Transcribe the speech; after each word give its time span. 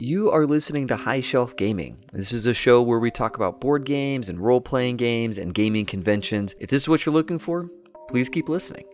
You 0.00 0.30
are 0.30 0.46
listening 0.46 0.86
to 0.86 0.96
High 0.96 1.20
Shelf 1.20 1.56
Gaming. 1.56 2.04
This 2.12 2.32
is 2.32 2.46
a 2.46 2.54
show 2.54 2.80
where 2.80 3.00
we 3.00 3.10
talk 3.10 3.34
about 3.34 3.60
board 3.60 3.82
games 3.82 4.28
and 4.28 4.38
role 4.38 4.60
playing 4.60 4.96
games 4.96 5.38
and 5.38 5.52
gaming 5.52 5.86
conventions. 5.86 6.54
If 6.60 6.70
this 6.70 6.84
is 6.84 6.88
what 6.88 7.04
you're 7.04 7.12
looking 7.12 7.40
for, 7.40 7.68
please 8.08 8.28
keep 8.28 8.48
listening. 8.48 8.84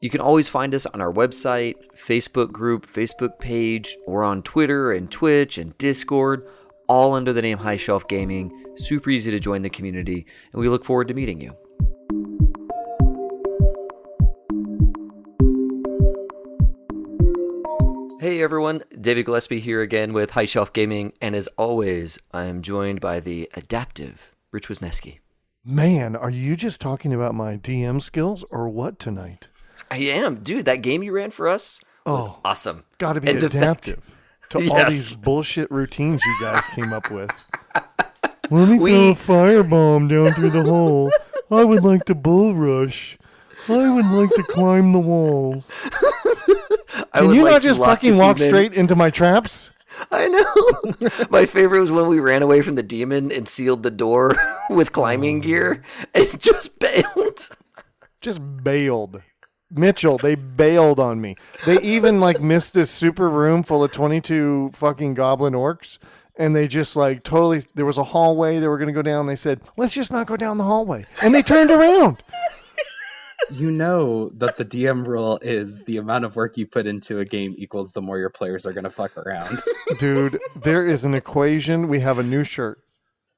You 0.00 0.08
can 0.08 0.22
always 0.22 0.48
find 0.48 0.74
us 0.74 0.86
on 0.86 1.02
our 1.02 1.12
website, 1.12 1.74
Facebook 1.94 2.50
group, 2.50 2.86
Facebook 2.86 3.38
page, 3.38 3.94
or 4.06 4.24
on 4.24 4.42
Twitter 4.42 4.92
and 4.92 5.10
Twitch 5.10 5.58
and 5.58 5.76
Discord, 5.76 6.48
all 6.86 7.12
under 7.12 7.34
the 7.34 7.42
name 7.42 7.58
High 7.58 7.76
Shelf 7.76 8.08
Gaming. 8.08 8.50
Super 8.76 9.10
easy 9.10 9.30
to 9.30 9.38
join 9.38 9.60
the 9.60 9.68
community, 9.68 10.24
and 10.54 10.62
we 10.62 10.70
look 10.70 10.82
forward 10.82 11.08
to 11.08 11.14
meeting 11.14 11.42
you. 11.42 11.54
Hey 18.38 18.44
everyone, 18.44 18.84
David 19.00 19.26
Gillespie 19.26 19.58
here 19.58 19.82
again 19.82 20.12
with 20.12 20.30
High 20.30 20.44
Shelf 20.44 20.72
Gaming, 20.72 21.12
and 21.20 21.34
as 21.34 21.48
always, 21.56 22.20
I 22.32 22.44
am 22.44 22.62
joined 22.62 23.00
by 23.00 23.18
the 23.18 23.50
adaptive 23.54 24.32
Rich 24.52 24.68
Wisneski. 24.68 25.18
Man, 25.64 26.14
are 26.14 26.30
you 26.30 26.54
just 26.54 26.80
talking 26.80 27.12
about 27.12 27.34
my 27.34 27.56
DM 27.56 28.00
skills 28.00 28.44
or 28.52 28.68
what 28.68 29.00
tonight? 29.00 29.48
I 29.90 29.96
am, 29.96 30.36
dude. 30.36 30.66
That 30.66 30.82
game 30.82 31.02
you 31.02 31.10
ran 31.10 31.32
for 31.32 31.48
us 31.48 31.80
was 32.06 32.28
Oh. 32.28 32.38
awesome. 32.44 32.84
Got 32.98 33.14
to 33.14 33.20
be 33.20 33.28
And 33.28 33.40
the 33.40 33.50
fact- 33.50 33.88
adaptive 33.88 34.02
to 34.50 34.58
all 34.70 34.88
these 34.88 35.16
bullshit 35.16 35.68
routines 35.72 36.22
you 36.24 36.36
guys 36.40 36.62
came 36.76 36.92
up 36.92 37.10
with. 37.10 37.32
Let 38.52 38.68
me 38.68 38.78
We- 38.78 38.92
throw 38.92 39.08
a 39.08 39.14
firebomb 39.64 40.08
down 40.08 40.32
through 40.34 40.50
the 40.50 40.62
hole. 40.62 41.10
I 41.50 41.64
would 41.64 41.82
like 41.82 42.04
to 42.04 42.14
bull 42.14 42.54
rush. 42.54 43.18
I 43.68 43.92
would 43.92 44.06
like 44.06 44.30
to 44.30 44.44
climb 44.44 44.92
the 44.92 45.00
walls. 45.00 45.72
Can 47.14 47.34
you 47.34 47.44
like 47.44 47.52
not 47.52 47.62
just 47.62 47.80
fucking 47.80 48.16
walk 48.16 48.36
demon- 48.36 48.50
straight 48.50 48.74
into 48.74 48.96
my 48.96 49.10
traps? 49.10 49.70
I 50.10 50.28
know. 50.28 51.08
My 51.30 51.46
favorite 51.46 51.80
was 51.80 51.90
when 51.90 52.08
we 52.08 52.20
ran 52.20 52.42
away 52.42 52.62
from 52.62 52.74
the 52.74 52.82
demon 52.82 53.32
and 53.32 53.48
sealed 53.48 53.82
the 53.82 53.90
door 53.90 54.36
with 54.70 54.92
climbing 54.92 55.38
oh. 55.38 55.40
gear 55.40 55.82
and 56.14 56.40
just 56.40 56.78
bailed. 56.78 57.48
Just 58.20 58.40
bailed. 58.62 59.22
Mitchell, 59.70 60.18
they 60.18 60.34
bailed 60.34 60.98
on 60.98 61.20
me. 61.20 61.36
They 61.66 61.80
even 61.80 62.20
like 62.20 62.40
missed 62.40 62.74
this 62.74 62.90
super 62.90 63.28
room 63.28 63.62
full 63.62 63.84
of 63.84 63.92
22 63.92 64.70
fucking 64.74 65.14
goblin 65.14 65.54
orcs. 65.54 65.98
And 66.36 66.54
they 66.54 66.68
just 66.68 66.94
like 66.94 67.22
totally, 67.22 67.62
there 67.74 67.84
was 67.84 67.98
a 67.98 68.04
hallway 68.04 68.58
they 68.58 68.68
were 68.68 68.78
going 68.78 68.88
to 68.88 68.94
go 68.94 69.02
down. 69.02 69.26
They 69.26 69.36
said, 69.36 69.60
let's 69.76 69.92
just 69.92 70.12
not 70.12 70.26
go 70.26 70.36
down 70.36 70.58
the 70.58 70.64
hallway. 70.64 71.04
And 71.22 71.34
they 71.34 71.42
turned 71.42 71.70
around. 71.70 72.22
You 73.50 73.70
know 73.70 74.28
that 74.30 74.56
the 74.56 74.64
DM 74.64 75.06
rule 75.06 75.38
is 75.40 75.84
the 75.84 75.96
amount 75.96 76.24
of 76.24 76.36
work 76.36 76.56
you 76.56 76.66
put 76.66 76.86
into 76.86 77.18
a 77.20 77.24
game 77.24 77.54
equals 77.56 77.92
the 77.92 78.02
more 78.02 78.18
your 78.18 78.30
players 78.30 78.66
are 78.66 78.72
going 78.72 78.84
to 78.84 78.90
fuck 78.90 79.16
around. 79.16 79.62
Dude, 79.98 80.38
there 80.54 80.86
is 80.86 81.04
an 81.04 81.14
equation. 81.14 81.88
We 81.88 82.00
have 82.00 82.18
a 82.18 82.22
new 82.22 82.44
shirt. 82.44 82.82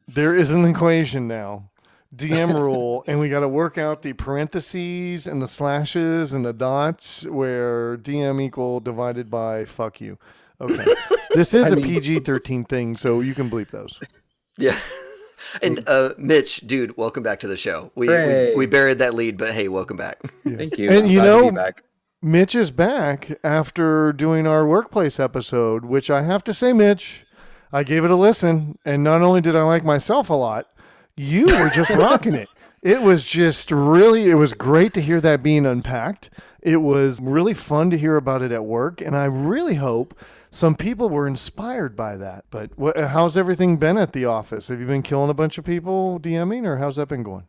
There 0.09 0.35
is 0.35 0.51
an 0.51 0.65
equation 0.65 1.29
now. 1.29 1.71
DM 2.15 2.53
rule, 2.55 3.05
and 3.07 3.21
we 3.21 3.29
got 3.29 3.41
to 3.41 3.49
work 3.49 3.79
out 3.79 4.03
the 4.03 4.13
parentheses 4.15 5.29
and 5.29 5.41
the 5.41 5.47
slashes 5.47 6.33
and 6.33 6.45
the 6.45 6.53
dots 6.53 7.25
where 7.25 7.97
DM 7.97 8.43
equal 8.43 8.81
divided 8.81 9.31
by 9.31 9.65
fuck 9.65 10.01
you. 10.01 10.19
Okay. 10.61 10.85
This 11.33 11.55
is 11.55 11.67
I 11.69 11.75
a 11.75 11.77
mean- 11.77 11.85
PG 11.87 12.19
13 12.21 12.65
thing, 12.65 12.97
so 12.97 13.21
you 13.21 13.37
can 13.37 13.49
bleep 13.49 13.71
those. 13.71 14.01
Yeah. 14.59 14.77
And 15.63 15.87
uh, 15.89 16.15
Mitch, 16.19 16.67
dude, 16.67 16.97
welcome 16.97 17.23
back 17.23 17.41
to 17.41 17.49
the 17.49 17.57
show. 17.57 17.91
We, 17.95 18.09
we 18.09 18.55
we 18.57 18.67
buried 18.67 18.99
that 18.99 19.15
lead, 19.15 19.37
but 19.37 19.53
hey, 19.53 19.69
welcome 19.69 19.97
back. 19.97 20.19
Thank 20.45 20.79
you. 20.79 20.91
And 20.91 21.05
I'm 21.05 21.11
you 21.11 21.19
know- 21.23 21.51
be 21.51 21.57
back. 21.57 21.83
Mitch 22.23 22.55
is 22.55 22.71
back 22.71 23.31
after 23.43 24.13
doing 24.13 24.47
our 24.47 24.67
workplace 24.67 25.19
episode, 25.19 25.87
which 25.87 26.11
I 26.11 26.21
have 26.21 26.45
to 26.45 26.53
say, 26.53 26.75
Mitch, 26.75 27.25
I 27.73 27.83
gave 27.83 28.05
it 28.05 28.11
a 28.11 28.17
listen, 28.17 28.79
and 28.85 29.03
not 29.03 29.23
only 29.23 29.41
did 29.41 29.57
I 29.57 29.63
like 29.63 29.85
myself 29.85 30.29
a 30.29 30.35
lot, 30.35 30.69
you 31.17 31.47
were 31.47 31.71
just 31.71 31.89
rocking 31.97 32.35
it. 32.35 32.51
It 32.83 33.01
was 33.01 33.25
just 33.25 33.71
really, 33.71 34.29
it 34.29 34.35
was 34.35 34.53
great 34.53 34.93
to 34.95 35.01
hear 35.01 35.19
that 35.23 35.43
being 35.43 35.65
unpacked. 35.65 36.29
It 36.61 36.79
was 36.83 37.21
really 37.23 37.55
fun 37.55 37.89
to 37.89 37.97
hear 37.97 38.17
about 38.17 38.43
it 38.43 38.53
at 38.53 38.67
work, 38.67 39.01
and 39.01 39.17
I 39.17 39.25
really 39.25 39.77
hope 39.77 40.15
some 40.51 40.75
people 40.75 41.09
were 41.09 41.27
inspired 41.27 41.97
by 41.97 42.17
that. 42.17 42.45
But 42.51 42.79
what, 42.79 42.97
how's 42.97 43.37
everything 43.37 43.77
been 43.77 43.97
at 43.97 44.13
the 44.13 44.25
office? 44.25 44.69
Have 44.69 44.81
you 44.81 44.87
been 44.87 45.03
killing 45.03 45.31
a 45.31 45.35
bunch 45.35 45.59
of 45.59 45.65
people 45.65 46.19
DMing, 46.21 46.67
or 46.67 46.79
how's 46.79 46.97
that 46.97 47.09
been 47.09 47.23
going? 47.23 47.47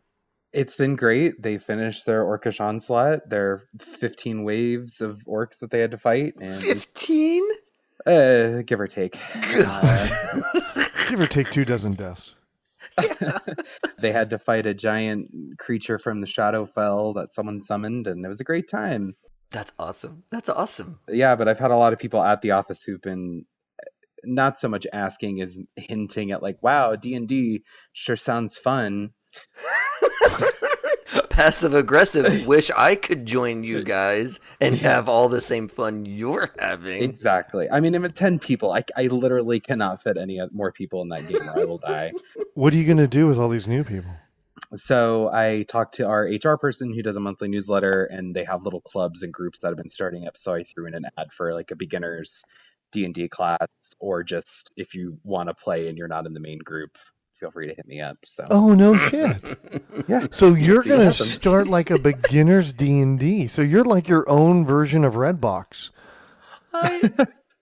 It's 0.52 0.76
been 0.76 0.96
great. 0.96 1.40
They 1.40 1.56
finished 1.58 2.04
their 2.04 2.22
orcish 2.24 2.60
onslaught, 2.60 3.28
their 3.28 3.62
15 3.78 4.44
waves 4.44 5.00
of 5.00 5.22
orcs 5.26 5.60
that 5.60 5.70
they 5.70 5.80
had 5.80 5.92
to 5.92 5.98
fight, 5.98 6.34
15? 6.38 7.42
uh, 8.06 8.62
give 8.66 8.80
or 8.80 8.86
take. 8.86 9.16
Uh, 9.34 10.40
Give 11.08 11.20
or 11.20 11.26
take 11.26 11.50
two 11.50 11.66
dozen 11.66 11.92
deaths. 11.92 12.34
they 13.98 14.12
had 14.12 14.30
to 14.30 14.38
fight 14.38 14.64
a 14.64 14.72
giant 14.72 15.58
creature 15.58 15.98
from 15.98 16.20
the 16.20 16.26
Shadowfell 16.26 17.16
that 17.16 17.32
someone 17.32 17.60
summoned, 17.60 18.06
and 18.06 18.24
it 18.24 18.28
was 18.28 18.40
a 18.40 18.44
great 18.44 18.68
time. 18.68 19.14
That's 19.52 19.72
awesome. 19.78 20.24
That's 20.30 20.48
awesome. 20.48 20.98
Yeah, 21.08 21.36
but 21.36 21.46
I've 21.48 21.58
had 21.58 21.70
a 21.70 21.76
lot 21.76 21.92
of 21.92 21.98
people 21.98 22.22
at 22.22 22.40
the 22.40 22.52
office 22.52 22.82
who've 22.82 23.00
been 23.00 23.44
uh, 23.80 23.84
not 24.24 24.58
so 24.58 24.68
much 24.68 24.86
asking 24.92 25.42
as 25.42 25.58
hinting 25.76 26.32
at 26.32 26.42
like, 26.42 26.62
"Wow, 26.62 26.96
D 26.96 27.14
and 27.14 27.28
D 27.28 27.62
sure 27.92 28.16
sounds 28.16 28.56
fun." 28.56 29.10
Passive 31.28 31.74
aggressive. 31.74 32.46
Wish 32.46 32.70
I 32.76 32.94
could 32.94 33.26
join 33.26 33.64
you 33.64 33.82
guys 33.84 34.40
and 34.60 34.74
have 34.76 35.08
all 35.08 35.28
the 35.28 35.40
same 35.40 35.68
fun 35.68 36.06
you're 36.06 36.50
having. 36.58 37.02
Exactly. 37.02 37.68
I 37.70 37.80
mean, 37.80 37.94
I'm 37.94 38.04
at 38.04 38.14
ten 38.14 38.38
people. 38.38 38.72
I, 38.72 38.84
I 38.96 39.08
literally 39.08 39.60
cannot 39.60 40.02
fit 40.02 40.16
any 40.16 40.40
more 40.52 40.72
people 40.72 41.02
in 41.02 41.08
that 41.10 41.28
game, 41.28 41.48
or 41.48 41.58
I 41.58 41.64
will 41.64 41.78
die. 41.78 42.12
What 42.54 42.72
are 42.72 42.76
you 42.76 42.84
going 42.84 42.98
to 42.98 43.06
do 43.06 43.26
with 43.26 43.38
all 43.38 43.48
these 43.48 43.68
new 43.68 43.84
people? 43.84 44.12
So 44.74 45.30
I 45.32 45.64
talked 45.64 45.94
to 45.94 46.06
our 46.06 46.22
HR 46.24 46.56
person 46.56 46.92
who 46.92 47.02
does 47.02 47.16
a 47.16 47.20
monthly 47.20 47.48
newsletter, 47.48 48.04
and 48.04 48.34
they 48.34 48.44
have 48.44 48.64
little 48.64 48.80
clubs 48.80 49.22
and 49.22 49.32
groups 49.32 49.60
that 49.60 49.68
have 49.68 49.76
been 49.76 49.88
starting 49.88 50.26
up. 50.26 50.36
So 50.36 50.54
I 50.54 50.62
threw 50.64 50.86
in 50.86 50.94
an 50.94 51.06
ad 51.18 51.32
for 51.32 51.52
like 51.52 51.70
a 51.70 51.76
beginners 51.76 52.44
D 52.90 53.04
and 53.04 53.14
D 53.14 53.28
class, 53.28 53.68
or 53.98 54.22
just 54.22 54.72
if 54.76 54.94
you 54.94 55.18
want 55.24 55.48
to 55.48 55.54
play 55.54 55.88
and 55.88 55.98
you're 55.98 56.08
not 56.08 56.26
in 56.26 56.34
the 56.34 56.40
main 56.40 56.58
group, 56.58 56.96
feel 57.34 57.50
free 57.50 57.68
to 57.68 57.74
hit 57.74 57.86
me 57.86 58.00
up. 58.00 58.18
So 58.24 58.46
Oh 58.50 58.74
no 58.74 58.94
shit! 58.94 59.36
yeah, 60.08 60.26
So 60.30 60.54
you're 60.54 60.84
gonna 60.84 61.12
start 61.12 61.68
like 61.68 61.90
a 61.90 61.98
beginner's 61.98 62.72
D 62.74 63.00
and 63.00 63.18
D. 63.18 63.46
So 63.48 63.62
you're 63.62 63.84
like 63.84 64.08
your 64.08 64.28
own 64.28 64.64
version 64.64 65.04
of 65.04 65.14
Redbox. 65.14 65.90
I, 66.72 67.10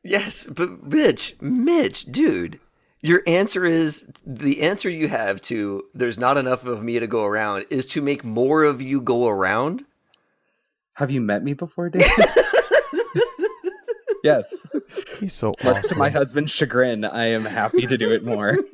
yes, 0.04 0.47
but 0.47 0.84
Mitch, 0.84 1.34
Mitch, 1.41 2.04
dude, 2.04 2.60
your 3.03 3.22
answer 3.27 3.65
is 3.65 4.06
the 4.27 4.62
answer 4.62 4.91
you 4.91 5.09
have 5.09 5.41
to 5.43 5.84
there's 5.94 6.19
not 6.19 6.37
enough 6.37 6.65
of 6.66 6.83
me 6.83 6.99
to 7.00 7.06
go 7.06 7.25
around 7.25 7.65
is 7.71 7.87
to 7.87 8.03
make 8.03 8.25
more 8.25 8.65
of 8.65 8.83
you 8.83 9.00
go 9.00 9.28
around. 9.28 9.84
have 10.94 11.11
you 11.11 11.21
met 11.21 11.43
me 11.43 11.55
before, 11.55 11.88
Dave? 11.88 12.06
yes. 14.25 14.69
He's 15.19 15.34
so 15.34 15.55
Much 15.65 15.77
awesome. 15.78 15.88
to 15.91 15.97
my 15.97 16.11
husband's 16.11 16.53
chagrin, 16.53 17.05
I 17.05 17.27
am 17.33 17.44
happy 17.44 17.87
to 17.87 17.97
do 17.97 18.12
it 18.12 18.25
more. 18.25 18.56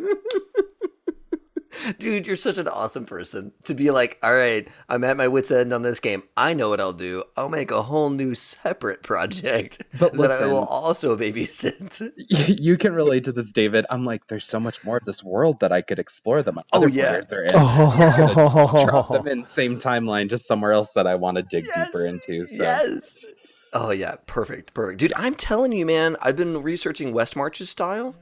Dude, 1.99 2.27
you're 2.27 2.37
such 2.37 2.59
an 2.59 2.69
awesome 2.69 3.05
person 3.07 3.53
to 3.65 3.75
be 3.75 3.91
like, 3.91 4.19
all 4.23 4.35
right, 4.35 4.67
I'm 4.89 5.05
at 5.05 5.17
my 5.17 5.29
wit's 5.29 5.51
end 5.51 5.73
on 5.73 5.83
this 5.83 6.01
game. 6.01 6.23
I 6.37 6.53
know 6.53 6.69
what 6.69 6.81
I'll 6.81 6.93
do. 6.93 7.25
I'll 7.37 7.49
make 7.49 7.71
a 7.71 7.83
whole 7.83 8.11
new 8.11 8.35
separate 8.35 9.03
project 9.03 9.83
But 9.99 10.15
that 10.17 10.43
I 10.43 10.47
will 10.47 10.65
also 10.65 11.17
babysit. 11.17 12.13
you 12.61 12.77
can 12.77 12.93
relate 12.95 13.25
to 13.25 13.33
this, 13.33 13.53
David. 13.53 13.87
I'm 13.91 14.05
like, 14.05 14.27
there's 14.27 14.47
so 14.47 14.61
much 14.61 14.85
more 14.85 14.97
of 14.97 15.05
this 15.05 15.23
world 15.23 15.61
that 15.61 15.73
I 15.73 15.83
could 15.83 15.99
explore 15.99 16.43
that 16.43 16.53
my 16.53 16.63
Oh, 16.73 16.79
other 16.79 16.89
yeah. 16.89 17.09
players 17.11 17.33
are 17.33 17.43
in. 17.43 17.51
Just 17.51 18.17
drop 18.17 19.11
Oh, 19.11 19.17
them 19.19 19.29
in 19.29 19.45
same 19.45 19.79
timeline, 19.79 20.29
just 20.29 20.47
somewhere 20.47 20.73
else 20.73 20.95
that 20.95 21.07
I 21.07 21.15
want 21.17 21.37
to 21.37 21.43
dig 21.43 21.67
deeper 21.73 22.07
into. 22.07 22.45
So 22.45 22.65
Yes. 22.65 23.25
Oh 23.73 23.91
yeah, 23.91 24.15
perfect, 24.27 24.73
perfect, 24.75 25.01
dude. 25.01 25.13
I'm 25.17 25.35
telling 25.35 25.73
you, 25.73 25.85
man. 25.85 26.17
I've 26.23 26.37
been 26.37 26.63
researching 26.63 27.13
West 27.13 27.37
Marches 27.37 27.69
style. 27.69 28.15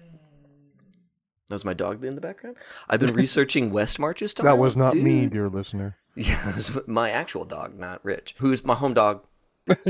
That 1.55 1.57
was 1.57 1.65
my 1.65 1.73
dog 1.75 2.05
in 2.05 2.17
the 2.17 2.21
background. 2.21 2.57
I've 2.91 2.99
been 2.99 3.15
researching 3.15 3.71
West 3.71 4.01
Marches 4.01 4.31
style. 4.33 4.45
that 4.47 4.59
was 4.59 4.77
not 4.77 4.97
me, 4.97 5.21
dude. 5.23 5.33
dear 5.35 5.49
listener. 5.49 5.97
Yeah, 6.17 6.49
it 6.51 6.57
was 6.57 6.87
my 6.89 7.11
actual 7.11 7.45
dog, 7.45 7.79
not 7.79 8.05
Rich, 8.05 8.35
who's 8.39 8.65
my 8.65 8.75
home 8.75 8.95
dog. 8.95 9.25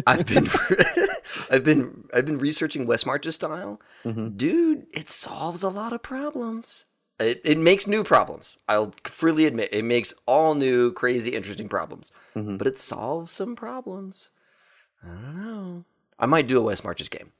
I've 0.07 0.27
been, 0.27 0.49
I've 1.51 1.65
been, 1.65 2.05
I've 2.15 2.25
been 2.27 2.39
researching 2.39 2.87
West 2.87 3.05
Marches 3.07 3.35
style, 3.35 3.81
Mhm. 4.05 4.37
dude. 4.37 4.87
It 4.93 5.09
solves 5.11 5.63
a 5.63 5.69
lot 5.69 5.93
of 5.93 6.03
problems. 6.03 6.85
It, 7.21 7.41
it 7.45 7.59
makes 7.59 7.87
new 7.87 8.05
problems. 8.05 8.57
I'll 8.69 8.95
freely 9.05 9.45
admit 9.47 9.69
it 9.73 9.85
makes 9.85 10.13
all 10.27 10.55
new, 10.55 10.93
crazy, 10.93 11.31
interesting 11.33 11.69
problems. 11.69 12.11
Mhm. 12.35 12.57
But 12.59 12.67
it 12.69 12.79
solves 12.79 13.31
some 13.33 13.55
problems. 13.57 14.31
I 15.03 15.09
don't 15.09 15.37
know. 15.43 15.85
I 16.19 16.27
might 16.27 16.47
do 16.47 16.59
a 16.59 16.63
West 16.63 16.85
Marches 16.85 17.09
game. 17.11 17.33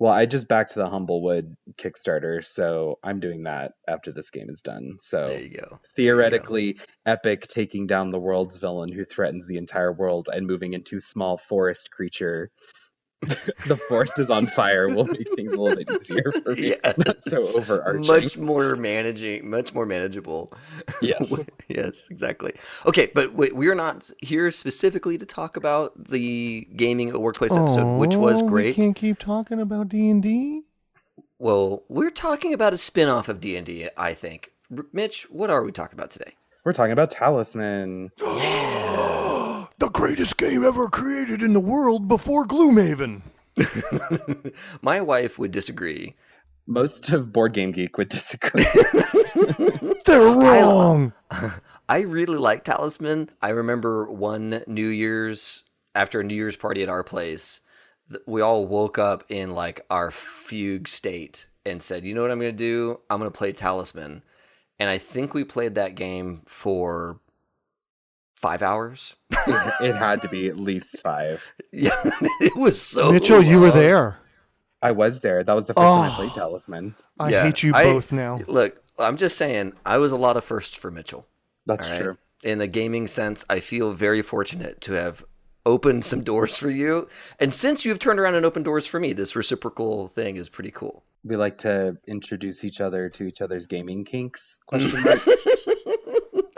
Well, 0.00 0.12
I 0.12 0.26
just 0.26 0.48
backed 0.48 0.74
the 0.74 0.88
Humblewood 0.88 1.56
Kickstarter, 1.76 2.44
so 2.44 3.00
I'm 3.02 3.18
doing 3.18 3.44
that 3.44 3.72
after 3.86 4.12
this 4.12 4.30
game 4.30 4.48
is 4.48 4.62
done. 4.62 4.96
So 4.98 5.30
There 5.30 5.40
you 5.40 5.50
go. 5.50 5.78
theoretically, 5.96 6.78
Epic 7.04 7.48
taking 7.48 7.88
down 7.88 8.10
the 8.10 8.18
world's 8.18 8.58
villain 8.58 8.92
who 8.92 9.04
threatens 9.04 9.46
the 9.46 9.56
entire 9.56 9.92
world 9.92 10.28
and 10.32 10.46
moving 10.46 10.72
into 10.72 11.00
small 11.00 11.36
forest 11.36 11.90
creature 11.90 12.50
the 13.66 13.76
forest 13.88 14.18
is 14.20 14.30
on 14.30 14.46
fire 14.46 14.88
will 14.88 15.04
make 15.06 15.28
things 15.34 15.52
a 15.52 15.60
little 15.60 15.76
bit 15.84 15.90
easier 15.90 16.30
for 16.42 16.54
me. 16.54 16.74
Yes. 16.84 16.94
Not 17.06 17.22
so 17.22 17.38
overarching. 17.58 18.04
so 18.04 18.04
Not 18.04 18.04
so 18.06 18.14
overarching. 18.14 18.24
much 18.24 18.38
more 18.38 18.76
managing, 18.76 19.50
much 19.50 19.74
more 19.74 19.86
manageable. 19.86 20.52
Yes. 21.02 21.40
yes, 21.68 22.06
exactly. 22.10 22.52
Okay, 22.86 23.08
but 23.14 23.34
wait, 23.34 23.54
we 23.56 23.68
are 23.68 23.74
not 23.74 24.10
here 24.18 24.50
specifically 24.50 25.18
to 25.18 25.26
talk 25.26 25.56
about 25.56 25.92
the 26.10 26.66
gaming 26.76 27.08
at 27.10 27.20
workplace 27.20 27.52
episode, 27.52 27.98
which 27.98 28.14
was 28.16 28.42
Oh, 28.42 28.48
great. 28.48 28.76
We 28.76 28.82
can't 28.84 28.96
keep 28.96 29.18
talking 29.18 29.60
about 29.60 29.88
D 29.88 30.08
and 30.10 30.22
D. 30.22 30.62
Well, 31.40 31.84
we're 31.88 32.10
talking 32.10 32.52
about 32.52 32.72
a 32.72 32.76
spin-off 32.78 33.28
of 33.28 33.40
D&D, 33.40 33.88
I 33.96 34.12
think. 34.14 34.50
R- 34.76 34.86
Mitch, 34.92 35.22
what 35.30 35.50
are 35.50 35.62
we 35.62 35.70
talking 35.70 35.96
about 35.96 36.10
today? 36.10 36.34
We're 36.64 36.72
talking 36.72 36.92
about 36.92 37.10
Talisman. 37.10 38.10
The 39.78 39.90
greatest 39.90 40.36
game 40.36 40.64
ever 40.64 40.88
created 40.88 41.40
in 41.40 41.52
the 41.52 41.60
world 41.60 42.08
before 42.08 42.44
Gloomhaven. 42.44 43.22
My 44.82 45.00
wife 45.00 45.38
would 45.38 45.52
disagree. 45.52 46.16
Most 46.66 47.10
of 47.10 47.32
Board 47.32 47.52
Game 47.52 47.70
Geek 47.70 47.96
would 47.96 48.08
disagree. 48.08 48.66
They're 50.04 50.34
wrong. 50.34 51.12
I 51.88 52.00
really 52.00 52.38
like 52.38 52.64
Talisman. 52.64 53.30
I 53.40 53.50
remember 53.50 54.10
one 54.10 54.64
New 54.66 54.88
Year's 54.88 55.62
after 55.94 56.20
a 56.20 56.24
New 56.24 56.34
Year's 56.34 56.56
party 56.56 56.82
at 56.82 56.88
our 56.88 57.04
place, 57.04 57.60
we 58.26 58.40
all 58.40 58.66
woke 58.66 58.98
up 58.98 59.24
in 59.28 59.54
like 59.54 59.86
our 59.90 60.10
fugue 60.10 60.88
state 60.88 61.46
and 61.64 61.80
said, 61.80 62.04
"You 62.04 62.14
know 62.14 62.22
what 62.22 62.30
I'm 62.30 62.40
going 62.40 62.52
to 62.52 62.56
do? 62.56 63.00
I'm 63.08 63.18
going 63.18 63.30
to 63.30 63.38
play 63.38 63.52
Talisman." 63.52 64.22
And 64.78 64.90
I 64.90 64.98
think 64.98 65.34
we 65.34 65.44
played 65.44 65.76
that 65.76 65.94
game 65.94 66.42
for 66.46 67.20
5 68.38 68.62
hours. 68.62 69.16
it, 69.30 69.74
it 69.82 69.96
had 69.96 70.22
to 70.22 70.28
be 70.28 70.48
at 70.48 70.56
least 70.56 71.02
five. 71.02 71.52
yeah, 71.72 71.90
it 72.40 72.56
was 72.56 72.80
so 72.80 73.12
Mitchell, 73.12 73.42
you 73.42 73.60
were 73.60 73.70
there. 73.72 74.18
I 74.80 74.92
was 74.92 75.22
there. 75.22 75.42
That 75.42 75.54
was 75.54 75.66
the 75.66 75.74
first 75.74 75.84
time 75.86 76.10
I 76.10 76.12
Oh. 76.12 76.14
played 76.16 76.30
Talisman. 76.32 76.94
I 77.18 77.30
Yeah, 77.30 77.42
hate 77.42 77.62
you 77.62 77.72
I- 77.74 77.84
both 77.84 78.12
now. 78.12 78.40
Look, 78.46 78.80
I'm 78.98 79.16
just 79.16 79.36
saying, 79.36 79.72
I 79.84 79.98
was 79.98 80.12
a 80.12 80.16
lot 80.16 80.36
of 80.36 80.44
firsts 80.44 80.76
for 80.76 80.90
Mitchell. 80.90 81.26
That's 81.66 81.88
all 81.90 81.96
right? 81.96 82.02
true. 82.04 82.18
In 82.44 82.58
the 82.58 82.66
gaming 82.68 83.08
sense, 83.08 83.44
I 83.50 83.58
feel 83.60 83.92
very 83.92 84.22
fortunate 84.22 84.80
to 84.82 84.92
have 84.92 85.24
opened 85.66 86.04
some 86.04 86.22
doors 86.22 86.56
for 86.56 86.70
you. 86.70 87.08
And 87.40 87.52
since 87.52 87.84
you've 87.84 87.98
turned 87.98 88.20
around 88.20 88.36
and 88.36 88.46
opened 88.46 88.64
doors 88.64 88.86
for 88.86 88.98
me, 89.00 89.12
this 89.12 89.34
reciprocal 89.36 90.06
thing 90.08 90.36
is 90.36 90.48
pretty 90.48 90.70
cool. 90.70 91.02
We 91.24 91.34
like 91.36 91.58
to 91.58 91.98
introduce 92.06 92.64
each 92.64 92.80
other 92.80 93.08
to 93.10 93.24
each 93.24 93.42
other's 93.42 93.66
gaming 93.66 94.04
kinks. 94.04 94.60
Question 94.66 95.02
mark. 95.02 95.18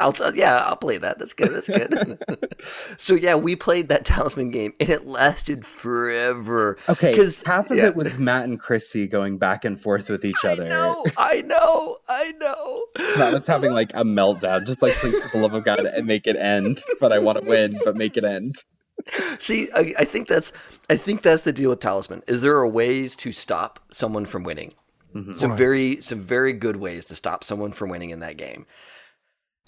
I'll 0.00 0.12
tell 0.12 0.34
yeah, 0.34 0.56
I'll 0.56 0.76
play 0.76 0.98
that. 0.98 1.18
That's 1.18 1.32
good. 1.32 1.50
That's 1.50 1.68
good. 1.68 2.18
so 2.98 3.14
yeah, 3.14 3.34
we 3.36 3.54
played 3.56 3.88
that 3.88 4.04
talisman 4.04 4.50
game 4.50 4.72
and 4.80 4.88
it 4.88 5.06
lasted 5.06 5.64
forever. 5.64 6.78
Okay, 6.88 7.10
because 7.10 7.42
half 7.46 7.70
of 7.70 7.76
yeah. 7.76 7.86
it 7.86 7.96
was 7.96 8.18
Matt 8.18 8.44
and 8.44 8.58
Christy 8.58 9.06
going 9.06 9.38
back 9.38 9.64
and 9.64 9.80
forth 9.80 10.10
with 10.10 10.24
each 10.24 10.44
I 10.44 10.52
other. 10.52 10.68
know, 10.68 11.04
I 11.16 11.42
know, 11.42 11.98
I 12.08 12.32
know. 12.32 12.86
Matt 13.18 13.32
was 13.32 13.46
having 13.46 13.72
like 13.72 13.90
a 13.94 14.02
meltdown, 14.04 14.66
just 14.66 14.82
like 14.82 14.94
please, 14.94 15.24
for 15.24 15.36
the 15.36 15.42
love 15.42 15.54
of 15.54 15.64
God, 15.64 15.80
and 15.80 16.06
make 16.06 16.26
it 16.26 16.36
end. 16.36 16.78
But 17.00 17.12
I 17.12 17.18
want 17.18 17.40
to 17.40 17.44
win, 17.48 17.74
but 17.84 17.96
make 17.96 18.16
it 18.16 18.24
end. 18.24 18.56
See, 19.38 19.68
I, 19.74 19.94
I 19.98 20.04
think 20.04 20.28
that's 20.28 20.52
I 20.90 20.96
think 20.96 21.22
that's 21.22 21.42
the 21.42 21.52
deal 21.52 21.70
with 21.70 21.80
talisman. 21.80 22.22
Is 22.26 22.42
there 22.42 22.56
are 22.56 22.68
ways 22.68 23.16
to 23.16 23.32
stop 23.32 23.80
someone 23.90 24.26
from 24.26 24.42
winning? 24.44 24.72
Mm-hmm. 25.14 25.32
Some 25.34 25.50
Right. 25.50 25.58
very 25.58 26.00
some 26.00 26.20
very 26.20 26.52
good 26.52 26.76
ways 26.76 27.04
to 27.06 27.14
stop 27.16 27.42
someone 27.42 27.72
from 27.72 27.88
winning 27.90 28.10
in 28.10 28.20
that 28.20 28.36
game. 28.36 28.66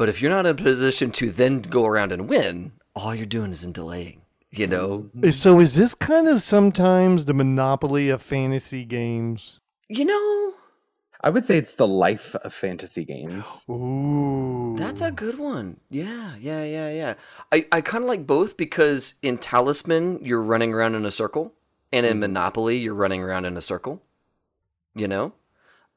But 0.02 0.08
if 0.08 0.20
you're 0.20 0.32
not 0.32 0.46
in 0.46 0.50
a 0.50 0.54
position 0.56 1.12
to 1.12 1.30
then 1.30 1.62
go 1.62 1.86
around 1.86 2.10
and 2.10 2.28
win, 2.28 2.72
all 2.92 3.14
you're 3.14 3.24
doing 3.24 3.52
is 3.52 3.62
in 3.62 3.70
delaying. 3.70 4.22
You 4.50 4.66
know, 4.66 5.08
So 5.30 5.60
is 5.60 5.76
this 5.76 5.94
kind 5.94 6.26
of 6.26 6.42
sometimes 6.42 7.26
the 7.26 7.32
monopoly 7.32 8.08
of 8.08 8.20
fantasy 8.20 8.84
games? 8.84 9.60
you 9.88 10.04
know 10.04 10.54
I 11.20 11.30
would 11.30 11.44
say 11.44 11.56
it's 11.56 11.76
the 11.76 11.86
life 11.86 12.34
of 12.34 12.52
fantasy 12.52 13.04
games. 13.04 13.64
Ooh. 13.70 14.74
that's 14.76 15.02
a 15.02 15.12
good 15.12 15.38
one. 15.38 15.76
Yeah, 15.88 16.34
yeah, 16.34 16.64
yeah, 16.64 16.90
yeah. 16.90 17.14
I 17.52 17.66
I 17.70 17.80
kind 17.80 18.02
of 18.02 18.08
like 18.08 18.26
both 18.26 18.56
because 18.56 19.14
in 19.22 19.38
Talisman 19.38 20.18
you're 20.20 20.42
running 20.42 20.74
around 20.74 20.96
in 20.96 21.06
a 21.06 21.12
circle, 21.12 21.54
and 21.92 22.04
in 22.04 22.18
Monopoly 22.18 22.78
you're 22.78 22.92
running 22.92 23.22
around 23.22 23.44
in 23.44 23.56
a 23.56 23.62
circle. 23.62 24.02
You 24.96 25.06
know, 25.06 25.32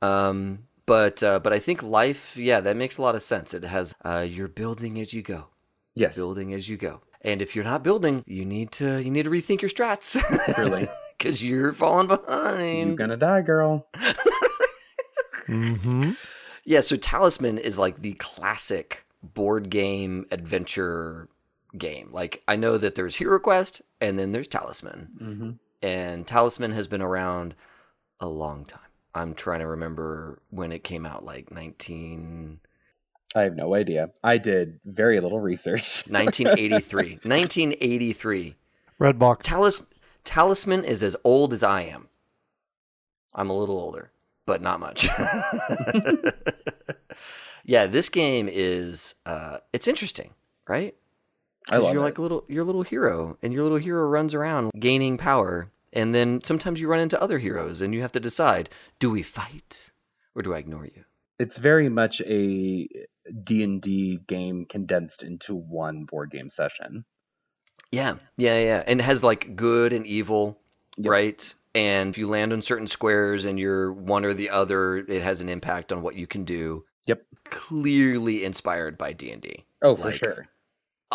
um, 0.04 0.65
but 0.86 1.22
uh, 1.24 1.40
but 1.40 1.54
I 1.54 1.60
think 1.60 1.84
life, 1.84 2.36
yeah, 2.38 2.60
that 2.62 2.76
makes 2.76 2.98
a 2.98 3.02
lot 3.02 3.16
of 3.16 3.22
sense. 3.24 3.54
It 3.54 3.64
has 3.64 3.94
uh, 4.04 4.26
you're 4.28 4.48
building 4.48 5.00
as 5.00 5.14
you 5.14 5.22
go. 5.22 5.48
Yes, 5.96 6.16
building 6.16 6.54
as 6.54 6.68
you 6.70 6.78
go. 6.78 7.02
And 7.22 7.42
if 7.42 7.56
you're 7.56 7.66
not 7.66 7.84
building, 7.84 8.24
you 8.28 8.46
need 8.46 8.72
to 8.74 9.02
you 9.02 9.10
need 9.10 9.24
to 9.24 9.30
rethink 9.30 9.62
your 9.62 9.70
strats 9.70 10.16
really, 10.58 10.88
because 11.18 11.44
you're 11.44 11.74
falling 11.74 12.08
behind. 12.08 12.88
You're 12.88 12.96
gonna 12.96 13.18
die, 13.18 13.42
girl. 13.42 13.88
Mm-hmm. 15.48 16.12
Yeah, 16.64 16.80
so 16.80 16.96
Talisman 16.96 17.58
is 17.58 17.78
like 17.78 18.02
the 18.02 18.14
classic 18.14 19.06
board 19.22 19.70
game 19.70 20.26
adventure 20.32 21.30
game. 21.78 22.10
Like 22.12 22.42
I 22.48 22.56
know 22.56 22.78
that 22.78 22.96
there's 22.96 23.16
Hero 23.16 23.40
Quest 23.40 23.82
and 24.02 24.18
then 24.18 24.32
there's 24.32 24.48
Talisman. 24.48 25.10
hmm 25.20 25.52
And 25.88 26.26
Talisman 26.26 26.72
has 26.72 26.88
been 26.88 27.02
around 27.02 27.56
a 28.20 28.28
long 28.28 28.66
time. 28.66 28.85
I'm 29.16 29.34
trying 29.34 29.60
to 29.62 29.68
remember 29.68 30.40
when 30.50 30.72
it 30.72 30.84
came 30.84 31.06
out 31.06 31.24
like 31.26 31.52
19 31.52 32.60
I 33.36 33.42
have 33.42 33.56
no 33.56 33.74
idea. 33.74 34.12
I 34.24 34.38
did 34.38 34.80
very 34.86 35.20
little 35.20 35.42
research. 35.42 36.04
1983. 36.10 37.20
1983. 37.24 38.56
Red 39.00 39.20
box. 39.20 39.46
Talis- 39.48 39.86
Talisman 40.24 40.84
is 40.86 41.04
as 41.04 41.16
old 41.24 41.52
as 41.54 41.64
I 41.64 41.82
am. 41.82 42.08
I'm 43.34 43.50
a 43.50 43.58
little 43.58 43.78
older, 43.78 44.12
but 44.46 44.62
not 44.62 44.80
much. 44.80 45.08
yeah, 47.66 47.88
this 47.88 48.10
game 48.10 48.48
is 48.52 49.16
uh, 49.26 49.58
it's 49.74 49.88
interesting, 49.88 50.34
right? 50.68 50.96
I 51.70 51.76
'Cause 51.76 51.84
love 51.84 51.94
you're 51.94 52.04
it. 52.04 52.06
like 52.06 52.18
a 52.18 52.22
little 52.22 52.46
you're 52.48 52.64
a 52.64 52.66
little 52.66 52.84
hero, 52.84 53.38
and 53.42 53.52
your 53.52 53.64
little 53.64 53.78
hero 53.80 54.08
runs 54.08 54.34
around 54.34 54.72
gaining 54.80 55.18
power, 55.18 55.72
and 55.96 56.14
then 56.14 56.42
sometimes 56.44 56.80
you 56.80 56.88
run 56.88 57.00
into 57.00 57.20
other 57.22 57.40
heroes, 57.40 57.82
and 57.82 57.94
you 57.94 58.02
have 58.02 58.12
to 58.12 58.20
decide: 58.20 58.70
do 59.00 59.10
we 59.10 59.24
fight 59.24 59.92
or 60.36 60.42
do 60.42 60.54
I 60.54 60.58
ignore 60.60 60.86
you? 60.86 61.06
it's 61.38 61.58
very 61.58 61.90
much 61.90 62.22
a 62.22 62.88
D&D 63.44 64.20
game 64.26 64.66
condensed 64.66 65.22
into 65.22 65.54
one 65.54 66.06
board 66.06 66.32
game 66.32 66.50
session. 66.50 67.04
Yeah, 67.92 68.16
yeah, 68.38 68.58
yeah, 68.60 68.84
and 68.88 69.02
it 69.02 69.04
has 69.04 69.22
like 69.24 69.56
good 69.56 69.92
and 69.92 70.08
evil, 70.08 70.58
Yep. 70.98 71.12
right? 71.12 71.54
And 71.74 72.10
if 72.10 72.18
you 72.18 72.30
land 72.30 72.54
on 72.54 72.62
certain 72.62 72.88
squares 72.88 73.44
and 73.44 73.60
you're 73.60 73.92
one 73.92 74.24
or 74.24 74.34
the 74.34 74.50
other, 74.50 74.98
it 74.98 75.22
has 75.24 75.42
an 75.42 75.50
impact 75.50 75.92
on 75.92 76.02
what 76.02 76.16
you 76.16 76.25
can 76.25 76.46
do. 76.46 76.86
Yep. 77.08 77.22
Clearly 77.50 78.46
inspired 78.46 78.98
by 78.98 79.12
D 79.12 79.32
and 79.32 79.42
D. 79.42 79.66
Oh, 79.82 79.98
for 79.98 80.14
sure. 80.14 80.48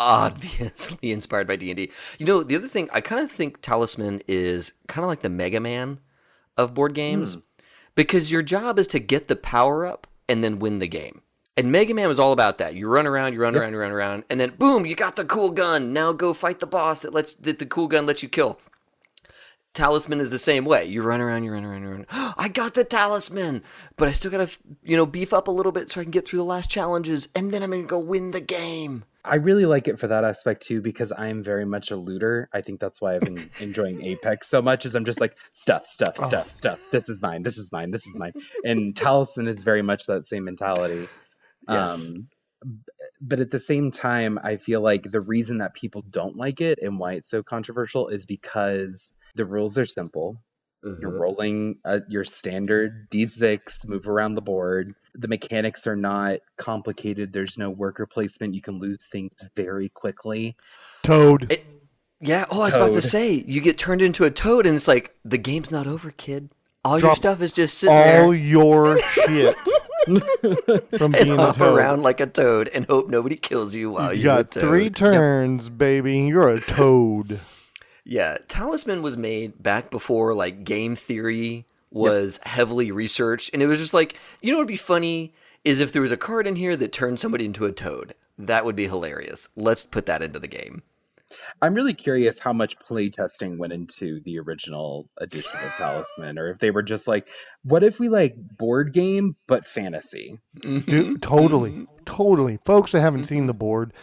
Obviously 0.01 1.11
inspired 1.11 1.47
by 1.47 1.55
D 1.55 1.69
and 1.69 1.77
D. 1.77 1.91
You 2.17 2.25
know, 2.25 2.43
the 2.43 2.55
other 2.55 2.67
thing 2.67 2.89
I 2.91 3.01
kind 3.01 3.23
of 3.23 3.31
think 3.31 3.61
Talisman 3.61 4.21
is 4.27 4.73
kind 4.87 5.03
of 5.03 5.09
like 5.09 5.21
the 5.21 5.29
Mega 5.29 5.59
Man 5.59 5.99
of 6.57 6.73
board 6.73 6.93
games, 6.93 7.33
hmm. 7.35 7.39
because 7.95 8.31
your 8.31 8.41
job 8.41 8.77
is 8.79 8.87
to 8.87 8.99
get 8.99 9.27
the 9.27 9.35
power 9.35 9.85
up 9.85 10.07
and 10.27 10.43
then 10.43 10.59
win 10.59 10.79
the 10.79 10.87
game. 10.87 11.21
And 11.57 11.71
Mega 11.71 11.93
Man 11.93 12.07
was 12.07 12.19
all 12.19 12.31
about 12.31 12.57
that. 12.59 12.75
You 12.75 12.87
run 12.87 13.05
around, 13.05 13.33
you 13.33 13.41
run 13.41 13.53
Yep. 13.53 13.61
around, 13.61 13.73
you 13.73 13.79
run 13.79 13.91
around, 13.91 14.23
and 14.29 14.39
then 14.39 14.51
boom, 14.51 14.85
you 14.85 14.95
got 14.95 15.15
the 15.15 15.25
cool 15.25 15.51
gun. 15.51 15.91
Now 15.93 16.13
go 16.13 16.33
fight 16.33 16.59
the 16.59 16.67
boss 16.67 17.01
that 17.01 17.13
lets 17.13 17.35
that 17.35 17.59
the 17.59 17.65
cool 17.65 17.87
gun 17.87 18.05
lets 18.05 18.23
you 18.23 18.29
kill. 18.29 18.59
Talisman 19.73 20.19
is 20.19 20.31
the 20.31 20.39
same 20.39 20.65
way. 20.65 20.85
You 20.85 21.01
run 21.01 21.21
around, 21.21 21.43
you 21.43 21.51
run 21.53 21.63
around, 21.63 21.81
you 21.83 21.89
run. 21.89 22.05
I 22.37 22.49
got 22.49 22.73
the 22.73 22.83
talisman, 22.83 23.63
but 23.97 24.07
I 24.07 24.11
still 24.11 24.29
gotta, 24.31 24.49
you 24.83 24.97
know, 24.97 25.05
beef 25.05 25.33
up 25.33 25.47
a 25.47 25.51
little 25.51 25.71
bit 25.71 25.89
so 25.89 26.01
I 26.01 26.03
can 26.03 26.11
get 26.11 26.27
through 26.27 26.39
the 26.39 26.45
last 26.45 26.69
challenges, 26.69 27.27
and 27.35 27.51
then 27.51 27.63
I'm 27.63 27.71
gonna 27.71 27.83
go 27.83 27.99
win 27.99 28.31
the 28.31 28.41
game. 28.41 29.05
I 29.23 29.35
really 29.35 29.67
like 29.67 29.87
it 29.87 29.99
for 29.99 30.07
that 30.07 30.23
aspect 30.23 30.63
too 30.63 30.81
because 30.81 31.11
I'm 31.15 31.43
very 31.43 31.63
much 31.63 31.91
a 31.91 31.95
looter. 31.95 32.49
I 32.51 32.61
think 32.61 32.79
that's 32.79 32.99
why 33.01 33.15
I've 33.15 33.21
been 33.21 33.49
enjoying 33.59 34.03
Apex 34.03 34.47
so 34.49 34.61
much 34.63 34.83
is 34.85 34.95
I'm 34.95 35.05
just 35.05 35.21
like 35.21 35.37
stuff, 35.51 35.85
stuff, 35.85 36.15
Oh. 36.19 36.25
stuff, 36.25 36.47
stuff. 36.47 36.79
This 36.91 37.07
is 37.07 37.21
mine. 37.21 37.43
This 37.43 37.59
is 37.59 37.71
mine. 37.71 37.91
This 37.91 38.07
is 38.07 38.17
mine. 38.17 38.33
And 38.65 38.95
Talisman 38.95 39.47
is 39.47 39.63
very 39.63 39.83
much 39.83 40.07
that 40.07 40.25
same 40.25 40.43
mentality. 40.45 41.07
Yes. 41.69 42.09
Um, 42.09 42.15
b- 42.15 42.21
but 43.21 43.39
at 43.39 43.51
the 43.51 43.59
same 43.59 43.91
time, 43.91 44.39
I 44.43 44.57
feel 44.57 44.81
like 44.81 45.03
the 45.09 45.21
reason 45.21 45.59
that 45.59 45.73
people 45.73 46.03
don't 46.09 46.35
like 46.37 46.61
it 46.61 46.79
and 46.81 46.99
why 46.99 47.13
it's 47.13 47.29
so 47.29 47.43
controversial 47.43 48.07
is 48.09 48.25
because 48.25 49.13
the 49.35 49.45
rules 49.45 49.77
are 49.77 49.85
simple. 49.85 50.41
You're 50.83 51.11
rolling 51.11 51.77
uh, 51.85 51.99
your 52.09 52.23
standard 52.23 53.07
d6, 53.11 53.87
move 53.87 54.09
around 54.09 54.33
the 54.33 54.41
board. 54.41 54.95
The 55.13 55.27
mechanics 55.27 55.85
are 55.85 55.95
not 55.95 56.39
complicated. 56.57 57.31
There's 57.31 57.59
no 57.59 57.69
worker 57.69 58.07
placement. 58.07 58.55
You 58.55 58.61
can 58.61 58.79
lose 58.79 59.05
things 59.07 59.31
very 59.55 59.89
quickly. 59.89 60.55
Toad. 61.03 61.51
It- 61.51 61.65
yeah. 62.19 62.45
Oh, 62.49 62.57
I 62.61 62.65
was 62.65 62.75
about 62.75 62.93
to 62.93 63.01
say 63.01 63.33
you 63.33 63.61
get 63.61 63.77
turned 63.77 64.01
into 64.01 64.25
a 64.25 64.31
toad, 64.31 64.65
and 64.67 64.75
it's 64.75 64.87
like 64.87 65.15
the 65.25 65.37
game's 65.39 65.71
not 65.71 65.85
over, 65.87 66.11
kid. 66.11 66.49
All 66.83 66.99
your 66.99 67.15
stuff 67.15 67.41
is 67.41 67.51
just 67.51 67.77
sitting 67.77 67.95
there. 67.95 68.23
All 68.23 68.29
there. 68.29 68.39
your 68.39 68.99
shit 69.13 69.55
from 70.05 70.21
And 70.91 71.13
being 71.13 71.31
a 71.31 71.35
hop 71.37 71.61
around 71.61 72.01
like 72.03 72.19
a 72.19 72.27
toad 72.27 72.69
and 72.73 72.85
hope 72.85 73.09
nobody 73.09 73.35
kills 73.35 73.75
you 73.75 73.91
while 73.91 74.13
you 74.13 74.23
got 74.23 74.51
toad. 74.51 74.61
three 74.61 74.89
turns, 74.89 75.69
baby. 75.69 76.19
You're 76.19 76.49
a 76.49 76.61
toad. 76.61 77.39
Yeah, 78.03 78.37
Talisman 78.47 79.01
was 79.01 79.17
made 79.17 79.61
back 79.61 79.91
before 79.91 80.33
like 80.33 80.63
game 80.63 80.95
theory 80.95 81.65
was 81.91 82.39
heavily 82.43 82.91
researched, 82.91 83.51
and 83.53 83.61
it 83.61 83.67
was 83.67 83.79
just 83.79 83.93
like, 83.93 84.17
you 84.41 84.51
know, 84.51 84.57
what 84.57 84.63
would 84.63 84.67
be 84.69 84.75
funny 84.77 85.33
is 85.63 85.79
if 85.79 85.91
there 85.91 86.01
was 86.01 86.11
a 86.11 86.17
card 86.17 86.47
in 86.47 86.55
here 86.55 86.75
that 86.75 86.91
turned 86.91 87.19
somebody 87.19 87.45
into 87.45 87.65
a 87.65 87.71
toad. 87.71 88.15
That 88.37 88.65
would 88.65 88.75
be 88.75 88.87
hilarious. 88.87 89.49
Let's 89.55 89.83
put 89.83 90.07
that 90.07 90.23
into 90.23 90.39
the 90.39 90.47
game. 90.47 90.81
I'm 91.61 91.73
really 91.73 91.93
curious 91.93 92.39
how 92.39 92.53
much 92.53 92.77
playtesting 92.79 93.57
went 93.57 93.73
into 93.73 94.19
the 94.21 94.39
original 94.39 95.09
edition 95.17 95.59
of 95.63 95.75
Talisman, 95.75 96.37
or 96.39 96.49
if 96.49 96.59
they 96.59 96.71
were 96.71 96.83
just 96.83 97.07
like, 97.07 97.27
what 97.63 97.83
if 97.83 97.99
we 97.99 98.09
like 98.09 98.35
board 98.37 98.93
game 98.93 99.35
but 99.47 99.65
fantasy? 99.65 100.39
Mm-hmm. 100.59 100.89
Dude, 100.89 101.21
totally, 101.21 101.71
mm-hmm. 101.71 102.03
totally. 102.05 102.59
Folks 102.65 102.91
that 102.91 103.01
haven't 103.01 103.21
mm-hmm. 103.21 103.35
seen 103.35 103.47
the 103.47 103.53
board, 103.53 103.93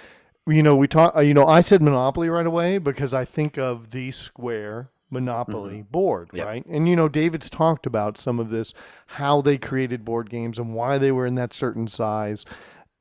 you 0.46 0.62
know, 0.62 0.76
we 0.76 0.88
talk. 0.88 1.16
uh, 1.16 1.20
You 1.20 1.34
know, 1.34 1.46
I 1.46 1.60
said 1.60 1.82
Monopoly 1.82 2.28
right 2.28 2.46
away 2.46 2.78
because 2.78 3.12
I 3.12 3.24
think 3.24 3.58
of 3.58 3.90
the 3.90 4.10
Square 4.12 4.90
Monopoly 5.10 5.84
board, 5.90 6.30
Yep. 6.32 6.46
right? 6.46 6.66
And 6.66 6.88
you 6.88 6.94
know, 6.96 7.08
David's 7.08 7.48
talked 7.50 7.86
about 7.86 8.18
some 8.18 8.38
of 8.38 8.50
this, 8.50 8.74
how 9.06 9.40
they 9.40 9.58
created 9.58 10.04
board 10.04 10.30
games 10.30 10.58
and 10.58 10.74
why 10.74 10.98
they 10.98 11.12
were 11.12 11.26
in 11.26 11.34
that 11.36 11.52
certain 11.52 11.88
size, 11.88 12.44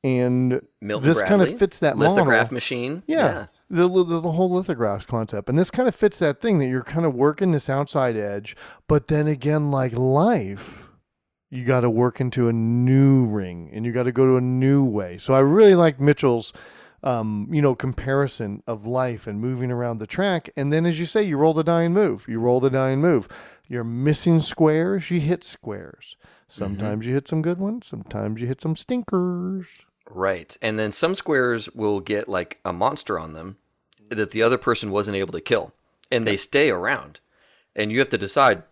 and 0.04 0.62
Milton 0.80 1.08
this 1.08 1.22
kind 1.22 1.42
of 1.42 1.58
fits 1.58 1.78
that 1.80 1.96
model. 1.96 2.14
lithograph 2.14 2.50
machine. 2.52 3.02
Yeah. 3.06 3.46
The, 3.70 3.86
the, 3.86 4.20
the 4.20 4.32
whole 4.32 4.50
lithographs 4.50 5.04
concept. 5.04 5.48
And 5.48 5.58
this 5.58 5.70
kind 5.70 5.88
of 5.88 5.94
fits 5.94 6.18
that 6.20 6.40
thing 6.40 6.58
that 6.58 6.68
you're 6.68 6.82
kind 6.82 7.04
of 7.04 7.14
working 7.14 7.52
this 7.52 7.68
outside 7.68 8.16
edge, 8.16 8.56
but 8.86 9.08
then 9.08 9.26
again, 9.26 9.70
like 9.70 9.92
life, 9.92 10.88
you 11.50 11.64
got 11.64 11.80
to 11.80 11.90
work 11.90 12.20
into 12.20 12.48
a 12.48 12.52
new 12.52 13.26
ring 13.26 13.70
and 13.72 13.84
you 13.84 13.92
got 13.92 14.04
to 14.04 14.12
go 14.12 14.24
to 14.24 14.36
a 14.36 14.40
new 14.40 14.82
way. 14.84 15.18
So 15.18 15.34
I 15.34 15.40
really 15.40 15.74
like 15.74 16.00
Mitchell's, 16.00 16.52
um, 17.02 17.48
you 17.50 17.60
know, 17.60 17.74
comparison 17.74 18.62
of 18.66 18.86
life 18.86 19.26
and 19.26 19.40
moving 19.40 19.70
around 19.70 19.98
the 19.98 20.06
track. 20.06 20.50
And 20.56 20.72
then, 20.72 20.86
as 20.86 20.98
you 20.98 21.06
say, 21.06 21.22
you 21.22 21.36
roll 21.36 21.54
the 21.54 21.62
dying 21.62 21.92
move. 21.92 22.26
You 22.26 22.40
roll 22.40 22.60
the 22.60 22.70
dying 22.70 23.00
move. 23.00 23.28
You're 23.66 23.84
missing 23.84 24.40
squares, 24.40 25.10
you 25.10 25.20
hit 25.20 25.44
squares. 25.44 26.16
Sometimes 26.48 27.04
you 27.04 27.12
hit 27.12 27.28
some 27.28 27.42
good 27.42 27.58
ones, 27.58 27.86
sometimes 27.86 28.40
you 28.40 28.46
hit 28.46 28.62
some 28.62 28.76
stinkers. 28.76 29.66
Right. 30.10 30.56
And 30.62 30.78
then 30.78 30.92
some 30.92 31.14
squares 31.14 31.68
will 31.74 32.00
get 32.00 32.28
like 32.28 32.60
a 32.64 32.72
monster 32.72 33.18
on 33.18 33.32
them 33.32 33.56
that 34.10 34.30
the 34.30 34.42
other 34.42 34.58
person 34.58 34.90
wasn't 34.90 35.16
able 35.16 35.32
to 35.32 35.40
kill. 35.40 35.72
And 36.10 36.26
they 36.26 36.36
stay 36.36 36.70
around. 36.70 37.20
And 37.76 37.92
you 37.92 37.98
have 37.98 38.08
to 38.10 38.18
decide 38.18 38.62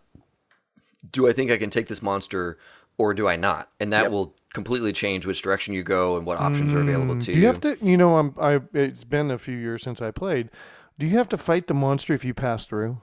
do 1.11 1.27
I 1.27 1.31
think 1.31 1.51
I 1.51 1.57
can 1.57 1.69
take 1.69 1.87
this 1.87 2.01
monster 2.01 2.57
or 2.97 3.13
do 3.13 3.27
I 3.27 3.35
not? 3.35 3.69
And 3.79 3.93
that 3.93 4.03
Yep. 4.03 4.11
will 4.11 4.35
completely 4.53 4.91
change 4.91 5.25
which 5.25 5.41
direction 5.41 5.73
you 5.73 5.83
go 5.83 6.17
and 6.17 6.25
what 6.25 6.39
options 6.39 6.73
are 6.73 6.79
available 6.81 7.13
Mm, 7.15 7.25
to 7.25 7.31
Do 7.31 7.39
you 7.39 7.45
have 7.45 7.61
to? 7.61 7.77
You 7.81 7.97
know, 7.97 8.17
I'm. 8.17 8.33
I. 8.39 8.61
It's 8.73 9.03
been 9.03 9.29
a 9.29 9.37
few 9.37 9.55
years 9.55 9.83
since 9.83 10.01
I 10.01 10.11
played. 10.11 10.49
Do 10.97 11.05
you 11.05 11.17
have 11.17 11.29
to 11.29 11.37
fight 11.37 11.67
the 11.67 11.75
monster 11.75 12.13
if 12.13 12.25
you 12.25 12.33
pass 12.33 12.65
through? 12.65 12.99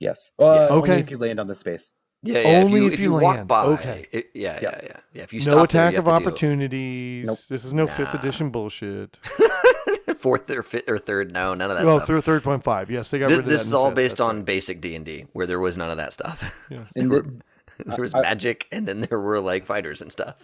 Yes. 0.00 0.32
Uh, 0.38 0.44
Okay. 0.44 0.68
Only 0.74 0.98
if 0.98 1.10
you 1.10 1.16
land 1.16 1.40
on 1.40 1.46
the 1.46 1.54
space. 1.54 1.92
Yeah, 2.22 2.38
yeah. 2.40 2.48
Only 2.58 2.64
if 2.66 2.70
you, 2.80 2.86
if 2.88 2.92
if 2.94 3.00
you 3.00 3.14
you 3.14 3.20
walk 3.20 3.46
by, 3.46 3.64
Okay. 3.66 4.06
it- 4.10 4.30
yeah, 4.34 4.58
Yeah. 4.60 4.70
yeah, 4.70 4.80
yeah, 4.82 4.96
yeah. 5.14 5.22
If 5.22 5.32
you 5.32 5.40
no 5.40 5.44
stop 5.44 5.52
there, 5.70 5.82
attack 5.82 5.92
you 5.92 5.98
of 6.00 6.04
have 6.06 6.14
opportunities. 6.14 7.26
Nope. 7.26 7.38
This 7.48 7.64
is 7.64 7.72
no 7.72 7.86
fifth 7.86 8.14
edition 8.14 8.50
bullshit. 8.50 9.16
fourth 10.18 10.50
or 10.50 10.62
fifth 10.62 10.88
or 10.88 10.98
third. 10.98 11.32
No, 11.32 11.54
none 11.54 11.70
of 11.70 11.76
that 11.76 11.86
well, 11.86 11.96
stuff. 11.96 12.06
through 12.06 12.20
third 12.22 12.42
point 12.42 12.64
five. 12.64 12.90
Yes, 12.90 13.10
they 13.10 13.18
got 13.18 13.28
This, 13.28 13.38
rid 13.38 13.44
of 13.44 13.50
this 13.50 13.62
that 13.62 13.66
is 13.68 13.74
all 13.74 13.86
fifth, 13.90 13.96
based 13.96 14.16
that's 14.16 14.20
on 14.22 14.36
right. 14.36 14.44
basic 14.44 14.80
D 14.80 14.94
and 14.96 15.04
D, 15.04 15.26
where 15.32 15.46
there 15.46 15.60
was 15.60 15.76
none 15.76 15.90
of 15.90 15.98
that 15.98 16.12
stuff. 16.12 16.52
Yeah. 16.70 16.84
And 16.96 17.12
there, 17.12 17.22
the- 17.22 17.28
were- 17.28 17.34
there 17.96 18.02
was 18.02 18.14
I- 18.14 18.22
magic, 18.22 18.66
and 18.72 18.86
then 18.88 19.00
there 19.02 19.20
were 19.20 19.40
like 19.40 19.66
fighters 19.66 20.00
and 20.02 20.10
stuff. 20.10 20.36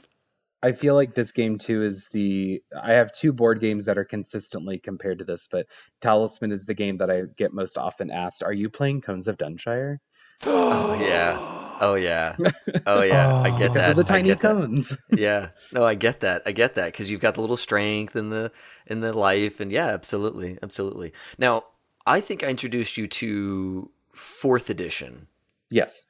I 0.65 0.71
feel 0.73 0.95
like 0.95 1.15
this 1.15 1.33
game 1.33 1.59
too 1.59 1.83
is 1.83 2.09
the. 2.13 2.63
I 2.81 2.93
have 2.93 3.11
two 3.11 3.33
board 3.33 3.59
games 3.61 3.87
that 3.87 3.99
are 3.99 4.05
consistently 4.05 4.79
compared 4.79 5.19
to 5.19 5.25
this, 5.25 5.49
but 5.51 5.67
Talisman 6.01 6.53
is 6.53 6.67
the 6.67 6.75
game 6.75 6.99
that 6.99 7.11
I 7.11 7.23
get 7.37 7.53
most 7.53 7.79
often 7.79 8.11
asked. 8.13 8.45
Are 8.45 8.53
you 8.53 8.69
playing 8.71 9.01
Cones 9.01 9.27
of 9.27 9.37
Dunshire? 9.39 9.99
Oh 10.45 10.95
yeah, 11.01 11.39
oh 11.83 11.95
yeah, 11.97 12.37
oh 12.87 13.03
yeah. 13.03 13.35
I 13.35 13.59
get 13.59 13.71
Oh. 13.73 13.75
That. 13.75 13.91
of 13.91 13.97
the 13.97 14.05
tiny 14.05 14.29
get 14.29 14.41
that. 14.41 14.55
cones. 14.55 14.97
yeah 15.13 15.49
no 15.75 15.85
i 15.85 15.95
get 15.95 16.21
that 16.21 16.43
i 16.47 16.53
get 16.53 16.77
that 16.77 16.87
because 16.87 17.11
you've 17.11 17.21
got 17.21 17.35
the 17.35 17.41
little 17.43 17.57
strength 17.59 18.17
and 18.17 18.33
the 18.33 18.51
in 18.87 19.01
the 19.01 19.13
life 19.13 19.61
and 19.61 19.71
yeah 19.71 19.89
absolutely 19.89 20.59
absolutely 20.63 21.13
now 21.39 21.65
i 22.07 22.21
think 22.21 22.43
i 22.43 22.49
introduced 22.49 22.97
you 22.97 23.07
to 23.07 23.91
fourth 24.15 24.71
edition 24.71 25.27
yes, 25.71 26.07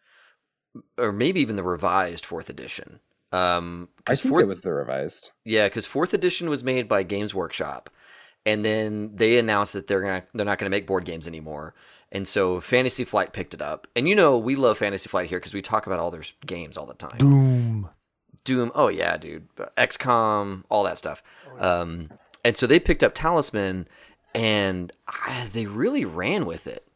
or 0.98 1.12
maybe 1.12 1.40
even 1.40 1.56
the 1.56 1.62
revised 1.62 2.24
fourth 2.26 2.48
edition 2.50 3.00
um 3.32 3.88
I 4.06 4.14
think 4.16 4.30
fourth 4.30 4.44
it 4.44 4.48
was 4.48 4.60
the 4.62 4.72
revised. 4.72 5.30
yeah 5.44 5.66
because 5.66 5.86
fourth 5.86 6.12
edition 6.14 6.48
was 6.50 6.62
made 6.62 6.88
by 6.88 7.02
games 7.02 7.34
workshop 7.34 7.88
and 8.44 8.64
then 8.64 9.12
they 9.14 9.38
announced 9.38 9.72
that 9.74 9.86
they're 9.86 10.00
gonna 10.02 10.24
they're 10.34 10.46
not 10.46 10.58
gonna 10.58 10.70
make 10.70 10.86
board 10.86 11.04
games 11.04 11.26
anymore 11.26 11.74
and 12.12 12.28
so 12.28 12.60
fantasy 12.60 13.02
flight 13.02 13.32
picked 13.32 13.54
it 13.54 13.60
up 13.60 13.88
and 13.96 14.08
you 14.08 14.14
know 14.14 14.38
we 14.38 14.54
love 14.54 14.78
fantasy 14.78 15.08
flight 15.08 15.28
here 15.28 15.40
because 15.40 15.54
we 15.54 15.60
talk 15.60 15.86
about 15.86 15.98
all 15.98 16.12
their 16.12 16.22
games 16.46 16.76
all 16.76 16.86
the 16.86 16.94
time 16.94 17.18
Doom. 17.18 17.88
Doom. 18.44 18.72
Oh 18.74 18.88
yeah, 18.88 19.16
dude. 19.16 19.48
XCOM, 19.76 20.64
all 20.68 20.84
that 20.84 20.98
stuff. 20.98 21.22
Um, 21.58 22.10
and 22.44 22.56
so 22.56 22.66
they 22.66 22.80
picked 22.80 23.02
up 23.02 23.14
Talisman, 23.14 23.86
and 24.34 24.90
I, 25.06 25.48
they 25.52 25.66
really 25.66 26.04
ran 26.04 26.44
with 26.44 26.66
it. 26.66 26.86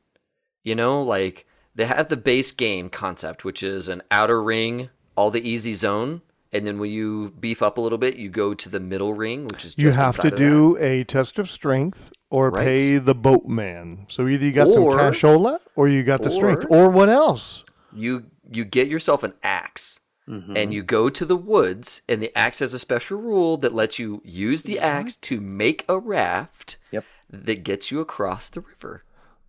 You 0.65 0.75
know, 0.75 1.03
like 1.03 1.47
they 1.75 1.85
have 1.85 2.09
the 2.09 2.17
base 2.17 2.51
game 2.51 2.89
concept, 2.91 3.45
which 3.45 3.63
is 3.63 3.89
an 3.89 4.03
outer 4.11 4.43
ring, 4.43 4.91
all 5.17 5.31
the 5.31 5.49
easy 5.49 5.75
zone, 5.75 6.23
and 6.57 6.67
then 6.67 6.79
when 6.79 6.91
you 6.91 7.33
beef 7.41 7.63
up 7.63 7.79
a 7.79 7.81
little 7.81 7.99
bit, 7.99 8.17
you 8.17 8.29
go 8.31 8.55
to 8.55 8.69
the 8.69 8.81
middle 8.81 9.15
ring, 9.15 9.45
which 9.45 9.65
is 9.65 9.75
just 9.75 9.79
You 9.83 9.91
have 9.93 10.17
to 10.17 10.23
inside 10.29 10.33
that. 10.33 10.39
do 10.39 10.77
a 10.79 11.05
test 11.05 11.39
of 11.39 11.49
strength 11.51 12.11
or 12.31 12.51
Right. 12.51 12.65
pay 12.65 12.99
the 12.99 13.15
boatman. 13.15 14.07
So 14.09 14.27
either 14.27 14.45
you 14.45 14.53
got 14.53 14.73
some 14.73 14.83
Or- 14.85 14.97
cashola 14.99 15.59
or 15.77 15.89
you 15.89 16.03
got 16.03 16.23
the 16.23 16.31
strength. 16.31 16.65
or- 16.71 16.85
Or 16.87 16.91
what 16.91 17.09
else? 17.09 17.65
You 17.93 18.27
you 18.49 18.65
get 18.65 18.87
yourself 18.89 19.23
an 19.25 19.33
axe. 19.43 19.99
Mhm. 20.29 20.57
and 20.59 20.75
you 20.75 20.83
go 20.83 21.09
to 21.09 21.25
the 21.25 21.37
woods 21.37 22.03
and 22.09 22.21
the 22.21 22.37
axe 22.37 22.59
has 22.59 22.75
a 22.75 22.81
special 22.81 23.17
rule 23.21 23.57
that 23.59 23.73
lets 23.73 24.01
you 24.01 24.21
use 24.25 24.63
the 24.65 24.77
axe 24.81 25.17
to 25.19 25.41
make 25.41 25.85
a 25.89 26.01
raft 26.01 26.79
Yep. 26.91 27.05
that 27.31 27.63
gets 27.63 27.93
you 27.93 28.01
across 28.01 28.49
the 28.49 28.61
river 28.61 29.05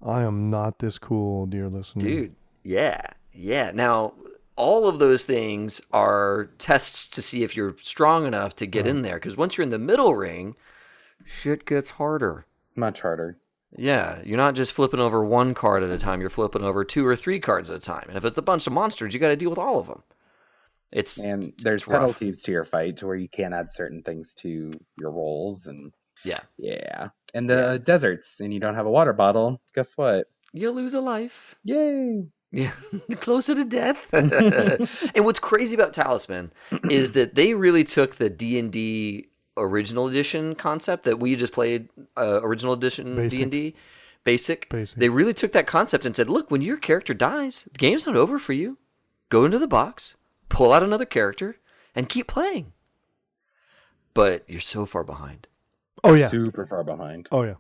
I 0.06 0.22
am 0.22 0.52
not 0.52 0.78
this 0.78 1.00
cool, 1.00 1.48
dear 1.48 1.68
listener. 1.68 2.04
dude 2.04 2.36
yeah 2.64 3.02
yeah 3.34 3.72
now 3.74 4.14
all 4.58 4.88
of 4.88 5.00
those 5.00 5.24
things 5.24 5.80
are 5.92 6.50
tests 6.58 7.08
to 7.08 7.22
see 7.22 7.44
if 7.44 7.56
you're 7.56 7.76
strong 7.82 8.26
enough 8.26 8.56
to 8.58 8.66
get 8.66 8.84
hmm. 8.84 8.90
in 8.90 9.02
there 9.04 9.16
because 9.16 9.38
once 9.38 9.58
you're 9.58 9.64
in 9.64 9.70
the 9.70 9.80
middle 9.80 10.16
ring 10.16 10.56
shit 11.26 11.66
gets 11.66 11.92
harder 11.92 12.46
Much 12.76 13.02
harder. 13.02 13.38
yeah 13.78 14.22
you're 14.26 14.38
not 14.38 14.56
just 14.56 14.74
flipping 14.74 15.00
over 15.00 15.24
one 15.24 15.54
card 15.54 15.84
at 15.84 15.90
a 15.90 15.94
hmm. 15.94 16.00
time 16.00 16.22
you're 16.22 16.30
flipping 16.30 16.64
over 16.64 16.84
two 16.84 17.06
or 17.06 17.16
three 17.16 17.40
cards 17.40 17.70
at 17.70 17.78
a 17.78 17.80
time 17.80 18.06
and 18.08 18.18
if 18.18 18.26
it's 18.26 18.38
a 18.38 18.44
bunch 18.44 18.68
of 18.68 18.74
monsters 18.74 19.14
you 19.14 19.20
got 19.20 19.30
to 19.30 19.36
deal 19.36 19.50
with 19.50 19.60
all 19.60 19.80
of 19.80 19.88
them 19.88 20.04
it's 20.92 21.20
And 21.20 21.54
there's 21.58 21.88
rough. 21.88 22.00
penalties 22.00 22.44
to 22.44 22.52
your 22.52 22.64
fight 22.64 22.98
to 22.98 23.08
where 23.08 23.16
you 23.16 23.28
can't 23.28 23.54
add 23.54 23.72
certain 23.72 24.04
things 24.04 24.36
to 24.36 24.72
your 25.00 25.12
rolls 25.12 25.68
and 25.68 25.94
yeah 26.24 26.40
yeah. 26.58 27.10
And 27.34 27.50
the 27.50 27.82
deserts 27.84 28.40
and 28.40 28.54
you 28.54 28.60
don't 28.60 28.76
have 28.76 28.86
a 28.86 28.92
water 28.92 29.14
bottle. 29.14 29.62
Guess 29.76 29.98
what? 29.98 30.28
you 30.54 30.72
lose 30.72 30.94
a 30.94 31.02
life 31.02 31.56
Yay. 31.64 32.26
Yeah, 32.58 32.72
closer 33.20 33.54
to 33.54 33.64
death. 33.64 34.12
and 34.14 35.26
what's 35.26 35.38
crazy 35.38 35.76
about 35.76 35.94
Talisman 35.94 36.52
is 36.90 37.12
that 37.14 37.36
they 37.36 37.54
really 37.54 37.84
took 37.84 38.16
the 38.16 38.32
D 38.32 38.58
and 38.58 38.72
D 38.72 39.28
original 39.56 40.08
edition 40.08 40.56
concept 40.56 41.04
that 41.04 41.20
we 41.20 41.36
just 41.36 41.54
played, 41.54 41.90
uh, 42.18 42.40
original 42.42 42.74
edition 42.74 43.28
D 43.28 43.44
and 43.44 43.52
D 43.52 43.76
basic. 44.24 44.70
Basic. 44.70 44.98
They 44.98 45.10
really 45.10 45.36
took 45.36 45.52
that 45.52 45.68
concept 45.68 46.04
and 46.04 46.16
said, 46.16 46.30
"Look, 46.30 46.50
when 46.50 46.64
your 46.64 46.78
character 46.78 47.14
dies, 47.14 47.68
the 47.72 47.78
game's 47.78 48.08
not 48.08 48.16
over 48.16 48.40
for 48.40 48.54
you. 48.54 48.80
Go 49.30 49.46
into 49.46 49.60
the 49.60 49.68
box, 49.68 50.16
pull 50.50 50.74
out 50.74 50.82
another 50.82 51.06
character, 51.06 51.58
and 51.94 52.10
keep 52.10 52.28
playing." 52.28 52.74
But 54.16 54.46
you're 54.48 54.62
so 54.62 54.88
far 54.88 55.04
behind. 55.04 55.48
Oh 56.04 56.16
yeah. 56.16 56.28
Super 56.28 56.66
far 56.66 56.84
behind. 56.84 57.28
Oh 57.32 57.44
yeah. 57.44 57.56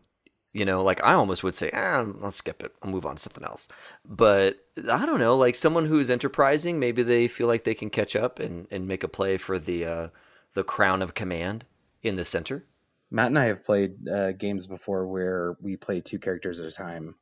You 0.57 0.65
know, 0.65 0.81
like 0.81 1.03
I 1.03 1.13
almost 1.13 1.43
would 1.43 1.53
say, 1.53 1.69
ah, 1.71 2.03
I'll 2.23 2.31
skip 2.31 2.63
it. 2.63 2.73
I'll 2.81 2.89
move 2.89 3.05
on 3.05 3.17
to 3.17 3.21
something 3.21 3.43
else. 3.43 3.67
But 4.03 4.57
I 4.91 5.05
don't 5.05 5.19
know, 5.19 5.37
like 5.37 5.53
someone 5.53 5.85
who's 5.85 6.09
enterprising, 6.09 6.79
maybe 6.79 7.03
they 7.03 7.27
feel 7.27 7.45
like 7.45 7.63
they 7.63 7.75
can 7.75 7.91
catch 7.91 8.15
up 8.15 8.39
and, 8.39 8.65
and 8.71 8.87
make 8.87 9.03
a 9.03 9.07
play 9.07 9.37
for 9.37 9.59
the 9.59 9.85
uh, 9.85 10.07
the 10.55 10.63
crown 10.63 11.03
of 11.03 11.13
command 11.13 11.65
in 12.01 12.15
the 12.15 12.25
center. 12.25 12.65
Matt 13.11 13.27
and 13.27 13.37
I 13.37 13.45
have 13.45 13.63
played 13.63 14.07
uh, 14.09 14.31
games 14.31 14.65
before 14.65 15.05
where 15.05 15.55
we 15.61 15.77
play 15.77 16.01
two 16.01 16.17
characters 16.17 16.59
at 16.59 16.65
a 16.65 16.71
time. 16.71 17.13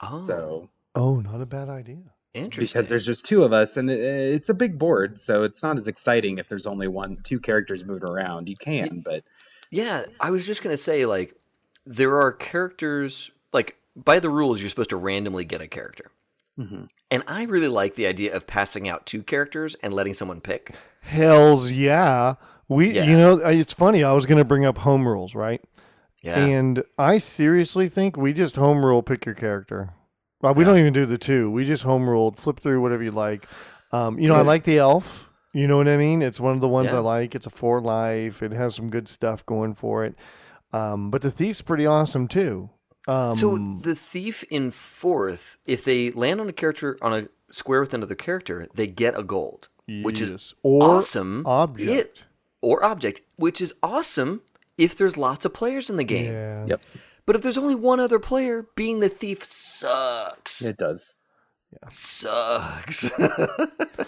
Oh, 0.00 0.20
So 0.20 0.70
Oh, 0.94 1.16
not 1.16 1.40
a 1.40 1.46
bad 1.46 1.68
idea. 1.68 2.04
interesting. 2.34 2.78
because 2.78 2.88
there's 2.88 3.04
just 3.04 3.26
two 3.26 3.42
of 3.42 3.52
us 3.52 3.76
and 3.78 3.90
it, 3.90 3.98
it's 3.98 4.48
a 4.48 4.54
big 4.54 4.78
board, 4.78 5.18
so 5.18 5.42
it's 5.42 5.60
not 5.60 5.76
as 5.76 5.88
exciting 5.88 6.38
if 6.38 6.48
there's 6.48 6.68
only 6.68 6.86
one, 6.86 7.18
two 7.24 7.40
characters 7.40 7.84
moving 7.84 8.08
around. 8.08 8.48
You 8.48 8.54
can, 8.56 9.00
but 9.00 9.24
Yeah, 9.72 10.04
I 10.20 10.30
was 10.30 10.46
just 10.46 10.62
gonna 10.62 10.76
say 10.76 11.04
like 11.04 11.34
there 11.86 12.20
are 12.20 12.32
characters 12.32 13.30
like 13.52 13.76
by 13.94 14.18
the 14.20 14.28
rules 14.28 14.60
you're 14.60 14.68
supposed 14.70 14.90
to 14.90 14.96
randomly 14.96 15.44
get 15.44 15.60
a 15.60 15.66
character. 15.68 16.10
Mhm. 16.58 16.88
And 17.10 17.22
I 17.28 17.44
really 17.44 17.68
like 17.68 17.94
the 17.94 18.06
idea 18.06 18.34
of 18.34 18.46
passing 18.46 18.88
out 18.88 19.06
two 19.06 19.22
characters 19.22 19.76
and 19.82 19.94
letting 19.94 20.14
someone 20.14 20.40
pick. 20.40 20.74
Hells 21.02 21.70
yeah. 21.70 22.34
We, 22.68 22.90
Yeah. 22.90 23.04
you 23.04 23.16
know, 23.16 23.36
it's 23.38 23.72
funny. 23.72 24.02
I 24.02 24.12
was 24.12 24.26
going 24.26 24.38
to 24.38 24.44
bring 24.44 24.64
up 24.64 24.78
home 24.78 25.06
rules, 25.06 25.34
right? 25.34 25.62
Yeah. 26.22 26.38
And 26.44 26.82
I 26.98 27.18
seriously 27.18 27.88
think 27.88 28.16
we 28.16 28.32
just 28.32 28.56
home 28.56 28.84
rule 28.84 29.02
pick 29.02 29.24
your 29.24 29.36
character. 29.36 29.90
Well, 30.42 30.54
we 30.54 30.64
Yeah. 30.64 30.70
don't 30.70 30.78
even 30.80 30.92
do 30.92 31.06
the 31.06 31.18
two. 31.18 31.48
We 31.50 31.64
just 31.64 31.84
home 31.84 32.10
ruled, 32.10 32.38
flip 32.40 32.58
through 32.60 32.80
whatever 32.80 33.04
you 33.04 33.12
like. 33.12 33.46
Um, 33.92 34.18
you 34.18 34.26
know, 34.26 34.34
I 34.34 34.40
like 34.42 34.64
the 34.64 34.78
elf. 34.78 35.30
You 35.54 35.68
know 35.68 35.76
what 35.76 35.88
I 35.88 35.96
mean? 35.96 36.20
It's 36.22 36.40
one 36.40 36.54
of 36.54 36.60
the 36.60 36.68
ones 36.68 36.90
Yeah. 36.90 36.98
I 36.98 37.00
like. 37.00 37.34
It's 37.36 37.46
a 37.46 37.50
four 37.50 37.80
life. 37.80 38.42
It 38.42 38.50
has 38.52 38.74
some 38.74 38.90
good 38.90 39.06
stuff 39.08 39.46
going 39.46 39.74
for 39.74 40.04
it. 40.04 40.16
Um, 40.72 41.10
but 41.10 41.22
the 41.22 41.30
thief's 41.30 41.62
pretty 41.62 41.86
awesome 41.86 42.28
too. 42.28 42.70
Um, 43.08 43.34
So 43.34 43.56
the 43.82 43.94
thief 43.94 44.42
in 44.50 44.70
fourth, 44.72 45.58
if 45.66 45.84
they 45.84 46.10
land 46.10 46.40
on 46.40 46.48
a 46.48 46.52
character 46.52 46.98
on 47.00 47.12
a 47.12 47.28
square 47.52 47.80
with 47.80 47.94
another 47.94 48.14
character, 48.16 48.66
they 48.74 48.86
get 48.88 49.18
a 49.18 49.22
gold, 49.22 49.68
which 50.02 50.20
is 50.20 50.54
or 50.62 50.96
awesome. 50.96 51.44
object. 51.46 51.90
It- 51.90 52.24
or 52.62 52.84
object, 52.84 53.20
which 53.36 53.60
is 53.60 53.72
awesome 53.82 54.40
if 54.76 54.96
there's 54.96 55.16
lots 55.16 55.44
of 55.44 55.54
players 55.54 55.88
in 55.88 55.96
the 55.96 56.04
game. 56.04 56.32
Yeah. 56.32 56.66
Yep. 56.66 56.80
But 57.26 57.36
if 57.36 57.42
there's 57.42 57.58
only 57.58 57.74
one 57.76 58.00
other 58.00 58.18
player, 58.18 58.66
being 58.74 58.98
the 59.00 59.08
thief 59.08 59.44
sucks. 59.44 60.62
It 60.62 60.76
does. 60.76 61.14
Yeah. 61.72 61.88
sucks. 61.90 63.04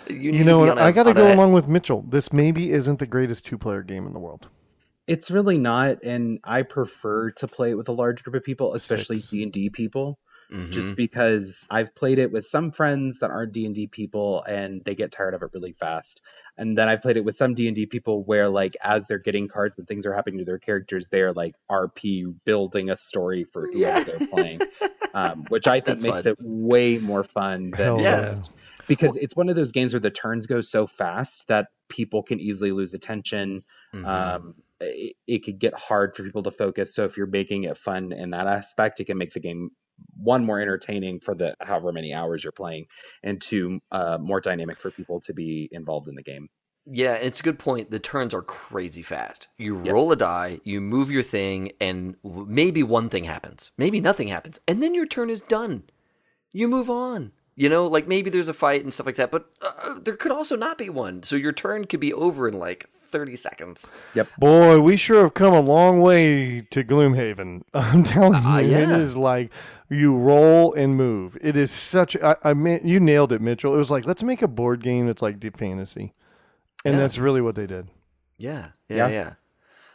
you, 0.08 0.32
You 0.32 0.44
know, 0.44 0.60
to 0.60 0.64
be 0.64 0.70
and 0.70 0.78
on 0.78 0.78
a- 0.78 0.82
I 0.82 0.92
got 0.92 1.04
to 1.04 1.14
go 1.14 1.26
a- 1.28 1.34
along 1.34 1.52
with 1.52 1.68
Mitchell. 1.68 2.04
This 2.08 2.32
maybe 2.32 2.72
isn't 2.72 2.98
the 2.98 3.06
greatest 3.06 3.46
two-player 3.46 3.82
game 3.82 4.06
in 4.06 4.12
the 4.12 4.18
world. 4.18 4.48
It's 5.08 5.30
really 5.30 5.58
not, 5.58 6.04
and 6.04 6.38
I 6.44 6.62
prefer 6.62 7.30
to 7.32 7.48
play 7.48 7.70
it 7.70 7.74
with 7.76 7.88
a 7.88 7.92
large 7.92 8.22
group 8.22 8.36
of 8.36 8.44
people, 8.44 8.74
especially 8.74 9.16
Six. 9.16 9.30
D 9.30 9.42
and 9.42 9.52
D 9.52 9.70
people. 9.70 10.18
Mhm. 10.50 10.70
just 10.70 10.96
because 10.96 11.68
I've 11.70 11.94
played 11.94 12.18
it 12.18 12.32
with 12.32 12.46
some 12.46 12.72
friends 12.72 13.18
that 13.18 13.30
aren't 13.30 13.52
D&D 13.52 13.88
people 13.88 14.42
and 14.44 14.82
they 14.82 14.94
get 14.94 15.12
tired 15.12 15.34
of 15.34 15.42
it 15.42 15.50
really 15.52 15.72
fast. 15.74 16.22
And 16.56 16.76
then 16.78 16.88
I've 16.88 17.02
played 17.02 17.18
it 17.18 17.24
with 17.26 17.34
some 17.34 17.52
D&D 17.52 17.84
people 17.84 18.24
where 18.24 18.48
like 18.48 18.74
as 18.82 19.06
they're 19.06 19.18
getting 19.18 19.48
cards 19.48 19.76
and 19.76 19.86
things 19.86 20.06
are 20.06 20.14
happening 20.14 20.38
to 20.38 20.46
their 20.46 20.58
characters, 20.58 21.10
they're 21.10 21.32
like 21.34 21.54
RP 21.70 22.24
building 22.46 22.88
a 22.88 22.96
story 22.96 23.44
for 23.44 23.66
whoever 23.70 23.78
Yeah. 23.78 24.04
they're 24.04 24.26
playing. 24.28 24.60
Um, 25.12 25.44
which 25.50 25.66
I 25.66 25.80
think 25.80 26.00
That's 26.00 26.02
makes 26.02 26.24
fun. 26.24 26.32
it 26.32 26.38
way 26.40 26.96
more 26.96 27.24
fun 27.24 27.70
Hell 27.76 27.96
than 27.96 28.04
yeah. 28.04 28.20
just 28.22 28.50
because 28.86 29.18
it's 29.18 29.36
one 29.36 29.50
of 29.50 29.56
those 29.56 29.72
games 29.72 29.92
where 29.92 30.00
the 30.00 30.10
turns 30.10 30.46
go 30.46 30.62
so 30.62 30.86
fast 30.86 31.48
that 31.48 31.66
people 31.90 32.22
can 32.22 32.40
easily 32.40 32.72
lose 32.72 32.94
attention. 32.94 33.64
Mhm. 33.94 34.06
Um, 34.06 34.54
it, 34.80 35.16
it 35.26 35.38
could 35.40 35.58
get 35.58 35.74
hard 35.74 36.14
for 36.16 36.22
people 36.22 36.42
to 36.44 36.50
focus. 36.50 36.94
So 36.94 37.04
if 37.04 37.16
you're 37.16 37.26
making 37.26 37.64
it 37.64 37.76
fun 37.76 38.12
in 38.12 38.30
that 38.30 38.46
aspect, 38.46 39.00
it 39.00 39.04
can 39.04 39.18
make 39.18 39.32
the 39.32 39.40
game 39.40 39.70
one 40.16 40.44
more 40.44 40.60
entertaining 40.60 41.20
for 41.20 41.34
the 41.34 41.56
however 41.60 41.92
many 41.92 42.14
hours 42.14 42.44
you're 42.44 42.52
playing, 42.52 42.86
and 43.22 43.40
two 43.40 43.80
uh, 43.90 44.18
more 44.20 44.40
dynamic 44.40 44.80
for 44.80 44.90
people 44.90 45.20
to 45.20 45.34
be 45.34 45.68
involved 45.72 46.08
in 46.08 46.14
the 46.14 46.22
game. 46.22 46.48
Yeah, 46.90 47.14
and 47.14 47.26
it's 47.26 47.40
a 47.40 47.42
good 47.42 47.58
point. 47.58 47.90
The 47.90 47.98
turns 47.98 48.32
are 48.32 48.42
crazy 48.42 49.02
fast. 49.02 49.48
You 49.58 49.76
Yes. 49.76 49.92
roll 49.92 50.10
a 50.12 50.16
die, 50.16 50.60
you 50.64 50.80
move 50.80 51.10
your 51.10 51.22
thing, 51.22 51.72
and 51.80 52.16
maybe 52.24 52.82
one 52.82 53.08
thing 53.10 53.24
happens. 53.24 53.72
Maybe 53.76 54.00
nothing 54.00 54.28
happens. 54.28 54.58
And 54.66 54.82
then 54.82 54.94
your 54.94 55.04
turn 55.06 55.28
is 55.28 55.40
done. 55.40 55.82
You 56.52 56.66
move 56.68 56.88
on. 56.88 57.32
You 57.56 57.68
know, 57.68 57.88
like 57.88 58.06
maybe 58.06 58.30
there's 58.30 58.48
a 58.48 58.54
fight 58.54 58.84
and 58.84 58.94
stuff 58.94 59.04
like 59.06 59.16
that, 59.16 59.32
but 59.32 59.50
uh, 59.60 59.98
there 60.00 60.16
could 60.16 60.30
also 60.30 60.56
not 60.56 60.78
be 60.78 60.88
one. 60.88 61.24
So 61.24 61.34
your 61.34 61.52
turn 61.52 61.86
could 61.86 62.00
be 62.00 62.14
over 62.14 62.46
in 62.46 62.58
like 62.58 62.88
30 63.10 63.36
seconds. 63.36 63.88
Yep. 64.14 64.28
Boy, 64.38 64.80
we 64.80 64.96
sure 64.96 65.22
have 65.22 65.34
come 65.34 65.52
a 65.52 65.60
long 65.60 66.00
way 66.00 66.60
to 66.70 66.84
Gloomhaven. 66.84 67.62
I'm 67.74 68.04
telling 68.04 68.42
you, 68.42 68.48
Ah, 68.48 68.58
it 68.58 68.66
yeah. 68.66 68.96
is 68.96 69.16
like 69.16 69.50
you 69.90 70.14
roll 70.16 70.72
and 70.74 70.96
move. 70.96 71.36
It 71.40 71.56
is 71.56 71.70
such. 71.70 72.16
I, 72.16 72.36
I 72.44 72.54
mean, 72.54 72.80
you 72.84 73.00
nailed 73.00 73.32
it, 73.32 73.40
Mitchell. 73.40 73.74
It 73.74 73.78
was 73.78 73.90
like 73.90 74.04
let's 74.06 74.22
make 74.22 74.42
a 74.42 74.48
board 74.48 74.82
game 74.82 75.06
that's 75.06 75.22
like 75.22 75.40
deep 75.40 75.56
fantasy, 75.56 76.12
and 76.84 76.94
Yeah. 76.94 77.00
that's 77.00 77.18
really 77.18 77.40
what 77.40 77.54
they 77.54 77.66
did. 77.66 77.88
Yeah, 78.38 78.68
yeah, 78.88 78.96
Yeah. 78.96 79.08
yeah. 79.08 79.32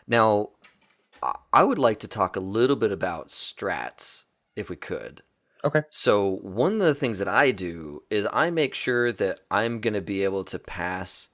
Now, 0.07 0.49
I- 1.21 1.35
I 1.53 1.63
would 1.63 1.79
like 1.79 1.99
to 1.99 2.07
talk 2.07 2.35
a 2.35 2.39
little 2.41 2.75
bit 2.75 2.91
about 2.91 3.27
strats, 3.29 4.23
if 4.55 4.69
we 4.69 4.75
could. 4.75 5.21
Okay. 5.65 5.83
So, 5.89 6.39
one 6.41 6.73
of 6.73 6.79
the 6.79 6.93
things 6.95 7.19
that 7.19 7.29
I 7.29 7.51
do 7.51 8.01
is 8.09 8.27
I 8.33 8.49
make 8.49 8.73
sure 8.73 9.13
that 9.13 9.39
I'm 9.49 9.79
going 9.79 9.93
to 9.93 10.01
be 10.01 10.25
able 10.25 10.43
to 10.45 10.59
pass 10.59 11.29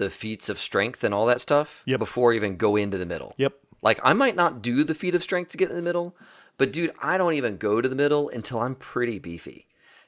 the 0.00 0.10
feats 0.10 0.48
of 0.48 0.58
strength 0.58 1.04
and 1.04 1.14
all 1.14 1.26
that 1.26 1.40
stuff 1.40 1.82
Yep. 1.86 1.98
before 2.00 2.32
I 2.32 2.36
even 2.36 2.56
go 2.56 2.74
into 2.74 2.98
the 2.98 3.06
middle. 3.06 3.34
Yep. 3.36 3.52
Like, 3.82 4.00
I 4.02 4.12
might 4.14 4.34
not 4.34 4.62
do 4.62 4.82
the 4.82 4.94
feat 4.94 5.14
of 5.14 5.22
strength 5.22 5.50
to 5.52 5.56
get 5.56 5.70
in 5.70 5.76
the 5.76 5.82
middle, 5.82 6.16
but 6.58 6.72
dude, 6.72 6.92
I 7.00 7.16
don't 7.18 7.34
even 7.34 7.56
go 7.58 7.80
to 7.80 7.88
the 7.88 7.94
middle 7.94 8.28
until 8.30 8.60
I'm 8.60 8.74
pretty 8.74 9.18
beefy 9.18 9.66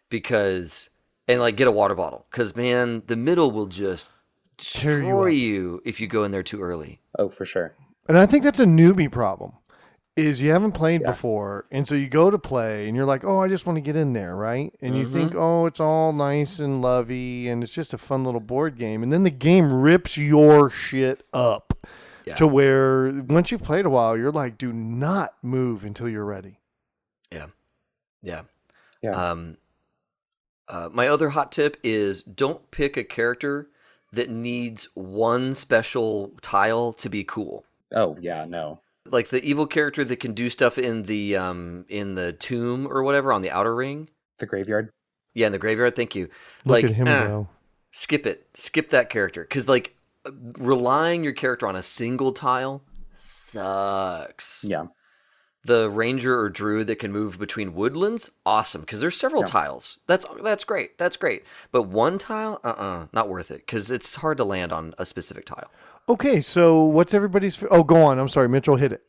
because, 0.08 0.90
and 1.28 1.40
like 1.40 1.56
get 1.56 1.68
a 1.68 1.72
water 1.72 1.94
bottle 1.94 2.26
because, 2.30 2.56
man, 2.56 3.02
the 3.06 3.16
middle 3.16 3.50
will 3.50 3.66
just 3.66 4.10
Tear 4.58 4.98
you 4.98 5.02
destroy 5.04 5.26
you 5.28 5.82
if 5.84 6.00
you 6.00 6.06
go 6.06 6.24
in 6.24 6.32
there 6.32 6.42
too 6.42 6.60
early. 6.60 7.00
Oh, 7.18 7.28
for 7.28 7.44
sure. 7.44 7.74
And 8.08 8.18
I 8.18 8.26
think 8.26 8.44
that's 8.44 8.60
a 8.60 8.64
newbie 8.66 9.10
problem. 9.10 9.52
Is 10.14 10.42
you 10.42 10.50
haven't 10.50 10.72
played 10.72 11.00
Yeah. 11.00 11.10
before, 11.12 11.64
and 11.70 11.88
so 11.88 11.94
you 11.94 12.06
go 12.06 12.30
to 12.30 12.38
play, 12.38 12.86
and 12.86 12.94
you're 12.94 13.06
like, 13.06 13.24
"Oh, 13.24 13.38
I 13.38 13.48
just 13.48 13.64
want 13.64 13.78
to 13.78 13.80
get 13.80 13.96
in 13.96 14.12
there, 14.12 14.36
right?" 14.36 14.70
And 14.82 14.94
you 14.94 15.08
think, 15.08 15.34
"Oh, 15.34 15.64
it's 15.64 15.80
all 15.80 16.12
nice 16.12 16.58
and 16.58 16.82
lovey, 16.82 17.48
and 17.48 17.62
it's 17.62 17.72
just 17.72 17.94
a 17.94 17.98
fun 17.98 18.22
little 18.22 18.40
board 18.40 18.76
game," 18.76 19.02
and 19.02 19.10
then 19.10 19.22
the 19.22 19.30
game 19.30 19.72
rips 19.72 20.18
your 20.18 20.68
shit 20.68 21.24
up 21.32 21.72
Yeah. 22.26 22.34
to 22.34 22.46
where 22.46 23.10
once 23.26 23.50
you've 23.50 23.62
played 23.62 23.86
a 23.86 23.90
while, 23.90 24.14
you're 24.14 24.30
like, 24.30 24.58
"Do 24.58 24.70
not 24.70 25.32
move 25.42 25.82
until 25.82 26.10
you're 26.10 26.26
ready." 26.26 26.58
Yeah. 27.30 27.46
Yeah. 28.22 28.42
Um, 29.30 29.56
uh, 30.68 30.90
my 30.92 31.08
other 31.08 31.30
hot 31.30 31.50
tip 31.52 31.78
is 31.82 32.20
don't 32.22 32.70
pick 32.70 32.98
a 32.98 33.02
character 33.04 33.68
that 34.12 34.28
needs 34.28 34.88
one 34.94 35.54
special 35.54 36.32
tile 36.42 36.92
to 36.92 37.08
be 37.08 37.24
cool. 37.24 37.64
Oh, 37.94 38.16
yeah, 38.20 38.44
no. 38.44 38.80
Like 39.06 39.28
the 39.28 39.42
evil 39.44 39.66
character 39.66 40.04
that 40.04 40.16
can 40.20 40.32
do 40.32 40.48
stuff 40.48 40.78
in 40.78 41.02
the 41.04 41.36
um 41.36 41.84
in 41.88 42.14
the 42.14 42.32
tomb 42.32 42.86
or 42.86 43.02
whatever 43.02 43.32
on 43.32 43.42
the 43.42 43.50
outer 43.50 43.74
ring. 43.74 44.08
The 44.38 44.46
graveyard. 44.46 44.90
Yeah, 45.34 45.46
in 45.46 45.52
the 45.52 45.58
graveyard. 45.58 45.96
Thank 45.96 46.14
you. 46.14 46.28
Look 46.64 46.74
like 46.82 46.84
at 46.84 46.90
him 46.92 47.08
eh, 47.08 47.26
go. 47.26 47.48
skip 47.90 48.26
it. 48.26 48.46
Skip 48.54 48.90
that 48.90 49.10
character 49.10 49.42
because 49.42 49.68
like 49.68 49.94
uh, 50.24 50.30
relying 50.58 51.24
your 51.24 51.32
character 51.32 51.66
on 51.66 51.74
a 51.76 51.82
single 51.82 52.32
tile 52.32 52.82
sucks. 53.14 54.64
Yeah. 54.68 54.86
the 55.64 55.88
ranger 55.90 56.38
or 56.38 56.48
druid 56.48 56.86
that 56.88 56.98
can 56.98 57.12
move 57.12 57.38
between 57.38 57.72
woodlands 57.74 58.30
awesome 58.44 58.80
because 58.82 59.00
there's 59.00 59.16
several 59.16 59.42
Yeah. 59.42 59.46
tiles 59.48 59.98
that's 60.08 60.26
that's 60.42 60.64
great 60.64 60.98
that's 60.98 61.16
great 61.16 61.44
but 61.70 61.84
one 61.84 62.18
tile 62.18 62.60
uh-uh 62.64 63.06
not 63.12 63.28
worth 63.28 63.50
it 63.52 63.58
because 63.58 63.90
it's 63.90 64.16
hard 64.16 64.38
to 64.38 64.44
land 64.44 64.72
on 64.72 64.92
a 64.98 65.04
specific 65.06 65.46
tile 65.46 65.70
Okay, 66.08 66.40
so 66.40 66.82
what's 66.84 67.14
everybody's? 67.14 67.62
Oh, 67.70 67.82
go 67.84 67.96
on. 68.04 68.18
I'm 68.18 68.28
sorry, 68.28 68.48
Mitchell. 68.48 68.76
Hit 68.76 68.92
it. 68.92 69.02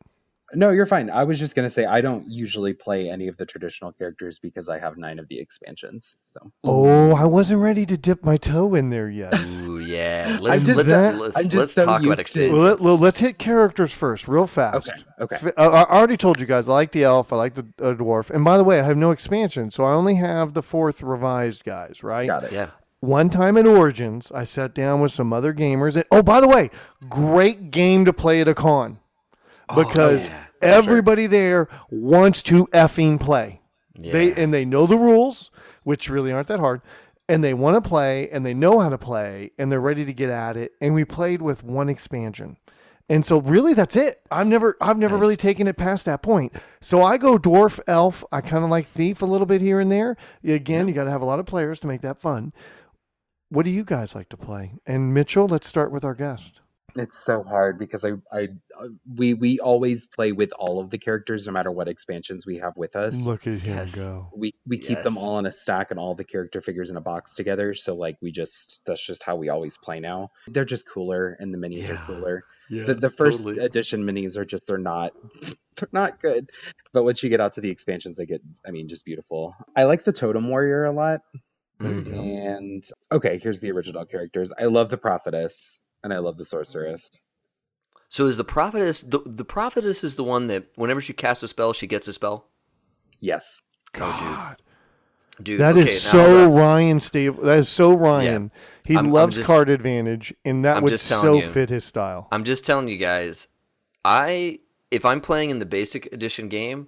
No, 0.56 0.69
you're 0.69 0.86
fine. 0.86 1.10
I 1.10 1.23
was 1.23 1.39
just 1.39 1.56
going 1.56 1.65
to 1.65 1.69
say 1.69 1.86
I 1.86 2.01
don't 2.01 2.29
usually 2.29 2.73
play 2.73 3.10
any 3.10 3.27
of 3.27 3.38
the 3.38 3.45
traditional 3.47 3.91
characters 3.91 4.38
because 4.38 4.69
I 4.69 4.77
have 4.77 4.97
nine 4.97 5.17
of 5.17 5.27
the 5.27 5.39
expansions. 5.39 6.15
So 6.21 6.51
Oh, 6.63 7.15
I 7.15 7.25
wasn't 7.25 7.62
ready 7.62 7.88
to 7.88 7.97
dip 7.97 8.23
my 8.23 8.38
toe 8.38 8.75
in 8.75 8.91
there 8.91 9.10
yet. 9.10 9.34
ooh 9.39 9.79
yeah 9.79 10.38
let's 10.41 10.63
just- 10.63 10.77
let's 10.77 10.89
that- 10.89 11.17
let's, 11.17 11.38
I'm 11.38 11.43
just 11.45 11.56
let's 11.56 11.71
so 11.73 11.86
talk 11.86 12.03
about 12.03 12.17
used 12.19 12.34
to- 12.34 12.51
well, 12.53 12.75
let, 12.75 12.82
let's 13.01 13.17
hit 13.17 13.39
characters 13.39 13.91
first, 13.93 14.27
real 14.27 14.45
fast. 14.45 14.89
Okay, 14.89 15.03
okay. 15.21 15.36
F- 15.47 15.53
I 15.58 15.63
I 15.65 15.97
already 15.97 16.17
told 16.17 16.39
you 16.39 16.45
guys 16.45 16.69
I 16.69 16.73
like 16.73 16.91
the 16.91 17.03
elf, 17.03 17.34
I 17.34 17.38
like 17.38 17.56
the 17.56 17.65
uh, 17.82 17.95
dwarf, 17.95 18.29
and 18.29 18.45
by 18.45 18.58
the 18.58 18.63
way, 18.63 18.79
I 18.79 18.84
have 18.84 18.97
no 18.97 19.10
expansion, 19.10 19.71
so 19.71 19.86
I 19.86 19.93
only 19.93 20.15
have 20.15 20.53
the 20.53 20.62
fourth 20.62 21.01
revised 21.01 21.63
guys. 21.63 22.03
Right? 22.03 22.27
got 22.27 22.43
it. 22.43 22.51
yeah 22.51 22.69
One 23.04 23.30
time 23.30 23.58
at 23.58 23.68
Origins, 23.68 24.32
I 24.32 24.46
sat 24.46 24.74
down 24.74 25.02
with 25.02 25.12
some 25.12 25.34
other 25.34 25.54
gamers, 25.54 25.98
and 25.98 26.06
oh, 26.10 26.24
by 26.24 26.39
the 26.39 26.48
way, 26.48 26.70
great 27.10 27.70
game 27.70 28.06
to 28.06 28.13
play 28.13 28.39
at 28.39 28.48
a 28.48 28.54
con 28.54 29.00
oh, 29.68 29.84
because 29.84 30.30
yeah, 30.30 30.46
everybody 30.62 31.28
there 31.28 31.68
wants 31.89 32.42
to 32.44 32.68
effing 32.68 33.20
play. 33.20 33.60
They 34.00 34.34
and 34.34 34.54
they 34.54 34.63
know 34.63 34.86
the 34.88 34.98
rules, 34.98 35.52
which 35.84 36.10
really 36.10 36.32
aren't 36.32 36.48
that 36.48 36.62
hard, 36.62 36.82
and 37.28 37.44
they 37.44 37.54
want 37.54 37.76
to 37.76 37.88
play 37.88 38.30
and 38.30 38.46
they 38.46 38.54
know 38.54 38.80
how 38.80 38.88
to 38.88 38.98
play 38.98 39.52
and 39.58 39.70
they're 39.70 39.82
ready 39.82 40.06
to 40.06 40.13
get 40.13 40.30
at 40.30 40.56
it. 40.56 40.72
And 40.80 40.94
we 40.94 41.04
played 41.04 41.42
with 41.42 41.62
one 41.62 41.89
expansion. 41.89 42.56
And 43.10 43.26
so 43.26 43.42
really 43.42 43.74
that's 43.74 43.98
it. 43.98 44.22
I've 44.32 44.48
never 44.48 44.78
I've 44.80 44.98
never 44.98 45.16
Nice. 45.16 45.22
really 45.22 45.36
taken 45.36 45.68
it 45.68 45.76
past 45.76 46.06
that 46.06 46.22
point. 46.22 46.54
So 46.80 47.04
I 47.04 47.18
go 47.18 47.38
dwarf 47.38 47.82
elf. 47.86 48.24
I 48.32 48.39
kind 48.39 48.63
of 48.63 48.70
like 48.70 48.88
thief 48.88 49.22
a 49.22 49.26
little 49.26 49.46
bit 49.46 49.60
here 49.60 49.82
and 49.82 49.92
there. 49.92 50.16
Again, 50.42 50.88
you 50.88 50.94
got 50.94 51.04
to 51.04 51.12
have 51.12 51.22
a 51.22 51.26
lot 51.26 51.39
of 51.39 51.46
players 51.46 51.82
to 51.82 51.88
make 51.88 52.00
that 52.02 52.22
fun. 52.22 52.54
What 53.54 53.66
do 53.66 53.72
you 53.72 53.84
guys 53.84 54.16
like 54.16 54.30
to 54.30 54.38
play? 54.38 54.74
And 54.86 55.13
Mitchell, 55.13 55.48
let's 55.48 55.68
start 55.68 55.92
with 55.92 56.04
our 56.04 56.16
guest. 56.16 56.60
It's 56.96 57.18
so 57.18 57.44
hard 57.44 57.80
because 57.80 58.06
I, 58.06 58.12
I, 58.32 58.50
uh, 58.80 58.88
we, 59.16 59.34
we 59.34 59.60
always 59.60 60.06
play 60.06 60.32
with 60.32 60.54
all 60.60 60.80
of 60.80 60.92
the 60.92 61.00
characters, 61.00 61.48
no 61.48 61.54
matter 61.54 61.72
what 61.72 61.88
expansions 61.88 62.46
we 62.46 62.58
have 62.60 62.78
with 62.78 62.96
us. 62.96 63.28
Look 63.28 63.48
at 63.48 63.60
him 63.60 63.78
Yes. 63.78 63.96
go. 63.96 64.30
We 64.36 64.54
we 64.68 64.78
keep 64.78 65.02
them 65.02 65.18
all 65.18 65.39
in 65.39 65.48
a 65.48 65.52
stack 65.52 65.89
and 65.89 66.00
all 66.00 66.13
the 66.13 66.24
character 66.24 66.62
figures 66.62 66.92
in 66.92 66.98
a 66.98 67.02
box 67.02 67.34
together. 67.34 67.74
So 67.74 67.96
like 67.96 68.18
we 68.22 68.32
just 68.32 68.84
that's 68.86 69.04
just 69.06 69.24
how 69.24 69.38
we 69.38 69.50
always 69.50 69.76
play 69.78 70.00
now. 70.02 70.30
They're 70.48 70.66
just 70.66 70.88
cooler 70.88 71.36
and 71.39 71.52
the 71.54 71.58
minis 71.58 71.88
Yeah. 71.88 71.96
are 71.96 72.06
cooler. 72.06 72.44
Yeah. 72.70 72.84
the 72.86 72.94
the 72.96 73.10
first 73.10 73.46
totally. 73.46 73.66
edition 73.66 74.04
minis 74.04 74.38
are 74.38 74.46
just 74.46 74.68
they're 74.68 74.78
not 74.78 75.13
they're 75.78 75.89
not 75.92 76.20
good. 76.20 76.52
But 76.92 77.04
once 77.06 77.24
you 77.24 77.30
get 77.30 77.42
out 77.42 77.54
to 77.54 77.62
the 77.62 77.72
expansions, 77.72 78.18
they 78.18 78.28
get 78.28 78.42
I 78.68 78.70
mean 78.70 78.88
just 78.88 79.04
beautiful. 79.04 79.56
I 79.76 79.86
like 79.86 80.04
the 80.04 80.13
Totem 80.13 80.48
Warrior 80.48 80.86
a 80.86 80.92
lot. 80.92 81.22
There 81.84 81.91
you 81.93 82.02
Mhm. 82.04 82.58
And 82.58 82.84
okay, 83.12 83.38
here's 83.38 83.60
the 83.62 83.72
original 83.72 84.06
characters. 84.06 84.54
I 84.60 84.65
love 84.65 84.89
the 84.89 84.98
Prophetess 84.98 85.84
and 86.04 86.13
I 86.13 86.17
love 86.19 86.38
the 86.38 86.46
Sorceress. 86.46 87.10
so 88.10 88.28
is 88.28 88.38
the 88.38 88.43
prophetess 88.43 89.02
the, 89.02 89.19
the 89.26 89.46
prophetess 89.46 90.04
is 90.04 90.15
the 90.15 90.24
one 90.24 90.48
that 90.48 90.65
whenever 90.76 91.02
she 91.02 91.13
casts 91.13 91.41
a 91.43 91.48
spell 91.48 91.74
she 91.74 91.88
gets 91.88 92.08
a 92.08 92.13
spell 92.13 92.46
Yes. 93.19 93.62
oh 93.96 94.00
dude 94.00 94.36
God. 94.36 94.62
Dude, 95.41 95.60
That 95.62 95.72
okay, 95.76 95.84
is 95.89 96.00
so 96.04 96.46
that- 96.46 96.50
Ryan 96.56 97.00
stable. 97.00 97.43
That 97.43 97.58
is 97.60 97.69
so 97.69 97.91
Ryan. 97.91 98.52
He 98.86 98.96
I'm- 98.96 99.08
I'm 99.08 99.12
loves 99.12 99.36
just- 99.36 99.48
card 99.48 99.67
advantage, 99.67 100.32
and 100.46 100.63
that 100.63 100.78
I'm 100.78 100.84
would 100.84 100.89
just 100.91 101.08
so 101.08 101.38
you. 101.38 101.48
fit 101.48 101.69
his 101.72 101.86
style. 101.86 102.28
I'm 102.32 102.43
just 102.43 102.63
telling 102.65 102.88
you 102.88 102.98
guys, 102.98 103.48
I 104.06 104.60
if 104.91 105.04
I'm 105.06 105.19
playing 105.22 105.50
in 105.50 105.58
the 105.58 105.65
basic 105.65 106.06
edition 106.13 106.50
game, 106.50 106.88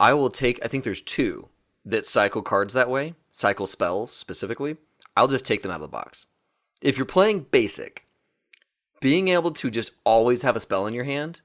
I 0.00 0.12
will 0.14 0.28
take 0.30 0.58
I 0.64 0.66
think 0.68 0.82
there's 0.82 1.02
two 1.02 1.48
that 1.84 2.04
cycle 2.04 2.42
cards 2.42 2.74
that 2.74 2.90
way, 2.90 3.14
cycle 3.34 3.66
spells 3.66 4.12
specifically. 4.12 4.76
I'll 5.16 5.28
just 5.28 5.44
take 5.44 5.62
them 5.62 5.72
out 5.72 5.76
of 5.76 5.80
the 5.82 5.88
box. 5.88 6.24
If 6.80 6.96
you're 6.96 7.04
playing 7.04 7.46
basic, 7.50 8.06
being 9.00 9.28
able 9.28 9.50
to 9.50 9.70
just 9.70 9.90
always 10.04 10.42
have 10.42 10.54
a 10.54 10.60
spell 10.60 10.86
in 10.86 10.94
your 10.94 11.04
hand 11.04 11.40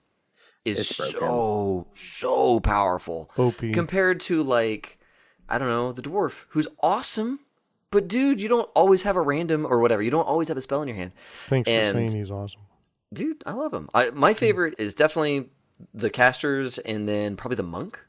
is 0.66 0.88
so 0.88 1.88
so 1.92 2.60
powerful 2.60 3.32
OP. 3.38 3.58
compared 3.74 4.20
to 4.20 4.44
like 4.44 5.00
I 5.48 5.58
don't 5.58 5.68
know, 5.68 5.92
the 5.92 6.04
dwarf 6.04 6.46
who's 6.50 6.68
awesome, 6.82 7.40
but 7.90 8.08
dude, 8.08 8.40
you 8.40 8.48
don't 8.48 8.70
always 8.76 9.02
have 9.02 9.16
a 9.16 9.22
random 9.22 9.66
or 9.66 9.80
whatever. 9.80 10.04
You 10.04 10.12
don't 10.12 10.28
always 10.28 10.48
have 10.48 10.58
a 10.58 10.62
spell 10.62 10.84
in 10.84 10.88
your 10.88 10.98
hand 10.98 11.12
Thanks 11.48 11.68
for 11.68 11.72
saying 11.72 12.14
he's 12.14 12.30
awesome. 12.30 12.62
dude, 13.12 13.42
I 13.48 13.54
love 13.54 13.74
him. 13.74 13.90
I, 13.96 14.12
my 14.12 14.36
favorite 14.36 14.76
is 14.78 14.94
definitely 14.94 15.50
the 15.94 16.12
casters, 16.12 16.78
and 16.78 17.10
then 17.10 17.36
probably 17.36 17.56
the 17.56 17.64
monk. 17.64 18.00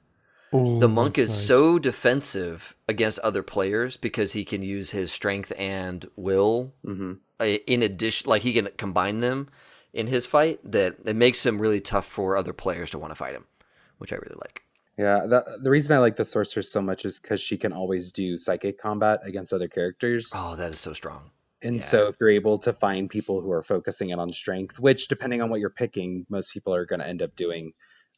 Ooh, 0.55 0.81
The 0.81 0.89
monk 0.89 1.19
is 1.19 1.31
nice. 1.31 1.47
so 1.47 1.79
defensive 1.79 2.75
against 2.89 3.19
other 3.21 3.43
players 3.43 3.97
because 3.97 4.33
he 4.33 4.45
can 4.45 4.63
use 4.63 4.91
his 4.91 5.13
strength 5.13 5.53
and 5.57 6.09
will 6.17 6.73
hmm 6.85 7.15
uh, 7.41 7.45
in 7.45 7.83
addition, 7.83 8.29
like 8.29 8.43
he 8.43 8.53
can 8.53 8.69
combine 8.77 9.21
them 9.21 9.49
in 9.95 10.07
his 10.07 10.27
fight. 10.27 10.61
That 10.71 10.97
it 11.07 11.17
makes 11.17 11.45
him 11.47 11.59
really 11.59 11.81
tough 11.81 12.07
for 12.07 12.37
other 12.37 12.53
players 12.53 12.91
to 12.91 12.99
want 12.99 13.13
to 13.13 13.15
fight 13.15 13.35
him, 13.35 13.45
which 13.99 14.13
I 14.13 14.17
really 14.17 14.37
like. 14.39 14.63
Yeah, 14.99 15.27
the, 15.27 15.59
the 15.63 15.71
reason 15.71 15.97
I 15.97 16.01
like 16.01 16.17
the 16.17 16.25
sorceress 16.27 16.71
so 16.71 16.83
much 16.83 17.07
is 17.07 17.19
because 17.19 17.41
she 17.41 17.57
can 17.57 17.73
always 17.73 18.13
do 18.13 18.37
psychic 18.37 18.79
combat 18.79 19.21
against 19.25 19.55
other 19.55 19.69
characters. 19.69 20.33
Oh, 20.37 20.57
that 20.57 20.73
is 20.73 20.81
so 20.81 20.93
strong. 20.93 21.31
And 21.63 21.77
Yeah. 21.77 21.81
so 21.81 22.09
if 22.09 22.17
you're 22.21 22.31
able 22.31 22.59
to 22.61 22.75
find 22.75 23.09
people 23.09 23.41
who 23.41 23.51
are 23.53 23.63
focusing 23.63 24.11
in 24.11 24.19
on 24.19 24.33
strength, 24.33 24.79
which 24.79 25.09
depending 25.09 25.41
on 25.41 25.49
what 25.49 25.61
you're 25.61 25.71
picking, 25.71 26.27
most 26.29 26.53
people 26.53 26.75
are 26.75 26.85
going 26.85 27.01
to 27.01 27.07
end 27.07 27.23
up 27.23 27.35
doing 27.35 27.73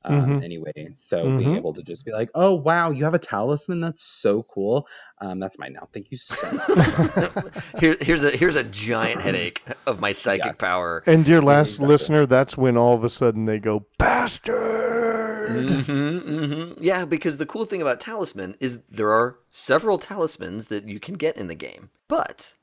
um, 0.05 0.37
Mhm. 0.37 0.45
anyway. 0.45 0.91
So 0.95 1.31
being 1.31 1.53
Mhm. 1.53 1.57
able 1.57 1.75
to 1.75 1.83
just 1.83 2.05
be 2.05 2.13
like, 2.13 2.31
oh, 2.35 2.55
wow, 2.55 2.91
you 2.91 3.05
have 3.05 3.15
a 3.15 3.19
talisman. 3.19 3.81
That's 3.81 4.03
so 4.03 4.43
cool. 4.43 4.87
Um, 5.21 5.39
that's 5.39 5.59
mine 5.59 5.75
now. 5.75 5.89
Thank 5.93 6.11
you 6.11 6.17
so 6.17 6.49
much. 6.69 7.31
Here, 7.79 7.97
here's 8.01 8.25
a 8.25 8.31
here's 8.31 8.57
a 8.57 8.65
giant 8.65 9.21
headache 9.27 9.63
of 9.87 10.01
my 10.01 10.13
psychic 10.13 10.45
Yeah. 10.47 10.53
power. 10.53 11.03
And 11.07 11.25
dear 11.25 11.41
last 11.41 11.71
Exactly. 11.71 11.89
listener, 11.89 12.27
that's 12.27 12.57
when 12.57 12.77
all 12.77 12.95
of 12.95 13.05
a 13.05 13.09
sudden 13.11 13.45
they 13.47 13.59
go 13.59 13.87
bastard. 13.99 15.83
hmm 15.87 16.19
hmm 16.19 16.73
Yeah, 16.81 17.05
because 17.05 17.39
the 17.39 17.47
cool 17.47 17.65
thing 17.65 17.83
about 17.83 18.01
talisman 18.01 18.57
is 18.61 18.83
there 18.91 19.13
are 19.13 19.39
several 19.51 19.99
talismans 19.99 20.67
that 20.67 20.85
you 20.85 20.99
can 21.01 21.15
get 21.15 21.37
in 21.37 21.49
the 21.49 21.55
game, 21.55 21.91
but 22.09 22.55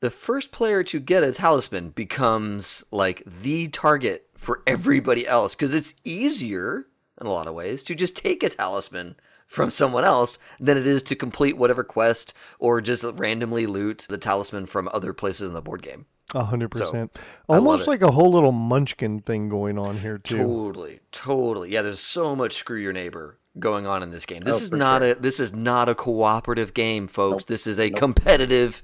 the 0.00 0.10
first 0.10 0.50
player 0.52 0.82
to 0.84 0.98
get 1.00 1.22
a 1.22 1.32
talisman 1.32 1.90
becomes 1.90 2.84
like 2.90 3.22
the 3.42 3.68
target 3.68 4.26
for 4.42 4.62
everybody 4.66 5.26
else 5.26 5.54
because 5.54 5.72
it's 5.74 5.94
easier 6.04 6.86
in 7.20 7.26
a 7.26 7.30
lot 7.30 7.46
of 7.46 7.54
ways 7.54 7.84
to 7.84 7.94
just 7.94 8.16
take 8.16 8.42
a 8.42 8.48
talisman 8.48 9.16
from 9.46 9.70
someone 9.70 10.02
else 10.04 10.38
than 10.58 10.76
it 10.78 10.86
is 10.86 11.02
to 11.04 11.14
complete 11.14 11.56
whatever 11.58 11.84
quest 11.84 12.32
or 12.58 12.80
just 12.80 13.04
randomly 13.14 13.66
loot 13.66 14.06
the 14.08 14.16
talisman 14.18 14.66
from 14.66 14.88
other 14.92 15.12
places 15.12 15.48
in 15.48 15.54
the 15.54 15.60
board 15.62 15.82
game. 15.82 16.06
A 16.34 16.44
hundred 16.44 16.70
percent. 16.70 17.10
I 17.48 17.54
love 17.54 17.66
Almost 17.66 17.86
it. 17.86 17.90
like 17.90 18.02
a 18.02 18.10
whole 18.10 18.32
little 18.32 18.52
munchkin 18.52 19.20
thing 19.20 19.50
going 19.50 19.78
on 19.78 19.98
here 19.98 20.16
too. 20.16 20.38
Totally, 20.38 21.00
totally. 21.10 21.70
Yeah, 21.72 21.82
there's 21.82 22.00
so 22.00 22.34
much 22.34 22.54
screw 22.54 22.78
your 22.78 22.94
neighbor 22.94 23.38
going 23.58 23.86
on 23.86 24.02
in 24.02 24.08
this 24.10 24.24
game. 24.24 24.40
This 24.40 24.60
Oh, 24.60 24.64
is 24.64 24.72
not 24.72 25.02
sure. 25.02 25.10
a 25.10 25.14
this 25.14 25.38
is 25.38 25.52
not 25.52 25.90
a 25.90 25.94
cooperative 25.94 26.72
game, 26.72 27.06
folks. 27.06 27.42
Nope. 27.44 27.48
This 27.48 27.66
is 27.66 27.78
a 27.78 27.90
Nope. 27.90 27.98
competitive. 27.98 28.80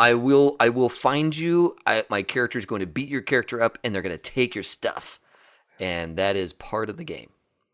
I 0.00 0.14
will 0.14 0.56
I 0.58 0.70
will 0.70 0.88
find 0.88 1.36
you. 1.36 1.76
I, 1.86 2.04
my 2.08 2.22
character 2.22 2.58
is 2.58 2.64
going 2.64 2.80
to 2.80 2.86
beat 2.86 3.08
your 3.08 3.20
character 3.20 3.62
up, 3.62 3.78
and 3.84 3.94
they're 3.94 4.02
going 4.02 4.16
to 4.16 4.18
take 4.18 4.54
your 4.54 4.64
stuff, 4.64 5.20
and 5.78 6.16
that 6.16 6.36
is 6.36 6.54
part 6.54 6.88
of 6.88 6.96
the 6.96 7.04
game. 7.04 7.28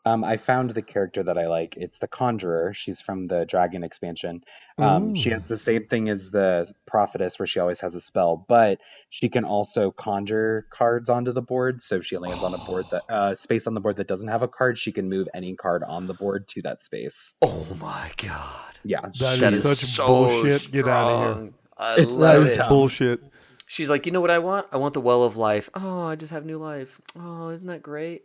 Um, 0.05 0.23
I 0.23 0.37
found 0.37 0.71
the 0.71 0.83
character 0.83 1.25
that 1.25 1.37
I 1.37 1.49
like. 1.49 1.77
It's 1.77 1.99
the 1.99 2.07
Conjurer. 2.07 2.73
She's 2.73 3.01
from 3.01 3.25
the 3.25 3.45
Dragon 3.45 3.83
expansion. 3.83 4.45
Um, 4.79 5.17
she 5.17 5.31
has 5.31 5.49
the 5.49 5.57
same 5.57 5.87
thing 5.87 6.09
as 6.09 6.31
the 6.31 6.73
Prophetess, 6.87 7.41
where 7.41 7.47
she 7.47 7.59
always 7.59 7.81
has 7.81 7.97
a 7.97 8.01
spell, 8.01 8.37
but 8.37 8.81
she 9.11 9.29
can 9.29 9.45
also 9.45 9.91
conjure 9.91 10.65
cards 10.71 11.11
onto 11.11 11.33
the 11.33 11.43
board. 11.43 11.83
So 11.83 12.03
she 12.03 12.19
lands 12.19 12.45
on 12.45 12.55
a 12.55 12.59
board 12.59 12.87
that 12.93 13.03
uh, 13.09 13.35
space 13.35 13.67
on 13.67 13.75
the 13.75 13.81
board 13.81 13.97
that 13.97 14.07
doesn't 14.07 14.29
have 14.29 14.43
a 14.43 14.49
card, 14.49 14.79
she 14.79 14.93
can 14.93 15.09
move 15.09 15.27
any 15.35 15.57
card 15.57 15.83
on 15.83 16.07
the 16.07 16.15
board 16.15 16.47
to 16.49 16.63
that 16.63 16.81
space. 16.81 17.35
Oh 17.43 17.67
my 17.81 18.13
god, 18.17 18.79
Yeah, 18.85 19.01
That 19.01 19.15
that 19.41 19.53
is 19.53 19.57
is 19.57 19.63
such 19.65 19.79
so 19.79 20.07
bullshit. 20.07 20.71
Get 20.71 20.87
outta 20.87 21.41
here. 21.41 21.53
Strong. 21.77 21.89
I 21.91 21.95
It's 22.03 22.17
love 22.17 22.45
That 22.45 22.55
so 22.55 22.65
it. 22.67 22.69
bullshit. 22.69 23.21
She's 23.69 23.89
like, 23.91 24.07
you 24.07 24.13
know 24.13 24.21
what 24.21 24.31
I 24.31 24.39
want? 24.39 24.67
I 24.73 24.77
want 24.77 24.95
the 24.95 25.01
well 25.01 25.25
of 25.25 25.37
life. 25.37 25.69
Oh, 25.75 26.03
I 26.05 26.15
just 26.17 26.31
have 26.33 26.45
new 26.47 26.59
life. 26.59 27.01
Oh, 27.19 27.49
isn't 27.49 27.67
that 27.67 27.83
great? 27.83 28.25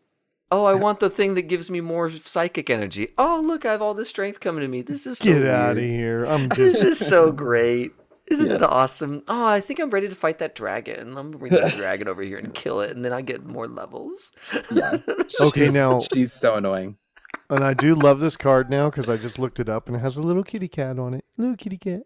Oh, 0.52 0.66
I 0.66 0.74
want 0.76 1.00
the 1.00 1.10
thing 1.10 1.36
that 1.36 1.44
gives 1.44 1.72
me 1.72 1.80
more 1.82 2.10
psychic 2.12 2.70
energy. 2.70 3.08
Oh, 3.18 3.42
look, 3.44 3.66
I 3.66 3.72
have 3.72 3.82
all 3.82 3.94
this 3.94 4.10
strength 4.10 4.40
coming 4.42 4.62
to 4.62 4.68
me. 4.68 4.82
This 4.82 5.08
is 5.08 5.18
so 5.18 5.26
Get 5.26 5.48
out 5.48 5.78
of 5.78 5.84
here. 5.84 6.26
I'm 6.26 6.50
just... 6.50 6.58
This 6.58 7.02
is 7.02 7.08
so 7.08 7.32
great. 7.32 7.92
Isn't 8.28 8.52
it 8.52 8.62
awesome? 8.62 9.24
Oh, 9.28 9.46
I 9.46 9.60
think 9.62 9.80
I'm 9.80 9.90
ready 9.90 10.08
to 10.10 10.16
fight 10.16 10.40
that 10.40 10.54
dragon. 10.56 11.10
I'm 11.18 11.32
gonna 11.32 11.38
bring 11.38 11.52
that 11.54 11.74
dragon 11.76 12.08
over 12.08 12.22
here 12.22 12.38
and 12.38 12.54
kill 12.54 12.82
it, 12.82 12.92
and 12.96 13.04
then 13.04 13.12
I 13.14 13.22
get 13.22 13.46
more 13.46 13.68
levels. 13.68 14.32
yeah. 14.72 14.98
Okay, 15.08 15.62
She's- 15.62 15.74
now- 15.74 16.00
she's 16.00 16.32
so 16.34 16.56
annoying. 16.56 16.98
and 17.50 17.64
I 17.64 17.74
do 17.74 17.96
love 17.96 18.20
this 18.20 18.38
card 18.38 18.70
now 18.70 18.90
because 18.90 19.10
I 19.10 19.18
just 19.18 19.40
looked 19.40 19.60
it 19.60 19.68
up 19.70 19.88
and 19.88 19.96
it 19.96 20.00
has 20.00 20.18
a 20.18 20.22
little 20.22 20.44
kitty 20.44 20.68
cat 20.68 21.00
on 21.00 21.14
it. 21.14 21.26
Little 21.38 21.56
kitty 21.58 21.78
cat. 21.78 22.02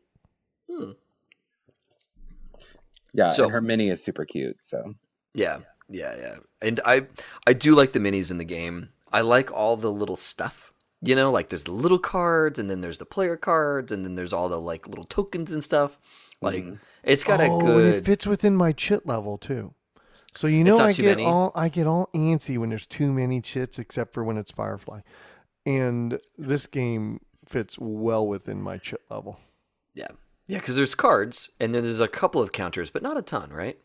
Yeah, 3.16 3.30
So- 3.30 3.44
and 3.44 3.52
her 3.54 3.62
mini 3.62 3.90
is 3.90 4.04
super 4.04 4.26
cute. 4.26 4.64
So 4.64 4.94
Yeah, 5.34 5.60
yeah, 5.90 6.16
yeah. 6.20 6.36
And 6.62 6.80
I, 6.86 7.08
I 7.48 7.54
do 7.54 7.74
like 7.76 7.92
the 7.94 8.00
minis 8.00 8.30
in 8.32 8.38
the 8.38 8.44
game. 8.46 8.90
I 9.12 9.22
like 9.22 9.52
all 9.52 9.78
the 9.78 9.92
little 9.92 10.16
stuff. 10.18 10.74
You 11.02 11.16
know, 11.16 11.32
like 11.32 11.50
there's 11.50 11.64
the 11.66 11.72
little 11.72 12.00
cards, 12.00 12.58
and 12.60 12.70
then 12.70 12.82
there's 12.82 12.98
the 12.98 13.06
player 13.06 13.38
cards, 13.38 13.92
and 13.92 14.04
then 14.04 14.16
there's 14.16 14.34
all 14.34 14.50
the 14.50 14.60
like 14.60 14.88
little 14.88 15.04
tokens 15.04 15.52
and 15.52 15.64
stuff. 15.64 15.98
Like 16.42 16.64
Mhm. 16.64 16.80
it's 17.04 17.24
got 17.24 17.40
oh, 17.40 17.44
a 17.44 17.56
and 17.58 17.66
good. 17.68 17.96
it 17.96 18.06
fits 18.06 18.26
within 18.28 18.56
my 18.56 18.72
chit 18.72 19.06
level 19.06 19.38
too. 19.38 19.74
So 20.34 20.48
you 20.48 20.64
know 20.66 20.78
I 20.80 20.92
get 20.94 21.18
many. 21.18 21.24
all 21.26 21.52
I 21.56 21.70
get 21.70 21.88
all 21.88 22.10
antsy 22.14 22.58
when 22.58 22.70
there's 22.70 22.88
too 22.88 23.14
many 23.14 23.40
chits, 23.40 23.78
except 23.80 24.14
for 24.14 24.24
when 24.24 24.38
it's 24.38 24.52
Firefly. 24.52 25.02
And 25.66 26.20
this 26.38 26.68
game 26.68 27.22
fits 27.46 27.78
well 27.80 28.26
within 28.28 28.62
my 28.62 28.78
chit 28.78 29.02
level. 29.10 29.40
Yeah, 29.94 30.10
yeah, 30.48 30.60
because 30.60 30.76
there's 30.76 30.96
cards, 30.96 31.50
and 31.60 31.74
then 31.74 31.84
there's 31.84 32.00
a 32.00 32.08
couple 32.08 32.42
of 32.42 32.52
counters, 32.52 32.90
but 32.90 33.02
not 33.04 33.18
a 33.18 33.22
ton, 33.22 33.52
right? 33.52 33.78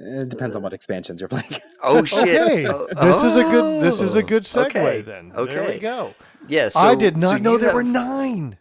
it 0.00 0.28
depends 0.28 0.54
on 0.54 0.62
what 0.62 0.72
expansions 0.72 1.20
you're 1.20 1.28
playing. 1.28 1.44
Oh 1.82 2.04
shit! 2.04 2.22
Okay, 2.22 2.66
Oh, 2.66 2.86
this 3.00 3.22
is 3.22 3.36
a 3.36 3.42
good 3.44 3.82
this 3.82 4.00
is 4.00 4.16
a 4.16 4.18
oh, 4.18 4.22
good 4.22 4.42
segue 4.42 4.66
okay, 4.66 5.00
then. 5.00 5.32
Okay, 5.34 5.54
There 5.54 5.68
we 5.68 5.78
go. 5.78 6.14
Yeah, 6.48 6.68
so, 6.68 6.80
I 6.80 6.94
did 6.96 7.14
so 7.14 7.20
not 7.20 7.42
know 7.42 7.52
you 7.52 7.58
there 7.58 7.74
were 7.74 7.82
have- 7.82 7.92
nine. 7.92 8.58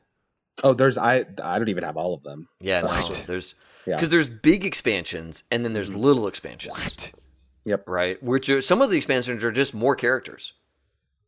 oh, 0.63 0.73
there's 0.73 0.97
I 0.97 1.25
I 1.43 1.57
don't 1.57 1.69
even 1.69 1.83
have 1.83 1.97
all 1.97 2.13
of 2.13 2.23
them. 2.23 2.47
Yeah, 2.59 2.81
no, 2.81 2.87
What? 2.87 3.27
there's 3.31 3.55
Yeah. 3.85 3.95
because 3.95 4.09
there's 4.09 4.29
big 4.29 4.65
expansions 4.65 5.43
and 5.51 5.65
then 5.65 5.73
there's 5.73 5.89
mm-hmm. 5.89 5.99
little 5.99 6.27
expansions. 6.27 6.77
What? 6.77 7.11
Yep. 7.65 7.83
Right, 7.87 8.21
which 8.23 8.49
are, 8.49 8.61
some 8.61 8.81
of 8.81 8.89
the 8.91 8.97
expansions 8.97 9.43
are 9.43 9.51
just 9.51 9.73
more 9.73 9.95
characters. 9.95 10.53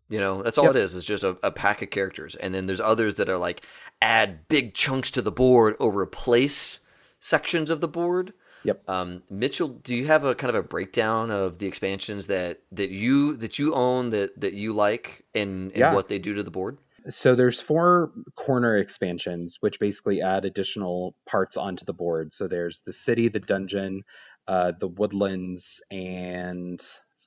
You 0.09 0.19
know, 0.19 0.41
that's 0.41 0.57
all 0.57 0.65
Yep. 0.65 0.75
it 0.75 0.79
is. 0.79 0.95
It's 0.95 1.05
just 1.05 1.23
a, 1.23 1.37
a 1.43 1.51
pack 1.51 1.81
of 1.81 1.89
characters, 1.89 2.35
and 2.35 2.53
then 2.53 2.65
there's 2.65 2.79
others 2.81 3.15
that 3.15 3.29
are 3.29 3.37
like 3.37 3.63
add 4.01 4.47
big 4.47 4.73
chunks 4.73 5.11
to 5.11 5.21
the 5.21 5.31
board 5.31 5.75
or 5.79 5.97
replace 5.97 6.79
sections 7.19 7.69
of 7.69 7.81
the 7.81 7.87
board. 7.87 8.33
Yep. 8.63 8.89
Um, 8.89 9.23
Mitchell, 9.29 9.69
do 9.69 9.95
you 9.95 10.07
have 10.07 10.23
a 10.25 10.35
kind 10.35 10.49
of 10.49 10.55
a 10.55 10.67
breakdown 10.67 11.31
of 11.31 11.59
the 11.59 11.67
expansions 11.67 12.27
that 12.27 12.59
that 12.73 12.89
you 12.89 13.37
that 13.37 13.57
you 13.57 13.73
own 13.73 14.09
that 14.09 14.39
that 14.41 14.53
you 14.53 14.73
like 14.73 15.23
and, 15.33 15.71
and 15.71 15.77
Yeah. 15.79 15.93
what 15.93 16.07
they 16.07 16.19
do 16.19 16.33
to 16.35 16.43
the 16.43 16.51
board? 16.51 16.77
So 17.07 17.35
there's 17.35 17.61
four 17.61 18.11
corner 18.35 18.77
expansions, 18.77 19.57
which 19.61 19.79
basically 19.79 20.21
add 20.21 20.43
additional 20.43 21.15
parts 21.25 21.55
onto 21.55 21.85
the 21.85 21.93
board. 21.93 22.33
So 22.33 22.49
there's 22.49 22.81
the 22.81 22.91
city, 22.91 23.29
the 23.29 23.39
dungeon, 23.39 24.03
uh, 24.47 24.73
the 24.77 24.89
woodlands, 24.89 25.81
and 25.89 26.79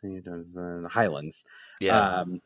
the 0.02 0.88
highlands. 0.90 1.44
Yeah, 1.80 2.20
Um, 2.20 2.42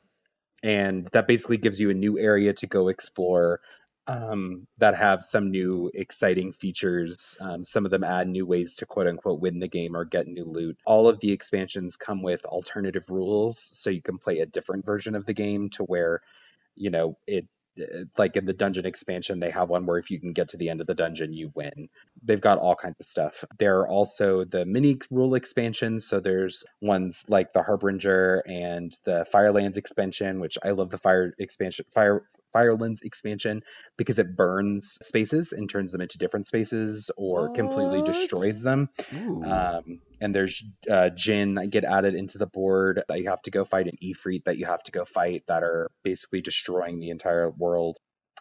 and 0.62 1.06
that 1.12 1.26
basically 1.26 1.56
gives 1.56 1.80
you 1.80 1.90
a 1.90 1.94
new 1.94 2.18
area 2.18 2.52
to 2.54 2.66
go 2.68 2.88
explore 2.88 3.60
um, 4.06 4.66
that 4.78 4.94
have 4.94 5.22
some 5.22 5.50
new 5.50 5.90
exciting 5.92 6.52
features. 6.52 7.36
Um, 7.40 7.64
some 7.64 7.84
of 7.84 7.90
them 7.90 8.04
add 8.04 8.28
new 8.28 8.46
ways 8.46 8.76
to 8.76 8.86
quote 8.86 9.06
unquote 9.06 9.40
win 9.40 9.58
the 9.58 9.68
game 9.68 9.96
or 9.96 10.04
get 10.04 10.28
new 10.28 10.44
loot. 10.44 10.78
All 10.84 11.08
of 11.08 11.20
the 11.20 11.32
expansions 11.32 11.96
come 11.96 12.22
with 12.22 12.44
alternative 12.44 13.10
rules, 13.10 13.58
so 13.58 13.90
you 13.90 14.02
can 14.02 14.18
play 14.18 14.38
a 14.38 14.46
different 14.46 14.86
version 14.86 15.14
of 15.14 15.26
the 15.26 15.34
game 15.34 15.70
to 15.70 15.82
where, 15.82 16.22
you 16.76 16.90
know, 16.90 17.18
it 17.26 17.46
like 18.16 18.36
in 18.36 18.44
the 18.44 18.52
dungeon 18.52 18.86
expansion, 18.86 19.40
they 19.40 19.50
have 19.50 19.68
one 19.68 19.86
where 19.86 19.98
if 19.98 20.10
you 20.10 20.18
can 20.18 20.32
get 20.32 20.50
to 20.50 20.56
the 20.56 20.70
end 20.70 20.80
of 20.80 20.86
the 20.86 20.94
dungeon, 20.94 21.32
you 21.32 21.52
win. 21.54 21.88
They've 22.22 22.40
got 22.40 22.58
all 22.58 22.74
kinds 22.74 22.96
of 23.00 23.06
stuff. 23.06 23.44
There 23.58 23.80
are 23.80 23.88
also 23.88 24.44
the 24.44 24.64
mini 24.64 24.98
rule 25.10 25.34
expansions. 25.34 26.06
So 26.06 26.20
there's 26.20 26.64
ones 26.80 27.26
like 27.28 27.52
the 27.52 27.62
Harbinger 27.62 28.42
and 28.46 28.96
the 29.04 29.26
Firelands 29.30 29.76
expansion, 29.76 30.40
which 30.40 30.58
I 30.62 30.70
love 30.70 30.90
the 30.90 30.98
Fire 30.98 31.34
expansion, 31.38 31.84
Fire 31.90 32.22
Firelands 32.52 33.02
expansion 33.02 33.62
because 33.96 34.18
it 34.18 34.34
burns 34.34 34.98
spaces 35.02 35.52
and 35.52 35.68
turns 35.68 35.92
them 35.92 36.00
into 36.00 36.18
different 36.18 36.46
spaces 36.46 37.10
or 37.16 37.50
completely 37.50 38.02
destroys 38.02 38.62
them. 38.62 38.88
Um, 39.44 40.00
and 40.20 40.34
there's 40.34 40.64
uh, 40.90 41.10
Djinn 41.10 41.54
that 41.54 41.70
get 41.70 41.84
added 41.84 42.14
into 42.14 42.38
the 42.38 42.46
board 42.46 43.02
that 43.08 43.20
you 43.20 43.28
have 43.30 43.42
to 43.42 43.50
go 43.50 43.64
fight, 43.64 43.86
an 43.86 43.96
Ifrit 44.02 44.44
that 44.44 44.58
you 44.58 44.66
have 44.66 44.82
to 44.84 44.92
go 44.92 45.04
fight 45.04 45.44
that 45.48 45.62
are 45.62 45.90
basically 46.02 46.40
destroying 46.40 46.98
the 47.00 47.10
entire 47.10 47.50
world. 47.50 47.96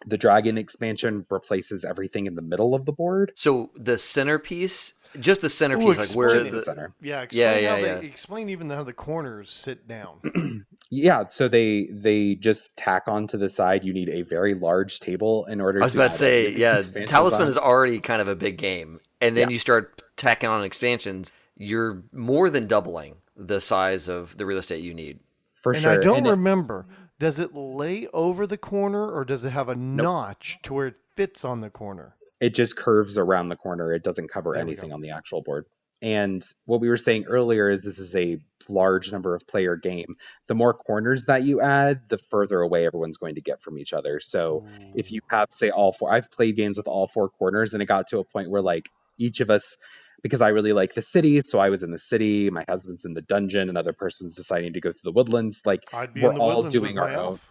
The 0.05 0.17
Dragon 0.17 0.57
expansion 0.57 1.25
replaces 1.29 1.85
everything 1.85 2.25
in 2.27 2.35
the 2.35 2.41
middle 2.41 2.75
of 2.75 2.85
the 2.85 2.91
board. 2.93 3.31
so 3.35 3.71
the 3.75 3.97
centerpiece, 3.97 4.93
just 5.19 5.39
the 5.41 5.49
centerpiece, 5.49 5.85
Ooh, 5.97 6.01
like 6.01 6.09
where 6.09 6.33
Just 6.33 6.47
is 6.47 6.51
the 6.51 6.57
the 6.57 6.63
center. 6.63 6.93
Yeah, 7.01 7.21
explain 7.21 7.63
Yeah, 7.63 7.69
how 7.69 7.77
yeah, 7.77 7.95
they, 7.99 8.05
explain 8.05 8.49
even 8.49 8.69
how 8.69 8.83
the 8.83 8.91
corners 8.93 9.49
sit 9.49 9.87
down. 9.87 10.19
Yeah, 10.91 11.25
so 11.25 11.47
they 11.47 11.87
they 11.91 12.35
just 12.35 12.77
tack 12.77 13.07
onto 13.07 13.37
the 13.39 13.49
side. 13.49 13.83
You 13.83 13.91
need 13.93 14.07
a 14.09 14.21
very 14.21 14.53
large 14.53 14.99
table 14.99 15.45
in 15.45 15.59
order. 15.59 15.79
To 15.79 15.83
I 15.83 15.85
was 15.85 15.93
to 15.93 15.97
about 15.99 16.11
to 16.11 16.17
say, 16.17 16.51
yeah, 16.51 16.79
Talisman 17.07 17.43
on. 17.43 17.47
is 17.47 17.57
already 17.57 17.99
kind 17.99 18.21
of 18.21 18.27
a 18.27 18.35
big 18.35 18.57
game, 18.57 18.99
and 19.19 19.35
then 19.35 19.49
Yeah. 19.49 19.53
you 19.53 19.59
start 19.59 20.03
tacking 20.15 20.47
on 20.47 20.63
expansions. 20.63 21.31
You're 21.57 22.03
more 22.11 22.49
than 22.49 22.67
doubling 22.67 23.15
the 23.35 23.59
size 23.59 24.07
of 24.07 24.37
the 24.37 24.45
real 24.45 24.57
estate 24.57 24.83
you 24.83 24.93
need. 24.93 25.19
for 25.53 25.71
and 25.71 25.81
sure. 25.81 25.91
I 25.93 25.97
don't 25.97 26.17
And 26.19 26.27
it- 26.27 26.31
remember. 26.31 26.85
Does 27.17 27.39
it 27.39 27.55
lay 27.55 28.07
over 28.13 28.45
the 28.45 28.57
corner 28.57 29.09
or 29.09 29.23
does 29.25 29.43
it 29.45 29.49
have 29.51 29.67
a 29.69 29.75
notch 29.75 30.59
to 30.63 30.73
where 30.73 30.87
it 30.87 30.95
fits 31.15 31.43
on 31.45 31.61
the 31.61 31.69
corner? 31.69 32.15
it 32.41 32.53
just 32.53 32.75
curves 32.77 33.17
around 33.17 33.47
the 33.47 33.55
corner. 33.55 33.93
It 33.93 34.03
doesn't 34.03 34.29
cover 34.29 34.51
There 34.51 34.61
anything 34.61 34.91
on 34.91 34.99
the 35.01 35.11
actual 35.11 35.41
board. 35.41 35.65
And 36.01 36.43
what 36.65 36.81
we 36.81 36.89
were 36.89 36.97
saying 36.97 37.25
earlier 37.25 37.69
is 37.69 37.83
this 37.83 37.97
is 37.97 38.13
a 38.17 38.37
large 38.67 39.11
number 39.13 39.33
of 39.33 39.47
player 39.47 39.77
game. 39.77 40.17
The 40.47 40.53
more 40.53 40.73
corners 40.73 41.25
that 41.27 41.43
you 41.43 41.61
add, 41.61 42.09
the 42.09 42.17
further 42.17 42.59
away 42.59 42.85
everyone's 42.85 43.15
going 43.17 43.35
to 43.35 43.41
get 43.41 43.61
from 43.61 43.77
each 43.79 43.93
other. 43.93 44.19
So 44.19 44.65
if 44.93 45.13
you 45.13 45.21
have, 45.31 45.47
say, 45.49 45.69
all 45.69 45.93
four, 45.93 46.11
I've 46.11 46.29
played 46.29 46.57
games 46.57 46.77
with 46.77 46.89
all 46.89 47.07
four 47.07 47.29
corners, 47.29 47.73
and 47.73 47.81
it 47.81 47.85
got 47.85 48.07
to 48.07 48.19
a 48.19 48.25
point 48.25 48.49
where 48.49 48.61
like 48.61 48.89
each 49.17 49.39
of 49.39 49.49
us, 49.49 49.77
because 50.25 50.41
I 50.41 50.47
really 50.47 50.73
like 50.73 50.95
the 50.95 51.03
city, 51.03 51.39
so 51.41 51.59
I 51.59 51.69
was 51.69 51.83
in 51.83 51.91
the 51.91 51.99
city, 51.99 52.49
my 52.49 52.65
husband's 52.67 53.05
in 53.05 53.13
the 53.13 53.21
dungeon, 53.21 53.69
another 53.69 53.93
person's 53.93 54.35
deciding 54.35 54.73
to 54.73 54.81
go 54.81 54.91
through 54.91 55.11
the 55.11 55.11
woodlands. 55.11 55.61
Like 55.67 55.87
we're 56.15 56.33
all 56.33 56.63
doing 56.63 56.97
our 56.97 57.09
own. 57.09 57.15
elf. 57.15 57.41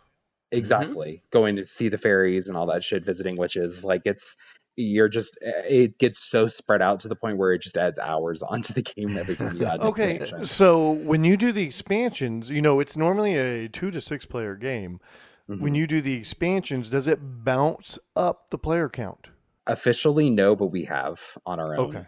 Exactly. 0.50 1.22
Going 1.30 1.54
to 1.54 1.66
see 1.66 1.88
the 1.88 1.98
fairies 1.98 2.48
and 2.48 2.56
all 2.56 2.66
that 2.66 2.82
shit, 2.82 3.04
visiting 3.04 3.36
witches. 3.36 3.84
Like 3.84 4.02
it's 4.06 4.36
you're 4.74 5.08
just 5.08 5.38
it 5.40 5.98
gets 6.00 6.18
so 6.18 6.48
spread 6.48 6.82
out 6.82 6.98
to 7.00 7.08
the 7.08 7.14
point 7.14 7.38
where 7.38 7.52
it 7.52 7.62
just 7.62 7.78
adds 7.78 8.00
hours 8.00 8.42
onto 8.52 8.74
the 8.74 8.82
game 8.82 9.16
every 9.16 9.36
time 9.36 9.54
you 9.54 9.66
add 9.66 9.80
an 9.80 9.86
Okay, 9.86 10.20
so 10.42 10.90
when 10.90 11.22
you 11.22 11.36
do 11.36 11.52
the 11.52 11.62
expansions, 11.62 12.50
you 12.50 12.60
know, 12.60 12.80
it's 12.80 12.96
normally 12.96 13.36
a 13.36 13.68
two 13.68 13.92
to 13.92 14.00
six 14.00 14.26
player 14.26 14.56
game. 14.56 14.98
When 15.46 15.74
Mhm. 15.74 15.76
you 15.76 15.86
do 15.86 16.00
the 16.00 16.14
expansions, 16.14 16.90
does 16.90 17.06
it 17.06 17.20
bounce 17.44 18.00
up 18.16 18.50
the 18.50 18.58
player 18.58 18.88
count? 18.88 19.28
Officially 19.68 20.28
no, 20.28 20.56
but 20.56 20.72
we 20.72 20.86
have 20.86 21.20
on 21.46 21.60
our 21.60 21.76
own. 21.76 21.84
Okay. 21.86 22.06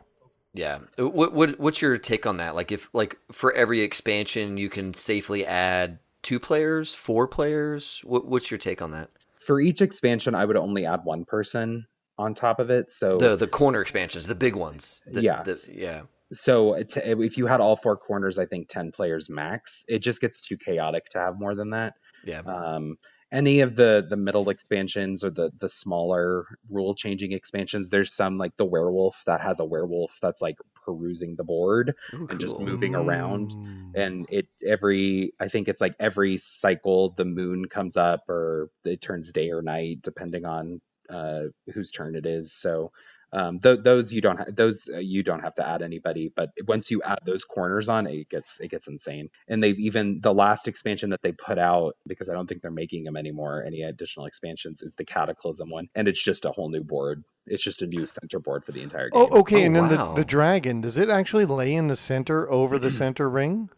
Yeah. 0.57 0.79
What 0.99 1.33
what 1.33 1.61
what's 1.61 1.83
your 1.83 1.97
take 1.99 2.27
on 2.27 2.39
that? 2.39 2.55
Like 2.55 2.73
if 2.73 2.89
like 2.93 3.19
for 3.33 3.53
every 3.53 3.83
expansion 3.83 4.57
you 4.57 4.69
can 4.71 4.95
safely 4.95 5.45
add 5.47 5.99
two 6.23 6.41
players, 6.41 6.95
four 6.95 7.29
players? 7.29 8.01
What 8.05 8.27
what's 8.27 8.51
your 8.51 8.59
take 8.59 8.81
on 8.83 8.91
that? 8.93 9.11
For 9.39 9.61
each 9.61 9.81
expansion 9.81 10.35
I 10.35 10.45
would 10.45 10.57
only 10.57 10.87
add 10.87 11.01
one 11.05 11.25
person 11.25 11.87
on 12.19 12.35
top 12.35 12.59
of 12.61 12.71
it. 12.71 12.91
So 12.91 13.19
The 13.19 13.37
the 13.37 13.47
corner 13.47 13.81
expansions, 13.83 14.27
the 14.27 14.35
big 14.35 14.57
ones. 14.57 15.03
The, 15.07 15.21
Yeah. 15.23 15.43
the- 15.43 15.71
yeah. 15.75 16.01
so 16.33 16.75
if 16.75 17.37
you 17.39 17.47
had 17.47 17.61
all 17.61 17.77
four 17.77 17.97
corners, 17.97 18.39
I 18.39 18.47
think 18.47 18.69
10 18.69 18.91
players 18.93 19.29
max. 19.31 19.85
It 19.89 20.01
just 20.01 20.21
gets 20.21 20.47
too 20.49 20.57
chaotic 20.57 21.05
to 21.11 21.19
have 21.19 21.39
more 21.39 21.55
than 21.55 21.71
that. 21.71 21.95
Yeah. 22.25 22.41
um, 22.41 22.97
any 23.37 23.61
of 23.61 23.77
the 23.77 24.07
the 24.09 24.17
middle 24.17 24.49
expansions 24.49 25.23
or 25.23 25.31
the 25.31 25.53
the 25.61 25.69
smaller 25.69 26.47
rule 26.71 26.95
changing 26.95 27.33
expansions 27.33 27.91
there's 27.91 28.15
some 28.15 28.39
like 28.39 28.57
the 28.57 28.65
werewolf 28.65 29.23
that 29.27 29.43
has 29.43 29.61
a 29.61 29.65
werewolf 29.65 30.19
that's 30.23 30.41
like 30.41 30.57
perusing 30.87 31.37
the 31.37 31.45
board 31.45 31.95
Ooh, 32.15 32.27
and 32.31 32.41
just 32.41 32.59
moving 32.59 32.95
around. 32.95 33.51
And 33.95 34.27
it 34.31 34.47
every 34.67 35.33
i 35.41 35.49
think 35.49 35.69
it's 35.69 35.81
like 35.81 35.95
every 36.01 36.37
cycle 36.39 37.11
the 37.11 37.25
moon 37.25 37.67
comes 37.67 37.97
up 37.97 38.29
or 38.29 38.71
it 38.85 39.01
turns 39.01 39.33
day 39.33 39.51
or 39.51 39.63
night 39.63 39.99
depending 40.03 40.45
on 40.45 40.81
uh 41.11 41.45
whose 41.73 41.91
turn 41.91 42.17
it 42.17 42.27
is. 42.27 42.53
So 42.53 42.93
um 43.37 43.59
th- 43.61 43.81
those 43.83 44.13
you 44.13 44.21
don't 44.21 44.39
ha- 44.39 44.47
those 44.49 44.89
uh, 44.93 44.99
you 44.99 45.23
don't 45.23 45.41
have 45.43 45.55
to 45.55 45.67
add 45.67 45.83
anybody 45.83 46.33
but 46.35 46.51
once 46.67 46.91
you 46.91 47.03
add 47.03 47.19
those 47.27 47.45
corners 47.45 47.89
on 47.89 48.07
it 48.07 48.29
gets 48.29 48.61
it 48.61 48.71
gets 48.71 48.89
insane 48.89 49.29
and 49.47 49.63
they've 49.63 49.79
even 49.79 50.21
the 50.21 50.35
last 50.35 50.67
expansion 50.69 51.11
that 51.11 51.23
they 51.23 51.33
put 51.33 51.59
out 51.59 51.97
because 52.07 52.29
i 52.31 52.35
don't 52.35 52.49
think 52.49 52.63
they're 52.63 52.71
making 52.71 53.05
them 53.05 53.17
anymore 53.17 53.63
any 53.65 53.83
additional 53.83 54.27
expansions 54.27 54.83
is 54.83 54.95
the 54.95 55.05
cataclysm 55.05 55.71
one 55.71 55.89
and 55.95 56.09
it's 56.09 56.23
just 56.23 56.45
a 56.47 56.51
whole 56.51 56.71
new 56.71 56.83
board 56.83 57.23
it's 57.47 57.63
just 57.63 57.83
a 57.83 57.87
new 57.87 58.07
center 58.07 58.41
board 58.41 58.65
for 58.65 58.73
the 58.73 58.83
entire 58.83 59.11
game 59.11 59.27
Oh, 59.31 59.41
okay. 59.41 59.63
Oh, 59.63 59.67
and 59.67 59.77
then 59.77 59.89
wow. 59.89 60.15
the, 60.15 60.21
the 60.21 60.25
dragon, 60.25 60.81
does 60.81 60.97
it 60.97 61.09
actually 61.09 61.47
lay 61.47 61.75
in 61.75 61.87
the 61.89 61.97
center 61.97 62.51
over 62.51 62.79
the 62.79 62.91
center 63.03 63.29
ring? 63.31 63.71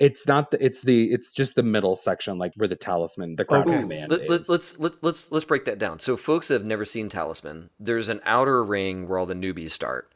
It's 0.00 0.26
not 0.26 0.50
the 0.50 0.64
it's 0.64 0.82
the 0.82 1.12
it's 1.12 1.32
just 1.32 1.54
the 1.54 1.62
middle 1.62 1.94
section, 1.94 2.36
like 2.38 2.52
where 2.56 2.66
the 2.68 2.76
talisman, 2.76 3.36
the 3.36 3.44
crown 3.44 3.66
Okay. 3.66 3.80
command 3.82 4.10
let, 4.10 4.28
let, 4.28 4.40
is. 4.40 4.48
let's 4.48 4.78
let's 4.78 4.98
let's 5.02 5.30
let's 5.30 5.44
break 5.44 5.66
that 5.66 5.78
down. 5.78 6.00
So, 6.00 6.16
folks 6.16 6.48
that 6.48 6.54
have 6.54 6.64
never 6.64 6.84
seen 6.84 7.08
Talisman, 7.08 7.70
there's 7.78 8.08
an 8.08 8.20
outer 8.24 8.64
ring 8.64 9.06
where 9.08 9.18
all 9.18 9.26
the 9.26 9.34
newbies 9.34 9.70
start 9.70 10.12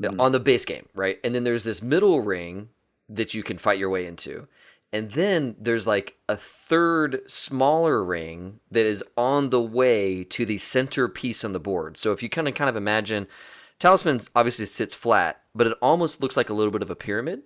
Mhm. 0.00 0.18
on 0.18 0.32
the 0.32 0.40
base 0.40 0.64
game, 0.64 0.86
right? 0.94 1.18
And 1.22 1.34
then 1.34 1.44
there's 1.44 1.64
this 1.64 1.82
middle 1.82 2.20
ring 2.22 2.70
that 3.08 3.34
you 3.34 3.42
can 3.42 3.58
fight 3.58 3.78
your 3.78 3.90
way 3.90 4.06
into, 4.06 4.46
and 4.92 5.10
then 5.12 5.56
there's 5.60 5.86
like 5.86 6.16
a 6.28 6.36
third 6.36 7.20
smaller 7.26 8.02
ring 8.02 8.60
that 8.70 8.86
is 8.86 9.04
on 9.16 9.50
the 9.50 9.60
way 9.60 10.24
to 10.24 10.46
the 10.46 10.56
center 10.58 11.06
piece 11.08 11.44
on 11.44 11.52
the 11.52 11.60
board. 11.60 11.96
So, 11.98 12.12
if 12.12 12.22
you 12.22 12.30
kind 12.30 12.48
of 12.48 12.54
kind 12.54 12.70
of 12.70 12.76
imagine, 12.76 13.26
Talisman 13.78 14.20
obviously 14.34 14.64
sits 14.66 14.94
flat, 14.94 15.42
but 15.54 15.66
it 15.66 15.76
almost 15.82 16.22
looks 16.22 16.36
like 16.36 16.48
a 16.48 16.54
little 16.54 16.72
bit 16.72 16.82
of 16.82 16.90
a 16.90 16.96
pyramid 16.96 17.42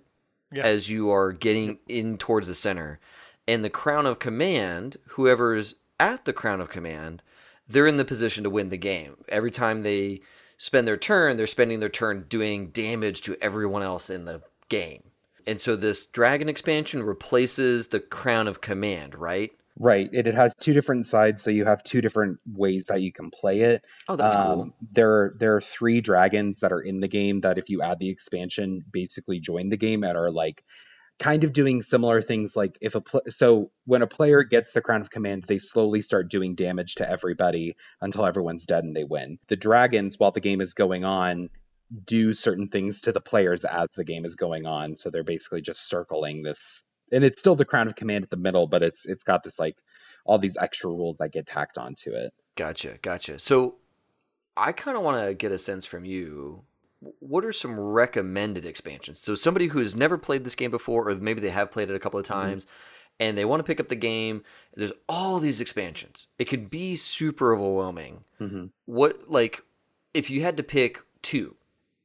Yeah. 0.53 0.63
as 0.63 0.89
you 0.89 1.09
are 1.09 1.31
getting 1.31 1.79
in 1.87 2.17
towards 2.17 2.47
the 2.47 2.55
center. 2.55 2.99
And 3.47 3.63
the 3.63 3.69
crown 3.69 4.05
of 4.05 4.19
command, 4.19 4.97
whoever's 5.09 5.75
at 5.99 6.25
the 6.25 6.33
crown 6.33 6.61
of 6.61 6.69
command, 6.69 7.23
they're 7.67 7.87
in 7.87 7.97
the 7.97 8.05
position 8.05 8.43
to 8.43 8.49
win 8.49 8.69
the 8.69 8.77
game. 8.77 9.17
Every 9.29 9.51
time 9.51 9.83
they 9.83 10.21
spend 10.57 10.87
their 10.87 10.97
turn, 10.97 11.37
they're 11.37 11.47
spending 11.47 11.79
their 11.79 11.89
turn 11.89 12.25
doing 12.29 12.67
damage 12.67 13.21
to 13.21 13.37
everyone 13.41 13.83
else 13.83 14.09
in 14.09 14.25
the 14.25 14.41
game. 14.69 15.03
And 15.45 15.59
so 15.59 15.75
this 15.75 16.05
dragon 16.05 16.47
expansion 16.47 17.03
replaces 17.03 17.87
the 17.87 17.99
crown 17.99 18.47
of 18.47 18.61
command, 18.61 19.15
right? 19.15 19.51
Right. 19.77 20.09
It, 20.11 20.27
it 20.27 20.35
has 20.35 20.55
two 20.55 20.73
different 20.73 21.05
sides, 21.05 21.41
so 21.41 21.51
you 21.51 21.65
have 21.65 21.83
two 21.83 22.01
different 22.01 22.39
ways 22.45 22.85
that 22.85 23.01
you 23.01 23.11
can 23.11 23.29
play 23.31 23.61
it. 23.61 23.83
Oh, 24.07 24.15
that's 24.15 24.35
cool. 24.35 24.61
Um, 24.61 24.73
there 24.91 25.11
are 25.11 25.35
there 25.39 25.55
are 25.55 25.61
three 25.61 26.01
dragons 26.01 26.61
that 26.61 26.71
are 26.71 26.81
in 26.81 26.99
the 26.99 27.07
game 27.07 27.41
that 27.41 27.57
if 27.57 27.69
you 27.69 27.81
add 27.81 27.99
the 27.99 28.09
expansion, 28.09 28.83
basically 28.91 29.39
join 29.39 29.69
the 29.69 29.77
game 29.77 30.03
and 30.03 30.17
are 30.17 30.31
like 30.31 30.63
kind 31.19 31.43
of 31.43 31.53
doing 31.53 31.81
similar 31.81 32.21
things 32.21 32.55
like 32.55 32.77
if 32.81 32.95
a 32.95 33.01
pl- 33.01 33.21
so 33.29 33.71
when 33.85 34.01
a 34.01 34.07
player 34.07 34.43
gets 34.43 34.73
the 34.73 34.81
crown 34.81 35.01
of 35.01 35.11
command 35.11 35.43
they 35.43 35.57
slowly 35.57 36.01
start 36.01 36.29
doing 36.29 36.55
damage 36.55 36.95
to 36.95 37.09
everybody 37.09 37.75
until 38.01 38.25
everyone's 38.25 38.65
dead 38.65 38.83
and 38.83 38.95
they 38.95 39.03
win 39.03 39.37
the 39.47 39.55
dragons 39.55 40.19
while 40.19 40.31
the 40.31 40.39
game 40.39 40.59
is 40.59 40.73
going 40.73 41.05
on 41.05 41.49
do 42.05 42.33
certain 42.33 42.67
things 42.67 43.01
to 43.01 43.11
the 43.11 43.21
players 43.21 43.63
as 43.63 43.89
the 43.89 44.03
game 44.03 44.25
is 44.25 44.35
going 44.35 44.65
on 44.65 44.95
so 44.95 45.11
they're 45.11 45.23
basically 45.23 45.61
just 45.61 45.87
circling 45.87 46.41
this 46.41 46.83
and 47.13 47.23
it's 47.23 47.39
still 47.39 47.55
the 47.55 47.65
crown 47.65 47.87
of 47.87 47.95
command 47.95 48.23
at 48.23 48.29
the 48.29 48.37
middle 48.37 48.67
but 48.67 48.83
it's 48.83 49.05
it's 49.05 49.23
got 49.23 49.43
this 49.43 49.59
like 49.59 49.77
all 50.25 50.37
these 50.37 50.57
extra 50.57 50.89
rules 50.89 51.17
that 51.19 51.31
get 51.31 51.45
tacked 51.47 51.77
onto 51.77 52.11
it 52.11 52.33
Gotcha, 52.55 52.99
gotcha. 53.01 53.39
So 53.39 53.75
I 54.55 54.71
kind 54.71 54.95
of 54.95 55.03
want 55.03 55.25
to 55.25 55.33
get 55.33 55.51
a 55.51 55.57
sense 55.57 55.85
from 55.85 56.05
you. 56.05 56.63
What 57.19 57.43
are 57.43 57.51
some 57.51 57.79
recommended 57.79 58.65
expansions? 58.65 59.19
So 59.19 59.35
somebody 59.35 59.67
who 59.67 59.79
has 59.79 59.95
never 59.95 60.17
played 60.17 60.45
this 60.45 60.55
game 60.55 60.71
before, 60.71 61.09
or 61.09 61.15
maybe 61.15 61.41
they 61.41 61.49
have 61.49 61.71
played 61.71 61.89
it 61.89 61.95
a 61.95 61.99
couple 61.99 62.19
of 62.19 62.25
times, 62.25 62.65
and 63.19 63.37
they 63.37 63.43
want 63.43 63.59
to 63.59 63.63
pick 63.63 63.79
up 63.79 63.89
the 63.89 63.95
game. 63.95 64.43
There's 64.75 64.93
all 65.09 65.39
these 65.39 65.59
expansions. 65.59 66.27
It 66.37 66.45
could 66.45 66.69
be 66.69 66.95
super 66.95 67.53
overwhelming. 67.53 68.23
hmm 68.37 68.67
What 68.85 69.29
like 69.29 69.63
if 70.13 70.29
you 70.29 70.43
had 70.43 70.57
to 70.57 70.63
pick 70.63 71.01
two, 71.21 71.55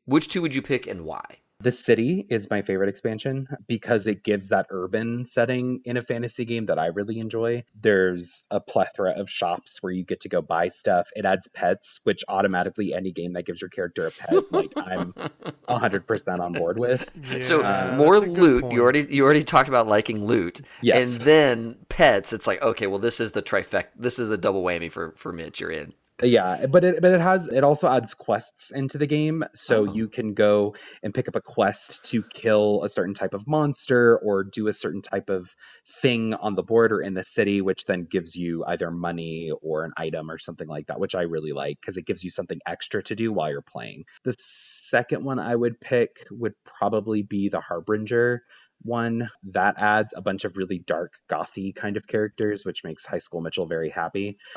which 0.07 0.29
two 0.29 0.40
would 0.42 0.55
you 0.55 0.62
pick 0.62 0.87
and 0.87 1.03
why? 1.03 1.40
The 1.61 1.73
city 1.73 2.25
is 2.31 2.49
my 2.51 2.62
favorite 2.62 2.88
expansion 2.88 3.49
because 3.66 4.07
it 4.07 4.23
gives 4.23 4.51
that 4.51 4.66
urban 4.71 5.25
setting 5.25 5.81
in 5.85 5.97
a 5.97 6.03
fantasy 6.03 6.44
game 6.44 6.66
that 6.66 6.79
I 6.79 6.87
really 6.87 7.18
enjoy. 7.18 7.64
There's 7.75 8.44
a 8.49 8.61
plethora 8.61 9.14
of 9.18 9.29
shops 9.29 9.79
where 9.83 9.92
you 9.92 10.05
get 10.05 10.21
to 10.21 10.29
go 10.29 10.40
buy 10.40 10.68
stuff. 10.68 11.09
It 11.16 11.25
adds 11.25 11.49
pets, 11.49 12.01
which 12.05 12.23
automatically 12.29 12.94
any 12.94 13.11
game 13.11 13.33
that 13.33 13.44
gives 13.44 13.61
your 13.61 13.71
character 13.71 14.07
a 14.07 14.12
pet, 14.12 14.53
like 14.53 14.73
I'm 14.77 15.12
100% 15.68 16.38
on 16.38 16.53
board 16.53 16.79
with. 16.79 17.12
so 17.42 17.61
Yeah, 17.62 17.97
more 17.97 18.21
that's 18.21 18.31
a 18.31 18.35
good 18.37 18.40
loot. 18.40 18.62
point. 18.62 18.75
You 18.75 18.83
already 18.83 19.07
you 19.11 19.25
already 19.25 19.42
talked 19.42 19.68
about 19.68 19.88
liking 19.88 20.25
loot, 20.27 20.61
Yes. 20.81 21.16
and 21.18 21.27
then 21.27 21.77
pets. 21.88 22.33
It's 22.33 22.47
like 22.47 22.62
okay, 22.62 22.87
well 22.87 23.01
this 23.01 23.18
is 23.18 23.33
the 23.33 23.42
trifecta. 23.42 23.87
This 23.97 24.21
is 24.21 24.29
the 24.29 24.38
double 24.38 24.62
whammy 24.62 24.92
for 24.92 25.12
for 25.16 25.33
Mitch. 25.33 25.59
You're 25.59 25.73
in. 25.73 25.92
Yeah, 26.20 26.66
but 26.66 26.83
it 26.83 27.00
but 27.00 27.12
it 27.12 27.20
has 27.20 27.46
it 27.48 27.62
also 27.62 27.88
adds 27.88 28.14
quests 28.14 28.72
into 28.72 28.98
the 28.98 29.07
game, 29.07 29.44
so 29.54 29.88
Oh. 29.88 29.94
you 29.94 30.09
can 30.09 30.35
go 30.35 30.74
and 31.00 31.14
pick 31.14 31.28
up 31.28 31.37
a 31.37 31.40
quest 31.40 32.07
to 32.07 32.24
kill 32.24 32.83
a 32.83 32.88
certain 32.88 33.14
type 33.14 33.35
of 33.35 33.46
monster 33.46 34.18
or 34.18 34.42
do 34.42 34.66
a 34.66 34.72
certain 34.72 35.00
type 35.00 35.31
of 35.31 35.54
thing 36.02 36.35
on 36.35 36.57
the 36.57 36.64
board 36.64 36.90
or 36.90 37.00
in 37.00 37.14
the 37.14 37.22
city, 37.22 37.61
which 37.61 37.85
then 37.85 38.02
gives 38.04 38.35
you 38.35 38.64
either 38.66 38.90
money 38.90 39.52
or 39.62 39.85
an 39.85 39.92
item 39.96 40.28
or 40.28 40.38
something 40.38 40.66
like 40.66 40.88
that, 40.88 40.98
which 40.98 41.14
I 41.14 41.22
really 41.22 41.52
like 41.52 41.81
because 41.81 41.98
it 41.98 42.04
gives 42.07 42.24
you 42.24 42.31
something 42.31 42.59
extra 42.66 43.00
to 43.04 43.14
do 43.14 43.33
while 43.33 43.50
you're 43.52 43.62
playing. 43.62 44.04
The 44.24 44.35
second 44.38 45.22
one 45.24 45.38
I 45.38 45.54
would 45.54 45.81
pick 45.81 46.16
would 46.33 46.54
probably 46.64 47.22
be 47.22 47.48
the 47.48 47.61
Harbinger 47.61 48.42
one 48.82 49.28
that 49.42 49.76
adds 49.78 50.14
a 50.16 50.22
bunch 50.22 50.44
of 50.44 50.56
really 50.56 50.78
dark 50.78 51.14
gothy 51.28 51.74
kind 51.74 51.96
of 51.96 52.06
characters 52.06 52.64
which 52.64 52.84
makes 52.84 53.06
high 53.06 53.18
school 53.18 53.40
mitchell 53.40 53.66
very 53.66 53.90
happy 53.90 54.38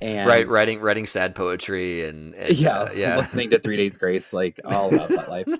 and 0.00 0.28
right, 0.28 0.48
writing 0.48 0.80
writing 0.80 1.06
sad 1.06 1.34
poetry 1.34 2.06
and, 2.06 2.34
and 2.34 2.50
yeah, 2.50 2.80
uh, 2.80 2.88
yeah. 2.94 3.16
listening 3.16 3.50
to 3.50 3.58
Three 3.58 3.76
Days 3.76 3.96
Grace, 3.96 4.32
like 4.32 4.60
all 4.64 4.94
about 4.94 5.08
that 5.10 5.28
life. 5.28 5.48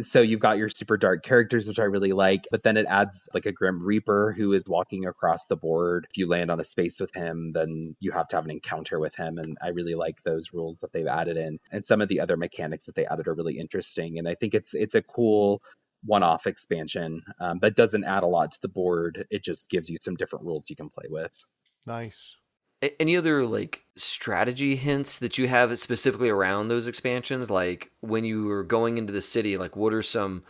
So 0.00 0.20
you've 0.20 0.40
got 0.40 0.58
your 0.58 0.68
super 0.68 0.96
dark 0.96 1.22
characters, 1.22 1.66
which 1.66 1.78
I 1.78 1.84
really 1.84 2.12
like, 2.12 2.46
but 2.50 2.62
then 2.62 2.76
it 2.76 2.86
adds 2.86 3.28
like 3.34 3.46
a 3.46 3.52
Grim 3.52 3.84
Reaper 3.84 4.32
who 4.36 4.52
is 4.52 4.64
walking 4.66 5.06
across 5.06 5.46
the 5.46 5.56
board. 5.56 6.06
If 6.10 6.18
you 6.18 6.28
land 6.28 6.50
on 6.50 6.60
a 6.60 6.64
space 6.64 7.00
with 7.00 7.14
him, 7.14 7.52
then 7.52 7.96
you 7.98 8.12
have 8.12 8.28
to 8.28 8.36
have 8.36 8.44
an 8.44 8.50
encounter 8.50 8.98
with 8.98 9.16
him, 9.16 9.38
and 9.38 9.58
I 9.62 9.68
really 9.68 9.94
like 9.94 10.22
those 10.22 10.52
rules 10.52 10.80
that 10.80 10.92
they've 10.92 11.06
added 11.06 11.36
in, 11.36 11.58
and 11.72 11.84
some 11.84 12.00
of 12.00 12.08
the 12.08 12.20
other 12.20 12.36
mechanics 12.36 12.86
that 12.86 12.94
they 12.94 13.06
added 13.06 13.28
are 13.28 13.34
really 13.34 13.58
interesting, 13.58 14.18
and 14.18 14.28
I 14.28 14.34
think 14.34 14.54
it's 14.54 14.74
it's 14.74 14.94
a 14.94 15.02
cool 15.02 15.62
one-off 16.04 16.46
expansion 16.46 17.22
um, 17.40 17.58
that 17.60 17.74
doesn't 17.74 18.04
add 18.04 18.22
a 18.22 18.26
lot 18.26 18.52
to 18.52 18.60
the 18.62 18.68
board. 18.68 19.26
It 19.30 19.42
just 19.42 19.68
gives 19.68 19.90
you 19.90 19.96
some 20.00 20.14
different 20.14 20.44
rules 20.44 20.70
you 20.70 20.76
can 20.76 20.90
play 20.90 21.06
with. 21.08 21.44
nice. 21.86 22.36
Any 23.00 23.16
other 23.16 23.44
like 23.44 23.84
strategy 23.96 24.76
hints 24.76 25.18
that 25.18 25.36
you 25.36 25.48
have 25.48 25.76
specifically 25.78 26.28
around 26.28 26.68
those 26.68 26.86
expansions? 26.86 27.50
Like 27.50 27.90
when 28.00 28.24
you 28.24 28.44
were 28.44 28.62
going 28.62 28.98
into 28.98 29.12
the 29.12 29.22
city, 29.22 29.56
like 29.56 29.76
what 29.76 29.92
are 29.92 30.02
some? 30.02 30.44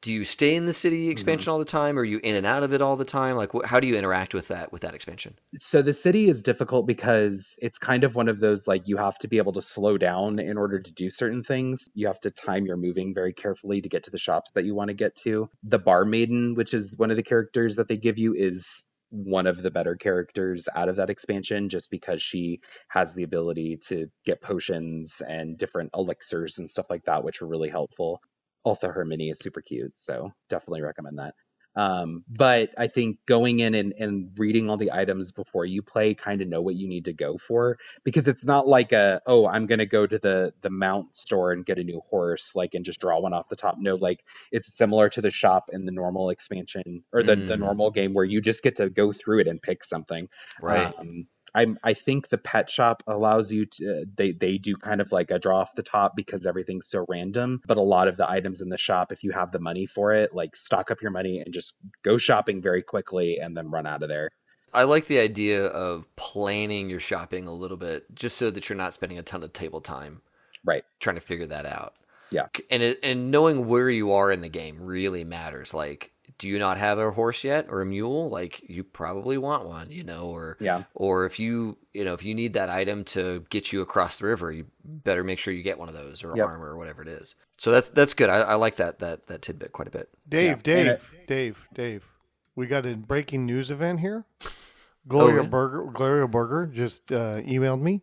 Do 0.00 0.12
you 0.12 0.24
stay 0.24 0.56
in 0.56 0.66
the 0.66 0.72
city 0.72 1.04
mm-hmm. 1.04 1.12
expansion 1.12 1.52
all 1.52 1.60
the 1.60 1.64
time? 1.64 1.96
Or 1.96 2.02
are 2.02 2.04
you 2.04 2.18
in 2.18 2.34
and 2.34 2.44
out 2.44 2.64
of 2.64 2.72
it 2.72 2.82
all 2.82 2.96
the 2.96 3.04
time? 3.04 3.36
Like 3.36 3.52
wh- 3.52 3.64
how 3.64 3.78
do 3.78 3.86
you 3.86 3.94
interact 3.94 4.34
with 4.34 4.48
that 4.48 4.72
with 4.72 4.82
that 4.82 4.94
expansion? 4.94 5.34
So 5.56 5.82
the 5.82 5.92
city 5.92 6.28
is 6.28 6.42
difficult 6.42 6.86
because 6.86 7.56
it's 7.62 7.78
kind 7.78 8.04
of 8.04 8.14
one 8.16 8.28
of 8.28 8.40
those 8.40 8.66
like 8.66 8.88
you 8.88 8.96
have 8.96 9.18
to 9.18 9.28
be 9.28 9.38
able 9.38 9.52
to 9.52 9.62
slow 9.62 9.98
down 9.98 10.38
in 10.38 10.58
order 10.58 10.80
to 10.80 10.92
do 10.92 11.10
certain 11.10 11.42
things. 11.42 11.88
You 11.94 12.08
have 12.08 12.20
to 12.20 12.30
time 12.30 12.66
your 12.66 12.76
moving 12.76 13.14
very 13.14 13.32
carefully 13.32 13.80
to 13.80 13.88
get 13.88 14.04
to 14.04 14.10
the 14.10 14.18
shops 14.18 14.52
that 14.52 14.64
you 14.64 14.74
want 14.74 14.88
to 14.88 14.94
get 14.94 15.16
to. 15.16 15.50
The 15.64 15.78
bar 15.78 16.04
maiden, 16.04 16.54
which 16.54 16.74
is 16.74 16.96
one 16.96 17.10
of 17.10 17.16
the 17.16 17.22
characters 17.22 17.76
that 17.76 17.88
they 17.88 17.96
give 17.96 18.18
you, 18.18 18.34
is 18.34 18.91
one 19.12 19.46
of 19.46 19.62
the 19.62 19.70
better 19.70 19.94
characters 19.94 20.68
out 20.74 20.88
of 20.88 20.96
that 20.96 21.10
expansion 21.10 21.68
just 21.68 21.90
because 21.90 22.22
she 22.22 22.60
has 22.88 23.14
the 23.14 23.24
ability 23.24 23.78
to 23.88 24.08
get 24.24 24.40
potions 24.40 25.22
and 25.26 25.58
different 25.58 25.90
elixirs 25.94 26.58
and 26.58 26.68
stuff 26.68 26.86
like 26.88 27.04
that, 27.04 27.22
which 27.22 27.42
are 27.42 27.46
really 27.46 27.68
helpful. 27.68 28.20
Also, 28.64 28.88
her 28.88 29.04
mini 29.04 29.28
is 29.28 29.38
super 29.38 29.60
cute, 29.60 29.98
so 29.98 30.32
definitely 30.48 30.82
recommend 30.82 31.18
that. 31.18 31.34
Um, 31.74 32.24
but 32.28 32.70
I 32.76 32.88
think 32.88 33.18
going 33.26 33.60
in 33.60 33.74
and, 33.74 33.94
and 33.98 34.30
reading 34.38 34.68
all 34.68 34.76
the 34.76 34.92
items 34.92 35.32
before 35.32 35.64
you 35.64 35.82
play, 35.82 36.14
kind 36.14 36.42
of 36.42 36.48
know 36.48 36.60
what 36.60 36.74
you 36.74 36.86
need 36.88 37.06
to 37.06 37.12
go 37.12 37.38
for 37.38 37.78
because 38.04 38.28
it's 38.28 38.44
not 38.44 38.68
like 38.68 38.92
a 38.92 39.20
oh 39.26 39.46
I'm 39.46 39.66
gonna 39.66 39.86
go 39.86 40.06
to 40.06 40.18
the 40.18 40.52
the 40.60 40.70
mount 40.70 41.14
store 41.14 41.52
and 41.52 41.64
get 41.64 41.78
a 41.78 41.84
new 41.84 42.00
horse 42.10 42.54
like 42.54 42.74
and 42.74 42.84
just 42.84 43.00
draw 43.00 43.20
one 43.20 43.32
off 43.32 43.48
the 43.48 43.56
top. 43.56 43.76
No, 43.78 43.94
like 43.96 44.22
it's 44.50 44.76
similar 44.76 45.08
to 45.10 45.20
the 45.22 45.30
shop 45.30 45.70
in 45.72 45.86
the 45.86 45.92
normal 45.92 46.30
expansion 46.30 47.04
or 47.12 47.22
the 47.22 47.36
the 47.36 47.56
Mm. 47.56 47.58
normal 47.58 47.90
game 47.90 48.12
where 48.14 48.24
you 48.24 48.40
just 48.40 48.62
get 48.62 48.76
to 48.76 48.90
go 48.90 49.12
through 49.12 49.40
it 49.40 49.48
and 49.48 49.60
pick 49.62 49.82
something. 49.84 50.28
Right. 50.60 50.92
Um, 50.98 51.26
I 51.54 51.66
I 51.82 51.94
think 51.94 52.28
the 52.28 52.38
pet 52.38 52.70
shop 52.70 53.02
allows 53.06 53.52
you 53.52 53.66
to 53.66 54.02
uh, 54.02 54.04
they 54.14 54.32
they 54.32 54.58
do 54.58 54.76
kind 54.76 55.00
of 55.00 55.12
like 55.12 55.30
a 55.30 55.38
draw 55.38 55.60
off 55.60 55.74
the 55.74 55.82
top 55.82 56.16
because 56.16 56.46
everything's 56.46 56.88
so 56.88 57.04
random. 57.08 57.60
But 57.66 57.76
a 57.76 57.82
lot 57.82 58.08
of 58.08 58.16
the 58.16 58.30
items 58.30 58.60
in 58.60 58.68
the 58.68 58.78
shop, 58.78 59.12
if 59.12 59.22
you 59.24 59.32
have 59.32 59.52
the 59.52 59.60
money 59.60 59.86
for 59.86 60.12
it, 60.14 60.34
like 60.34 60.56
stock 60.56 60.90
up 60.90 61.02
your 61.02 61.10
money 61.10 61.40
and 61.40 61.52
just 61.52 61.76
go 62.02 62.16
shopping 62.16 62.62
very 62.62 62.82
quickly 62.82 63.38
and 63.38 63.56
then 63.56 63.70
run 63.70 63.86
out 63.86 64.02
of 64.02 64.08
there. 64.08 64.30
I 64.74 64.84
like 64.84 65.06
the 65.06 65.18
idea 65.18 65.66
of 65.66 66.06
planning 66.16 66.88
your 66.88 67.00
shopping 67.00 67.46
a 67.46 67.52
little 67.52 67.76
bit, 67.76 68.14
just 68.14 68.38
so 68.38 68.50
that 68.50 68.68
you're 68.68 68.76
not 68.76 68.94
spending 68.94 69.18
a 69.18 69.22
ton 69.22 69.42
of 69.42 69.52
table 69.52 69.82
time 69.82 70.22
Right. 70.64 70.84
trying 70.98 71.16
to 71.16 71.20
figure 71.20 71.46
that 71.48 71.66
out. 71.66 71.94
Yeah. 72.30 72.46
And 72.70 72.82
it, 72.82 72.98
and 73.02 73.30
knowing 73.30 73.66
where 73.66 73.90
you 73.90 74.12
are 74.12 74.30
in 74.30 74.40
the 74.40 74.48
game 74.48 74.80
really 74.80 75.24
matters. 75.24 75.74
Like, 75.74 76.12
do 76.38 76.48
you 76.48 76.58
not 76.58 76.78
have 76.78 76.98
a 76.98 77.10
horse 77.10 77.44
yet 77.44 77.66
or 77.68 77.82
a 77.82 77.86
mule? 77.86 78.28
Like, 78.30 78.62
you 78.68 78.84
probably 78.84 79.38
want 79.38 79.66
one, 79.66 79.90
you 79.90 80.02
know, 80.04 80.26
or 80.26 80.56
Yeah. 80.60 80.84
or 80.94 81.26
if 81.26 81.38
you 81.38 81.78
you 81.92 82.04
know 82.04 82.14
if 82.14 82.24
you 82.24 82.34
need 82.34 82.54
that 82.54 82.70
item 82.70 83.04
to 83.04 83.44
get 83.50 83.72
you 83.72 83.80
across 83.82 84.18
the 84.18 84.26
river, 84.26 84.50
you 84.52 84.66
better 84.84 85.22
make 85.24 85.38
sure 85.38 85.52
you 85.52 85.62
get 85.62 85.78
one 85.78 85.88
of 85.88 85.94
those 85.94 86.24
or 86.24 86.36
Yep. 86.36 86.46
armor 86.46 86.70
or 86.70 86.76
whatever 86.76 87.02
it 87.02 87.08
is. 87.08 87.34
So 87.58 87.70
that's 87.70 87.88
that's 87.88 88.14
good. 88.14 88.30
I, 88.30 88.40
I 88.40 88.54
like 88.54 88.76
that 88.76 88.98
that 89.00 89.26
that 89.26 89.42
tidbit 89.42 89.72
quite 89.72 89.88
a 89.88 89.92
bit. 89.92 90.08
Dave, 90.28 90.48
Yeah, 90.58 90.62
Dave, 90.62 90.86
it- 90.86 91.26
Dave, 91.26 91.68
Dave. 91.74 92.08
We 92.54 92.66
got 92.66 92.84
a 92.86 92.94
breaking 92.96 93.46
news 93.46 93.70
event 93.70 94.00
here. 94.00 94.24
Gloria 95.08 95.36
really? 95.36 95.48
Burger, 95.48 95.90
Gloria 95.92 96.28
Burger 96.28 96.66
just 96.66 97.10
uh, 97.10 97.36
emailed 97.36 97.80
me. 97.80 98.02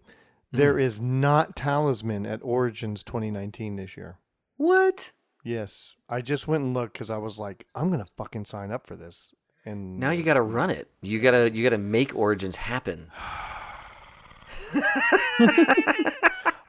There 0.52 0.78
is 0.80 1.00
not 1.00 1.56
Talisman 1.56 2.26
at 2.26 2.40
Origins 2.44 3.04
2019 3.04 3.76
this 3.76 3.96
year. 3.96 4.18
What? 4.58 5.12
Yes, 5.50 5.96
I 6.08 6.22
just 6.22 6.48
went 6.48 6.64
and 6.64 6.76
looked 6.76 6.94
because 6.94 7.10
I 7.10 7.18
was 7.18 7.40
like, 7.40 7.66
I'm 7.74 7.90
gonna 7.90 8.06
fucking 8.06 8.46
sign 8.46 8.72
up 8.72 8.86
for 8.86 8.96
this. 8.96 9.34
And 9.66 10.00
Now 10.00 10.12
you 10.12 10.22
got 10.22 10.36
to 10.36 10.44
run 10.44 10.70
it. 10.70 10.92
You 11.02 11.20
gotta 11.20 11.52
you 11.52 11.64
gotta 11.64 11.80
make 11.80 12.16
Origins 12.16 12.56
happen. 12.56 13.10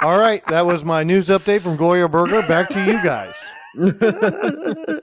All 0.00 0.18
right, 0.18 0.42
that 0.46 0.64
was 0.64 0.82
my 0.82 1.04
news 1.04 1.28
update 1.28 1.60
from 1.60 1.76
Gloria 1.76 2.08
Burger. 2.08 2.40
Back 2.48 2.70
to 2.70 2.82
you 2.82 2.94
guys. 3.04 3.34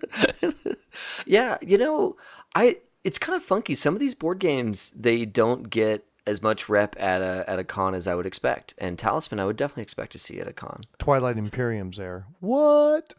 yeah, 1.27 1.59
you 1.61 1.77
know, 1.77 2.17
I 2.55 2.77
it's 3.03 3.19
kind 3.19 3.35
of 3.35 3.43
funky. 3.43 3.75
Some 3.75 3.93
of 3.93 3.99
these 3.99 4.15
board 4.15 4.39
games 4.39 4.91
they 4.95 5.23
don't 5.23 5.69
get 5.69 6.03
as 6.25 6.41
much 6.41 6.67
rep 6.67 6.95
at 6.99 7.21
a 7.21 7.45
at 7.47 7.59
a 7.59 7.63
con 7.63 7.93
as 7.93 8.07
I 8.07 8.15
would 8.15 8.25
expect, 8.25 8.73
and 8.79 8.97
Talisman 8.97 9.39
I 9.39 9.45
would 9.45 9.55
definitely 9.55 9.83
expect 9.83 10.13
to 10.13 10.19
see 10.19 10.39
at 10.39 10.47
a 10.47 10.53
con. 10.53 10.81
Twilight 10.97 11.37
Imperium's 11.37 11.97
there. 11.97 12.25
What? 12.39 13.13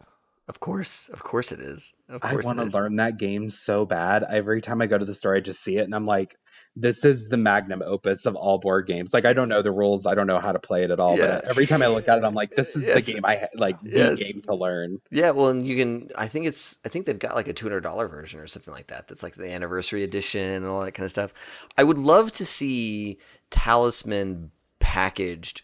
Of 0.49 0.59
course, 0.59 1.09
of 1.13 1.21
course 1.23 1.51
it 1.51 1.59
is. 1.59 1.93
Of 2.09 2.21
I 2.25 2.35
want 2.37 2.57
to 2.57 2.65
learn 2.75 2.95
that 2.95 3.17
game 3.19 3.51
so 3.51 3.85
bad. 3.85 4.23
Every 4.27 4.61
time 4.61 4.81
I 4.81 4.87
go 4.87 4.97
to 4.97 5.05
the 5.05 5.13
store, 5.13 5.35
I 5.35 5.41
just 5.41 5.61
see 5.61 5.77
it 5.77 5.83
and 5.83 5.93
I'm 5.93 6.07
like, 6.07 6.35
this 6.75 7.05
is 7.05 7.29
the 7.29 7.37
magnum 7.37 7.83
opus 7.85 8.25
of 8.25 8.35
all 8.35 8.57
board 8.57 8.87
games. 8.87 9.13
Like, 9.13 9.25
I 9.25 9.33
don't 9.33 9.47
know 9.47 9.61
the 9.61 9.71
rules, 9.71 10.07
I 10.07 10.15
don't 10.15 10.25
know 10.25 10.39
how 10.39 10.51
to 10.51 10.57
play 10.57 10.83
it 10.83 10.89
at 10.89 10.99
all. 10.99 11.17
Yeah. 11.19 11.35
But 11.35 11.45
every 11.45 11.67
time 11.67 11.83
I 11.83 11.87
look 11.87 12.07
at 12.07 12.17
it, 12.17 12.23
I'm 12.23 12.33
like, 12.33 12.55
this 12.55 12.75
is 12.75 12.87
Yes. 12.87 13.05
the 13.05 13.13
game 13.13 13.25
I 13.25 13.35
ha- 13.37 13.45
like, 13.57 13.79
the 13.83 13.89
Yes. 13.91 14.19
game 14.23 14.41
to 14.47 14.55
learn. 14.55 14.97
Yeah, 15.11 15.29
well, 15.31 15.49
and 15.49 15.65
you 15.65 15.75
can. 15.77 16.09
I 16.15 16.27
think 16.27 16.47
it's. 16.47 16.77
I 16.83 16.89
think 16.89 17.05
they've 17.05 17.19
got 17.19 17.35
like 17.35 17.47
a 17.47 17.53
two 17.53 17.67
hundred 17.67 17.81
dollar 17.81 18.07
version 18.07 18.39
or 18.39 18.47
something 18.47 18.73
like 18.73 18.87
that. 18.87 19.07
That's 19.07 19.21
like 19.21 19.35
the 19.35 19.51
anniversary 19.51 20.03
edition 20.03 20.49
and 20.49 20.65
all 20.65 20.81
that 20.83 20.93
kind 20.93 21.05
of 21.05 21.11
stuff. 21.11 21.31
I 21.77 21.83
would 21.83 21.99
love 21.99 22.31
to 22.33 22.45
see 22.45 23.19
Talisman 23.51 24.49
packaged 24.79 25.61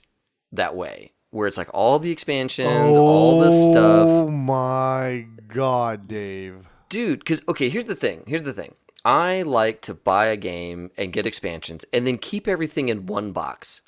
that 0.52 0.76
way, 0.76 1.12
where 1.36 1.48
it's 1.48 1.58
like 1.58 1.70
all 1.74 2.00
the 2.00 2.12
expansions, 2.12 2.98
all 2.98 3.40
the 3.40 3.52
stuff. 3.52 4.08
Oh 4.08 4.30
my 4.30 5.28
god, 5.48 6.08
Dave. 6.08 6.68
dude 6.90 7.20
because 7.20 7.42
okay 7.48 7.68
here's 7.70 7.86
the 7.86 7.96
thing 7.96 8.24
here's 8.28 8.44
the 8.44 8.54
thing 8.54 8.74
i 9.04 9.42
like 9.44 9.82
to 9.82 9.94
buy 9.94 10.26
a 10.28 10.38
game 10.38 10.90
and 10.98 11.14
get 11.14 11.26
expansions 11.26 11.84
and 11.94 12.06
then 12.08 12.18
keep 12.18 12.48
everything 12.48 12.90
in 12.90 13.06
one 13.06 13.32
box 13.32 13.82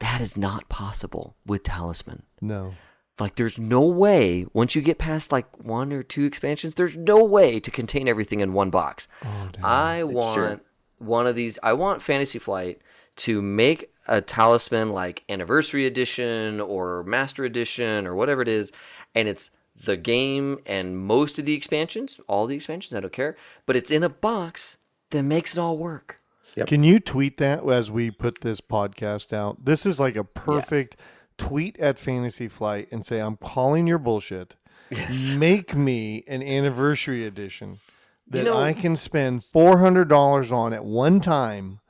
that 0.00 0.20
is 0.20 0.36
not 0.36 0.68
possible 0.68 1.34
with 1.46 1.62
talisman 1.62 2.22
No. 2.40 2.74
like 3.20 3.34
there's 3.36 3.58
no 3.58 3.82
way 3.82 4.46
once 4.52 4.74
you 4.74 4.82
get 4.82 4.98
past 4.98 5.30
like 5.32 5.46
one 5.64 5.92
or 5.92 6.02
two 6.02 6.24
expansions 6.24 6.74
there's 6.74 6.96
no 6.96 7.22
way 7.24 7.60
to 7.60 7.70
contain 7.70 8.08
everything 8.08 8.40
in 8.40 8.52
one 8.52 8.70
box 8.70 9.08
Oh, 9.24 9.48
damn. 9.52 9.64
i 9.64 10.02
It's 10.04 10.34
true. 10.34 10.46
want 10.48 10.62
one 10.98 11.26
of 11.26 11.34
these 11.36 11.58
i 11.62 11.72
want 11.72 12.02
fantasy 12.02 12.38
flight 12.38 12.80
to 13.16 13.40
make 13.40 13.92
a 14.06 14.20
talisman 14.20 14.90
like 14.90 15.22
anniversary 15.28 15.86
edition 15.86 16.60
or 16.60 17.02
master 17.04 17.44
edition 17.44 18.06
or 18.06 18.14
whatever 18.14 18.42
it 18.42 18.48
is 18.48 18.72
and 19.14 19.28
it's 19.28 19.50
the 19.84 19.96
game 19.96 20.58
and 20.66 20.98
most 20.98 21.38
of 21.38 21.44
the 21.44 21.54
expansions 21.54 22.20
all 22.28 22.46
the 22.46 22.54
expansions 22.56 22.94
i 22.94 23.00
don't 23.00 23.12
care 23.12 23.36
but 23.66 23.76
it's 23.76 23.90
in 23.90 24.02
a 24.02 24.08
box 24.08 24.76
that 25.10 25.22
makes 25.22 25.56
it 25.56 25.60
all 25.60 25.78
work 25.78 26.20
Yep. 26.56 26.68
Can 26.68 26.84
you 26.84 27.00
tweet 27.00 27.38
that 27.38 27.68
as 27.68 27.90
we 27.90 28.10
put 28.10 28.40
this 28.40 28.60
podcast 28.60 29.32
out? 29.32 29.64
This 29.64 29.84
is 29.84 29.98
like 29.98 30.14
a 30.16 30.24
perfect 30.24 30.96
tweet 31.36 31.78
at 31.80 31.98
Fantasy 31.98 32.48
Flight 32.48 32.86
and 32.92 33.04
say, 33.04 33.18
I'm 33.18 33.36
calling 33.36 33.86
your 33.86 33.98
bullshit. 33.98 34.54
Yes. 34.90 35.34
Make 35.38 35.74
me 35.74 36.22
an 36.28 36.42
anniversary 36.42 37.26
edition 37.26 37.80
that 38.28 38.44
know- 38.44 38.56
I 38.56 38.72
can 38.72 38.94
spend 38.94 39.40
$400 39.40 40.52
on 40.52 40.72
at 40.72 40.84
one 40.84 41.20
time 41.20 41.80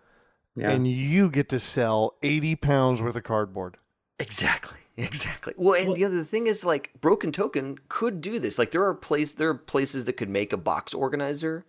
Yeah. 0.56 0.70
and 0.70 0.86
you 0.86 1.30
get 1.30 1.48
to 1.50 1.58
sell 1.60 2.14
80 2.22 2.56
pounds 2.56 3.02
worth 3.02 3.16
of 3.16 3.24
cardboard. 3.24 3.76
Exactly. 4.18 4.78
Exactly. 4.96 5.54
Well, 5.56 5.74
and 5.74 5.96
the 5.96 6.04
other 6.04 6.22
thing 6.22 6.46
is 6.46 6.64
like 6.64 6.92
Broken 7.00 7.32
Token 7.32 7.78
could 7.88 8.20
do 8.20 8.38
this. 8.38 8.60
Like 8.60 8.70
there 8.70 8.84
are 8.84 8.94
place 8.94 9.32
there 9.32 9.48
are 9.48 9.54
places 9.54 10.04
that 10.04 10.12
could 10.12 10.28
make 10.28 10.52
a 10.52 10.56
box 10.56 10.94
organizer 10.94 11.66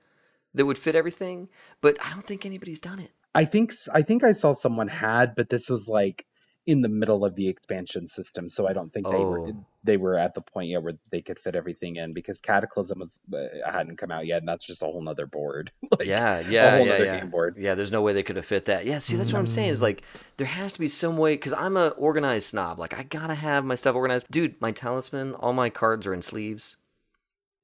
that 0.53 0.63
would 0.67 0.77
fit 0.77 0.95
everything, 0.95 1.49
but 1.81 1.97
I 2.05 2.11
don't 2.11 2.23
think 2.27 2.45
anybody's 2.45 2.77
done 2.77 2.99
it. 2.99 3.09
I 3.33 3.45
think 3.45 3.71
s- 3.71 3.89
I 3.91 4.03
think 4.03 4.23
I 4.23 4.31
saw 4.33 4.51
someone 4.51 4.89
had, 4.89 5.33
but 5.33 5.49
this 5.49 5.71
was 5.71 5.89
like 5.89 6.27
in 6.67 6.81
the 6.81 6.89
middle 6.89 7.23
of 7.23 7.35
the 7.35 7.47
expansion 7.47 8.07
system, 8.07 8.49
so 8.49 8.67
I 8.67 8.73
don't 8.73 8.91
think 8.91 9.05
they 9.07 9.15
were 9.23 9.49
Oh. 9.49 9.65
they 9.83 9.97
were 9.97 10.17
at 10.17 10.33
the 10.33 10.41
point 10.41 10.69
yet 10.69 10.81
where 10.81 10.93
they 11.11 11.21
could 11.21 11.37
fit 11.39 11.55
everything 11.55 11.95
in 11.97 12.13
because 12.13 12.39
Cataclysm 12.41 12.97
was 12.99 13.19
uh, 13.31 13.37
hadn't 13.71 13.97
come 13.97 14.09
out 14.09 14.25
yet, 14.25 14.39
and 14.39 14.49
that's 14.49 14.65
just 14.65 14.81
a 14.81 14.85
whole 14.85 15.01
nother 15.01 15.27
board. 15.27 15.69
like, 15.99 16.07
yeah, 16.07 16.41
yeah, 16.49 16.77
whole 16.77 16.87
yeah, 16.87 17.01
yeah. 17.03 17.19
game 17.19 17.29
board. 17.29 17.57
Yeah, 17.59 17.75
there's 17.75 17.91
no 17.91 18.01
way 18.01 18.13
they 18.13 18.23
could 18.23 18.35
have 18.37 18.45
fit 18.45 18.65
that. 18.65 18.85
Yeah, 18.87 18.97
see, 18.97 19.15
that's 19.15 19.31
what 19.31 19.39
I'm 19.39 19.47
saying. 19.47 19.69
Is 19.69 19.81
like 19.81 20.01
there 20.37 20.47
has 20.47 20.73
to 20.73 20.79
be 20.79 20.87
some 20.87 21.17
way 21.17 21.35
because 21.35 21.53
I'm 21.53 21.77
a 21.77 21.89
organized 21.89 22.47
snob. 22.47 22.79
Like 22.79 22.97
I 22.97 23.03
gotta 23.03 23.35
have 23.35 23.63
my 23.63 23.75
stuff 23.75 23.95
organized, 23.95 24.25
dude. 24.31 24.59
My 24.59 24.71
talisman, 24.71 25.35
all 25.35 25.53
my 25.53 25.69
cards 25.69 26.07
are 26.07 26.13
in 26.15 26.23
sleeves. 26.23 26.77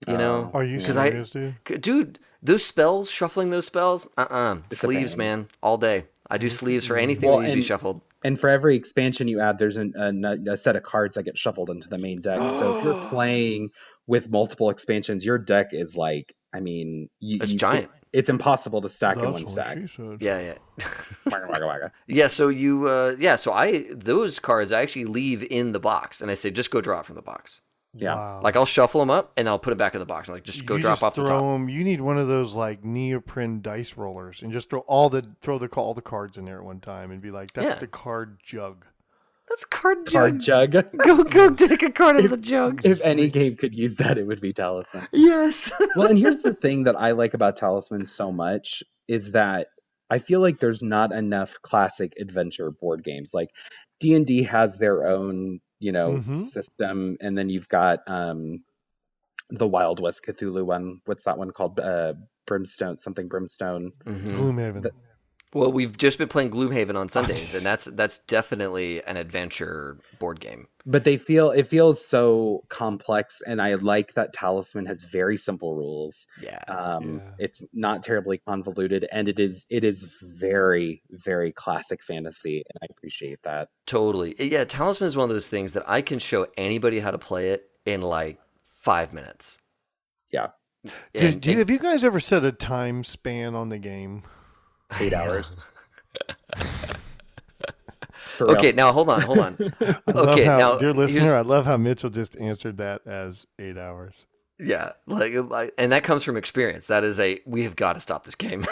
You 0.07 0.17
know, 0.17 0.49
Oh, 0.53 0.57
Are 0.59 0.63
you 0.63 0.77
Because 0.79 0.97
I- 0.97 1.09
serious, 1.09 1.29
dude? 1.29 1.55
Dude, 1.81 2.19
those 2.41 2.65
spells, 2.65 3.09
shuffling 3.11 3.51
those 3.51 3.67
spells, 3.67 4.07
uh, 4.17 4.25
uh 4.29 4.57
It's 4.71 4.79
a 4.83 4.87
sleeves, 4.87 5.15
man, 5.15 5.47
all 5.61 5.77
day. 5.77 6.05
I 6.29 6.37
do 6.39 6.49
sleeves 6.49 6.87
for 6.87 6.97
anything 6.97 7.29
Well, 7.29 7.39
that 7.39 7.43
needs 7.45 7.53
to 7.53 7.61
be 7.61 7.67
shuffled. 7.67 8.01
And 8.23 8.39
for 8.39 8.49
every 8.49 8.75
expansion 8.75 9.27
you 9.27 9.39
add, 9.39 9.57
there's 9.57 9.77
an, 9.77 9.93
a, 9.97 10.51
a 10.51 10.57
set 10.57 10.75
of 10.75 10.83
cards 10.83 11.15
that 11.15 11.23
get 11.23 11.37
shuffled 11.37 11.69
into 11.69 11.89
the 11.89 11.97
main 11.97 12.21
deck. 12.21 12.49
so 12.51 12.77
if 12.77 12.83
you're 12.83 13.01
playing 13.09 13.69
with 14.07 14.29
multiple 14.29 14.69
expansions, 14.69 15.25
your 15.25 15.37
deck 15.37 15.67
is 15.71 15.97
like, 15.97 16.33
I 16.53 16.59
mean, 16.59 17.09
you, 17.19 17.39
It's 17.41 17.51
you- 17.53 17.57
giant. 17.57 17.89
it's 18.13 18.29
impossible 18.29 18.81
to 18.81 18.89
stack 18.89 19.17
in 19.17 19.31
one 19.31 19.45
stack. 19.45 19.77
Yeah, 20.19 20.39
yeah. 20.39 20.53
Yeah, 22.07 22.27
so 22.27 22.49
you, 22.49 22.87
uh, 22.87 23.15
yeah, 23.17 23.37
so 23.37 23.51
I 23.53 23.85
those 23.91 24.37
cards 24.39 24.71
I 24.71 24.81
actually 24.81 25.05
leave 25.05 25.43
in 25.43 25.71
the 25.71 25.79
box, 25.79 26.21
and 26.21 26.29
I 26.29 26.33
say 26.35 26.51
just 26.51 26.71
go 26.71 26.81
draw 26.81 26.99
it 26.99 27.05
from 27.05 27.15
the 27.15 27.21
box. 27.21 27.61
Yeah. 27.93 28.15
Wow. 28.15 28.41
Like 28.43 28.55
I'll 28.55 28.65
shuffle 28.65 29.01
them 29.01 29.09
up 29.09 29.33
and 29.35 29.49
I'll 29.49 29.59
put 29.59 29.73
it 29.73 29.77
back 29.77 29.93
in 29.95 29.99
the 29.99 30.05
box. 30.05 30.29
I'm 30.29 30.35
like, 30.35 30.43
just 30.43 30.65
go 30.65 30.75
you 30.75 30.81
drop 30.81 30.93
just 30.93 31.03
off 31.03 31.15
the 31.15 31.21
throw 31.25 31.39
top. 31.39 31.43
'em- 31.43 31.69
You 31.69 31.83
need 31.83 31.99
one 32.01 32.17
of 32.17 32.27
those 32.27 32.53
like 32.53 32.85
neoprene 32.85 33.61
dice 33.61 33.97
rollers 33.97 34.41
and 34.41 34.51
just 34.53 34.69
throw 34.69 34.79
all 34.81 35.09
the 35.09 35.25
throw 35.41 35.57
the 35.57 35.67
all 35.67 35.93
the 35.93 36.01
cards 36.01 36.37
in 36.37 36.45
there 36.45 36.59
at 36.59 36.63
one 36.63 36.79
time 36.79 37.11
and 37.11 37.21
be 37.21 37.31
like, 37.31 37.51
"That's 37.53 37.73
Yeah. 37.73 37.79
the 37.79 37.87
card 37.87 38.37
jug." 38.45 38.85
That's 39.49 39.65
card 39.65 40.07
jug. 40.07 40.13
Card 40.13 40.39
jug. 40.39 40.71
Go, 40.97 41.23
go, 41.25 41.49
take 41.53 41.83
a 41.83 41.91
card 41.91 42.15
out 42.15 42.23
of 42.23 42.31
the 42.31 42.37
jug. 42.37 42.85
if 42.85 43.01
any 43.01 43.27
game 43.27 43.57
could 43.57 43.75
use 43.75 43.97
that, 43.97 44.17
it 44.17 44.25
would 44.25 44.39
be 44.39 44.53
Talisman. 44.53 45.07
Yes. 45.11 45.73
well, 45.97 46.07
and 46.07 46.17
here's 46.17 46.41
the 46.41 46.53
thing 46.53 46.83
that 46.85 46.95
I 46.95 47.11
like 47.11 47.33
about 47.33 47.57
Talisman 47.57 48.05
so 48.05 48.31
much 48.31 48.81
is 49.09 49.33
that 49.33 49.67
I 50.09 50.19
feel 50.19 50.39
like 50.39 50.59
there's 50.59 50.81
not 50.81 51.11
enough 51.11 51.55
classic 51.61 52.13
adventure 52.17 52.71
board 52.71 53.03
games. 53.03 53.31
Like 53.33 53.49
D 53.99 54.15
and 54.15 54.25
D 54.25 54.43
has 54.43 54.77
their 54.79 55.05
own, 55.05 55.59
you 55.81 55.91
know, 55.91 56.19
Mhm. 56.19 56.27
system, 56.27 57.17
and 57.19 57.37
then 57.37 57.49
you've 57.49 57.67
got 57.67 58.07
um, 58.07 58.63
the 59.49 59.67
Wild 59.67 59.99
West 59.99 60.23
Cthulhu 60.25 60.63
one. 60.63 61.01
What's 61.05 61.25
that 61.25 61.37
one 61.37 61.51
called? 61.51 61.79
Uh, 61.79 62.13
Brimstone, 62.45 62.97
something 62.97 63.27
Brimstone. 63.27 63.91
Mhm. 64.05 64.31
Gloomhaven. 64.31 64.83
The- 64.83 64.93
Well, 65.53 65.71
we've 65.71 65.97
just 65.97 66.17
been 66.17 66.29
playing 66.29 66.51
Gloomhaven 66.51 66.95
on 66.95 67.09
Sundays, 67.17 67.53
and 67.53 67.65
that's 67.65 67.85
that's 67.85 68.19
definitely 68.19 69.03
an 69.03 69.17
adventure 69.17 69.97
board 70.19 70.39
game. 70.39 70.67
But 70.85 71.03
they 71.03 71.17
feel 71.17 71.51
it 71.51 71.67
feels 71.67 72.03
so 72.07 72.63
complex, 72.69 73.41
and 73.45 73.61
I 73.61 73.73
like 73.75 74.13
that 74.13 74.31
Talisman 74.33 74.85
has 74.85 75.03
very 75.03 75.35
simple 75.37 75.75
rules. 75.75 76.27
Yeah. 76.41 76.59
Um, 76.67 77.17
Yeah. 77.17 77.31
It's 77.39 77.67
not 77.73 78.01
terribly 78.03 78.37
convoluted, 78.37 79.05
and 79.11 79.27
it 79.27 79.39
is 79.39 79.65
it 79.69 79.83
is 79.83 80.23
very 80.39 81.03
very 81.09 81.51
classic 81.51 82.01
fantasy, 82.01 82.63
and 82.67 82.79
I 82.81 82.87
appreciate 82.89 83.43
that. 83.43 83.69
Totally. 83.85 84.35
Yeah, 84.39 84.63
Talisman 84.63 85.07
is 85.07 85.17
one 85.17 85.29
of 85.29 85.35
those 85.35 85.49
things 85.49 85.73
that 85.73 85.83
I 85.85 86.01
can 86.01 86.19
show 86.19 86.47
anybody 86.57 86.99
how 87.01 87.11
to 87.11 87.17
play 87.17 87.49
it 87.49 87.65
in 87.85 88.01
like 88.01 88.39
five 88.79 89.11
minutes. 89.13 89.57
Yeah. 90.31 90.47
And- 91.13 91.41
do 91.41 91.49
you, 91.49 91.51
and- 91.53 91.59
have 91.59 91.69
you 91.69 91.77
guys 91.77 92.03
ever 92.03 92.19
set 92.21 92.43
a 92.45 92.51
time 92.53 93.03
span 93.03 93.53
on 93.53 93.69
the 93.69 93.77
game? 93.77 94.23
Eight 94.99 95.13
hours. 95.13 95.67
For 98.37 98.47
real. 98.47 98.57
okay, 98.57 98.71
now 98.71 98.91
hold 98.91 99.09
on, 99.09 99.21
hold 99.21 99.39
on. 99.39 99.57
I 99.81 99.95
love 100.11 100.29
Okay, 100.29 100.45
how, 100.45 100.57
now, 100.57 100.75
dear 100.77 100.93
listener, 100.93 101.21
here's- 101.23 101.35
I 101.35 101.41
love 101.41 101.65
how 101.65 101.77
Mitchell 101.77 102.09
just 102.09 102.35
answered 102.37 102.77
that 102.77 103.05
as 103.05 103.45
eight 103.59 103.77
hours. 103.77 104.25
Yeah, 104.59 104.91
like, 105.07 105.33
uh, 105.35 105.43
like, 105.43 105.73
and 105.77 105.91
that 105.91 106.03
comes 106.03 106.23
from 106.23 106.37
experience. 106.37 106.87
That 106.87 107.03
is 107.03 107.19
a 107.19 107.39
we 107.45 107.63
have 107.63 107.75
got 107.75 107.93
to 107.93 107.99
stop 107.99 108.25
this 108.25 108.35
game. 108.35 108.65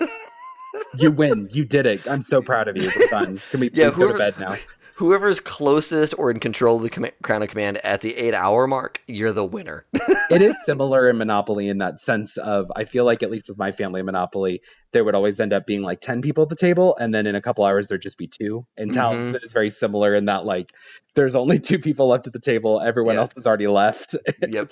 you 0.98 1.10
win. 1.10 1.48
You 1.52 1.64
did 1.64 1.86
it. 1.86 2.06
I'm 2.08 2.20
so 2.22 2.42
proud 2.42 2.68
of 2.68 2.76
you. 2.76 2.90
We're 2.94 3.06
done. 3.08 3.40
Can 3.50 3.60
we 3.60 3.70
please 3.70 3.78
Yeah, 3.78 3.90
go 3.96 4.12
to 4.12 4.18
bed 4.18 4.38
now? 4.38 4.56
Whoever's 4.96 5.40
closest 5.40 6.14
or 6.16 6.30
in 6.30 6.40
control 6.40 6.76
of 6.78 6.82
the 6.82 6.90
com- 6.90 7.06
crown 7.22 7.42
of 7.42 7.48
command 7.50 7.78
at 7.84 8.00
the 8.00 8.16
eight 8.16 8.34
hour 8.34 8.66
mark, 8.66 9.02
you're 9.06 9.32
the 9.32 9.44
winner. 9.44 9.84
it 10.30 10.40
is 10.40 10.56
similar 10.64 11.08
in 11.08 11.18
Monopoly 11.18 11.68
in 11.68 11.78
that 11.78 12.00
sense 12.00 12.38
of 12.38 12.72
I 12.74 12.84
feel 12.84 13.04
like 13.04 13.22
at 13.22 13.30
least 13.30 13.48
with 13.50 13.58
my 13.58 13.72
family 13.72 14.02
Monopoly, 14.02 14.62
there 14.92 15.04
would 15.04 15.14
always 15.14 15.38
end 15.38 15.52
up 15.52 15.66
being 15.66 15.82
like 15.82 16.00
ten 16.00 16.22
people 16.22 16.44
at 16.44 16.48
the 16.48 16.56
table, 16.56 16.96
and 16.98 17.14
then 17.14 17.26
in 17.26 17.34
a 17.34 17.42
couple 17.42 17.64
hours 17.66 17.88
there'd 17.88 18.00
just 18.00 18.16
be 18.16 18.26
two. 18.26 18.66
And 18.78 18.90
Mhm. 18.90 18.94
Talisman 18.94 19.40
is 19.42 19.52
very 19.52 19.68
similar 19.68 20.14
in 20.14 20.26
that 20.26 20.46
like 20.46 20.72
there's 21.14 21.34
only 21.36 21.58
two 21.58 21.78
people 21.78 22.08
left 22.08 22.26
at 22.26 22.32
the 22.32 22.38
table, 22.40 22.80
everyone 22.80 23.14
Yeah. 23.14 23.20
else 23.20 23.32
has 23.34 23.46
already 23.46 23.66
left. 23.66 24.16
Yep. 24.48 24.70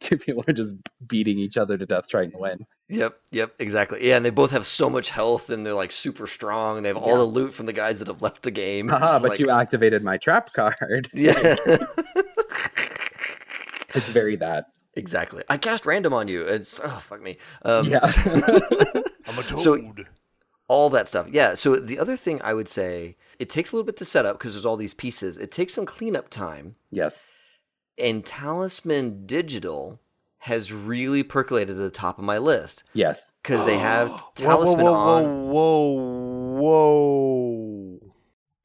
Two 0.00 0.18
people 0.18 0.44
are 0.48 0.52
just 0.52 0.74
beating 1.06 1.38
each 1.38 1.56
other 1.56 1.78
to 1.78 1.86
death 1.86 2.08
trying 2.08 2.30
to 2.32 2.38
win. 2.38 2.66
Yep, 2.88 3.14
yep, 3.30 3.54
exactly. 3.58 4.06
Yeah, 4.06 4.16
and 4.16 4.24
they 4.26 4.30
both 4.30 4.50
have 4.50 4.66
so 4.66 4.90
much 4.90 5.08
health, 5.10 5.48
and 5.48 5.64
they're 5.64 5.72
like 5.74 5.92
super 5.92 6.26
strong, 6.26 6.76
and 6.76 6.84
they 6.84 6.88
have 6.90 6.96
all 6.98 7.10
Yeah. 7.10 7.16
the 7.18 7.24
loot 7.24 7.54
from 7.54 7.64
the 7.66 7.72
guys 7.72 8.00
that 8.00 8.08
have 8.08 8.20
left 8.20 8.42
the 8.42 8.50
game. 8.50 8.88
Haha, 8.88 9.20
but 9.20 9.30
like- 9.30 9.38
you 9.38 9.48
activated 9.62 10.02
my 10.02 10.16
trap 10.18 10.52
card. 10.52 11.08
yeah, 11.14 11.56
it's 13.94 14.12
very 14.12 14.36
that. 14.36 14.66
exactly. 14.94 15.42
I 15.48 15.56
cast 15.56 15.86
random 15.86 16.12
on 16.12 16.28
you. 16.28 16.42
It's 16.42 16.80
oh 16.82 16.98
fuck 17.00 17.22
me. 17.22 17.38
Um, 17.64 17.86
Yeah. 17.86 18.00
I'm 19.26 19.38
a 19.38 19.42
toad. 19.42 19.60
So- 19.60 19.94
all 20.68 20.88
that 20.90 21.06
stuff. 21.08 21.26
Yeah. 21.30 21.52
So 21.54 21.76
the 21.76 21.98
other 21.98 22.16
thing 22.16 22.40
I 22.42 22.54
would 22.54 22.68
say, 22.68 23.16
it 23.38 23.50
takes 23.50 23.72
a 23.72 23.76
little 23.76 23.84
bit 23.84 23.98
to 23.98 24.06
set 24.06 24.24
up 24.24 24.38
because 24.38 24.54
there's 24.54 24.64
all 24.64 24.76
these 24.78 24.94
pieces. 24.94 25.36
It 25.36 25.50
takes 25.52 25.74
some 25.74 25.84
cleanup 25.84 26.30
time, 26.30 26.76
yes. 26.90 27.28
and 27.98 28.24
Talisman 28.24 29.26
Digital 29.26 30.00
has 30.38 30.72
really 30.72 31.22
percolated 31.22 31.76
to 31.76 31.82
the 31.82 31.90
top 31.90 32.18
of 32.18 32.24
my 32.24 32.38
list 32.38 32.84
Yes. 32.94 33.34
because 33.42 33.64
they 33.66 33.76
have 33.78 34.08
Whoa, 34.10 34.18
Talisman 34.34 34.86
whoa, 34.86 34.92
on. 34.94 35.48
whoa, 35.50 35.90
whoa, 35.92 36.60
whoa. 36.60 37.91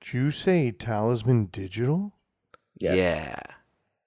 Did 0.08 0.14
you 0.14 0.32
say 0.32 0.72
Talisman 0.72 1.48
Digital? 1.48 2.14
Yes. 2.80 2.98
Yeah. 2.98 3.40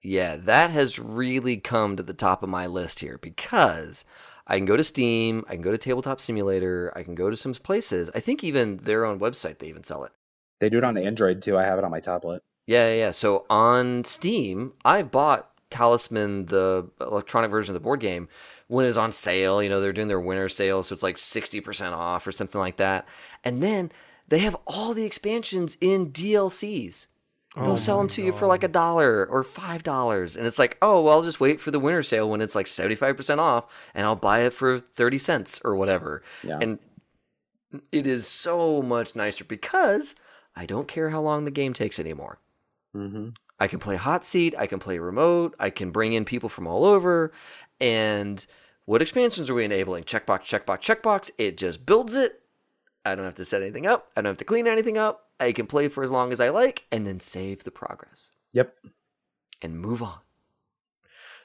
Yeah, 0.01 0.35
that 0.35 0.71
has 0.71 0.97
really 0.97 1.57
come 1.57 1.95
to 1.95 2.01
the 2.01 2.15
top 2.15 2.41
of 2.41 2.49
my 2.49 2.65
list 2.65 3.01
here 3.01 3.19
because 3.19 4.03
I 4.47 4.57
can 4.57 4.65
go 4.65 4.75
to 4.75 4.83
Steam, 4.83 5.45
I 5.47 5.53
can 5.53 5.61
go 5.61 5.69
to 5.69 5.77
Tabletop 5.77 6.19
Simulator, 6.19 6.91
I 6.95 7.03
can 7.03 7.13
go 7.13 7.29
to 7.29 7.37
some 7.37 7.53
places. 7.53 8.09
I 8.15 8.19
think 8.19 8.43
even 8.43 8.77
their 8.77 9.05
own 9.05 9.19
website 9.19 9.59
they 9.59 9.67
even 9.67 9.83
sell 9.83 10.03
it. 10.03 10.11
They 10.59 10.69
do 10.69 10.79
it 10.79 10.83
on 10.83 10.97
Android 10.97 11.43
too. 11.43 11.55
I 11.55 11.65
have 11.65 11.77
it 11.77 11.85
on 11.85 11.91
my 11.91 11.99
tablet. 11.99 12.41
Yeah, 12.65 12.89
yeah, 12.89 12.95
yeah. 12.95 13.11
So 13.11 13.45
on 13.47 14.03
Steam, 14.03 14.73
I've 14.83 15.11
bought 15.11 15.51
Talisman, 15.69 16.47
the 16.47 16.89
electronic 16.99 17.51
version 17.51 17.75
of 17.75 17.79
the 17.79 17.83
board 17.83 17.99
game, 17.99 18.27
when 18.69 18.87
it's 18.87 18.97
on 18.97 19.11
sale. 19.11 19.61
You 19.61 19.69
know, 19.69 19.79
they're 19.79 19.93
doing 19.93 20.07
their 20.07 20.19
winter 20.19 20.49
sale, 20.49 20.81
so 20.81 20.93
it's 20.93 21.03
like 21.03 21.17
60% 21.17 21.91
off 21.91 22.25
or 22.25 22.31
something 22.31 22.59
like 22.59 22.77
that. 22.77 23.07
And 23.43 23.61
then 23.61 23.91
they 24.31 24.39
have 24.39 24.55
all 24.65 24.93
the 24.93 25.03
expansions 25.03 25.77
in 25.81 26.09
DLCs. 26.11 27.07
They'll 27.55 27.73
Oh 27.73 27.75
sell 27.75 27.97
them 27.97 28.07
to 28.07 28.23
you 28.23 28.31
for 28.31 28.47
like 28.47 28.63
a 28.63 28.69
dollar 28.69 29.25
or 29.25 29.43
five 29.43 29.83
dollars, 29.83 30.37
and 30.37 30.47
it's 30.47 30.57
like, 30.57 30.77
oh, 30.81 31.01
well, 31.01 31.15
I'll 31.15 31.21
just 31.21 31.41
wait 31.41 31.59
for 31.59 31.69
the 31.69 31.81
winter 31.81 32.01
sale 32.01 32.29
when 32.29 32.39
it's 32.39 32.55
like 32.55 32.65
seventy 32.65 32.95
five 32.95 33.17
percent 33.17 33.41
off, 33.41 33.65
and 33.93 34.05
I'll 34.05 34.15
buy 34.15 34.43
it 34.43 34.53
for 34.53 34.79
thirty 34.79 35.17
cents 35.17 35.59
or 35.65 35.75
whatever. 35.75 36.23
Yeah. 36.43 36.59
And 36.61 36.79
it 37.91 38.07
is 38.07 38.25
so 38.25 38.81
much 38.81 39.17
nicer 39.17 39.43
because 39.43 40.15
I 40.55 40.65
don't 40.65 40.87
care 40.87 41.09
how 41.09 41.21
long 41.21 41.43
the 41.43 41.51
game 41.51 41.73
takes 41.73 41.99
anymore. 41.99 42.39
hmm 42.93 43.29
I 43.59 43.67
can 43.67 43.79
play 43.79 43.97
hot 43.97 44.25
seat, 44.25 44.55
I 44.57 44.65
can 44.65 44.79
play 44.79 44.97
remote, 44.97 45.53
I 45.59 45.69
can 45.69 45.91
bring 45.91 46.13
in 46.13 46.23
people 46.23 46.47
from 46.49 46.67
all 46.67 46.85
over, 46.85 47.33
and 47.81 48.43
what 48.85 49.01
expansions 49.01 49.49
are 49.49 49.53
we 49.53 49.65
enabling? 49.65 50.05
Checkbox, 50.05 50.41
checkbox, 50.41 50.79
checkbox. 50.79 51.31
It 51.37 51.57
just 51.57 51.85
builds 51.85 52.15
it. 52.15 52.40
I 53.05 53.15
don't 53.15 53.25
have 53.25 53.35
to 53.35 53.45
set 53.45 53.61
anything 53.61 53.87
up. 53.87 54.09
I 54.15 54.21
don't 54.21 54.29
have 54.31 54.37
to 54.37 54.45
clean 54.45 54.67
anything 54.67 54.97
up. 54.97 55.27
I 55.39 55.51
can 55.51 55.65
play 55.67 55.87
for 55.87 56.03
as 56.03 56.11
long 56.11 56.31
as 56.31 56.39
I 56.39 56.49
like 56.49 56.83
and 56.91 57.05
then 57.07 57.19
save 57.19 57.63
the 57.63 57.71
progress 57.71 58.31
Yep. 58.53 58.75
and 59.61 59.79
move 59.79 60.03
on. 60.03 60.19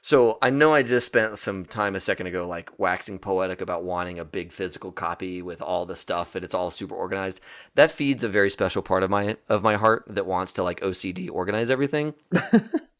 So 0.01 0.37
I 0.41 0.51
know 0.51 0.73
I 0.73 0.83
just 0.83 1.07
spent 1.07 1.37
some 1.39 1.65
time 1.65 1.95
a 1.95 1.99
second 1.99 2.27
ago, 2.27 2.47
like 2.47 2.77
waxing 2.79 3.17
poetic 3.17 3.59
about 3.59 3.83
wanting 3.83 4.19
a 4.19 4.23
big 4.25 4.51
physical 4.53 4.91
copy 4.91 5.41
with 5.41 5.61
all 5.61 5.85
the 5.85 5.95
stuff 5.95 6.35
and 6.35 6.45
it's 6.45 6.53
all 6.53 6.69
super 6.71 6.93
organized. 6.95 7.41
That 7.75 7.91
feeds 7.91 8.23
a 8.23 8.29
very 8.29 8.49
special 8.51 8.81
part 8.83 9.03
of 9.03 9.09
my 9.09 9.37
of 9.49 9.63
my 9.63 9.75
heart 9.75 10.05
that 10.07 10.27
wants 10.27 10.53
to 10.53 10.63
like 10.63 10.79
OCD 10.81 11.29
organize 11.31 11.69
everything. 11.69 12.13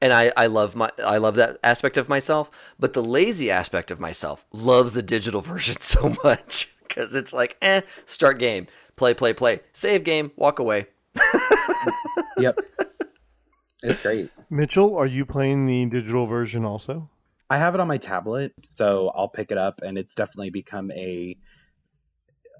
and 0.00 0.12
I, 0.12 0.32
I 0.36 0.46
love 0.46 0.74
my 0.74 0.90
I 1.04 1.18
love 1.18 1.36
that 1.36 1.58
aspect 1.62 1.96
of 1.96 2.08
myself, 2.08 2.50
but 2.78 2.92
the 2.92 3.02
lazy 3.02 3.50
aspect 3.50 3.90
of 3.90 4.00
myself 4.00 4.44
loves 4.52 4.92
the 4.92 5.02
digital 5.02 5.40
version 5.52 5.80
so 5.80 6.16
much 6.24 6.72
because 6.86 7.14
it's 7.14 7.32
like, 7.32 7.56
eh, 7.62 7.82
start 8.04 8.38
game, 8.38 8.66
play, 8.96 9.14
play, 9.14 9.32
play, 9.32 9.60
save 9.72 10.04
game, 10.04 10.32
walk 10.36 10.58
away. 10.58 10.86
Yep. 12.38 12.60
It's 13.82 14.00
great. 14.00 14.30
Mitchell, 14.50 14.96
are 14.96 15.06
you 15.06 15.24
playing 15.24 15.66
the 15.66 15.86
digital 15.86 16.26
version 16.26 16.64
also? 16.64 17.08
I 17.48 17.58
have 17.58 17.74
it 17.74 17.80
on 17.80 17.88
my 17.88 17.98
tablet, 17.98 18.52
so 18.62 19.10
I'll 19.14 19.28
pick 19.28 19.52
it 19.52 19.58
up, 19.58 19.80
and 19.82 19.96
it's 19.96 20.14
definitely 20.14 20.50
become 20.50 20.90
a 20.90 21.36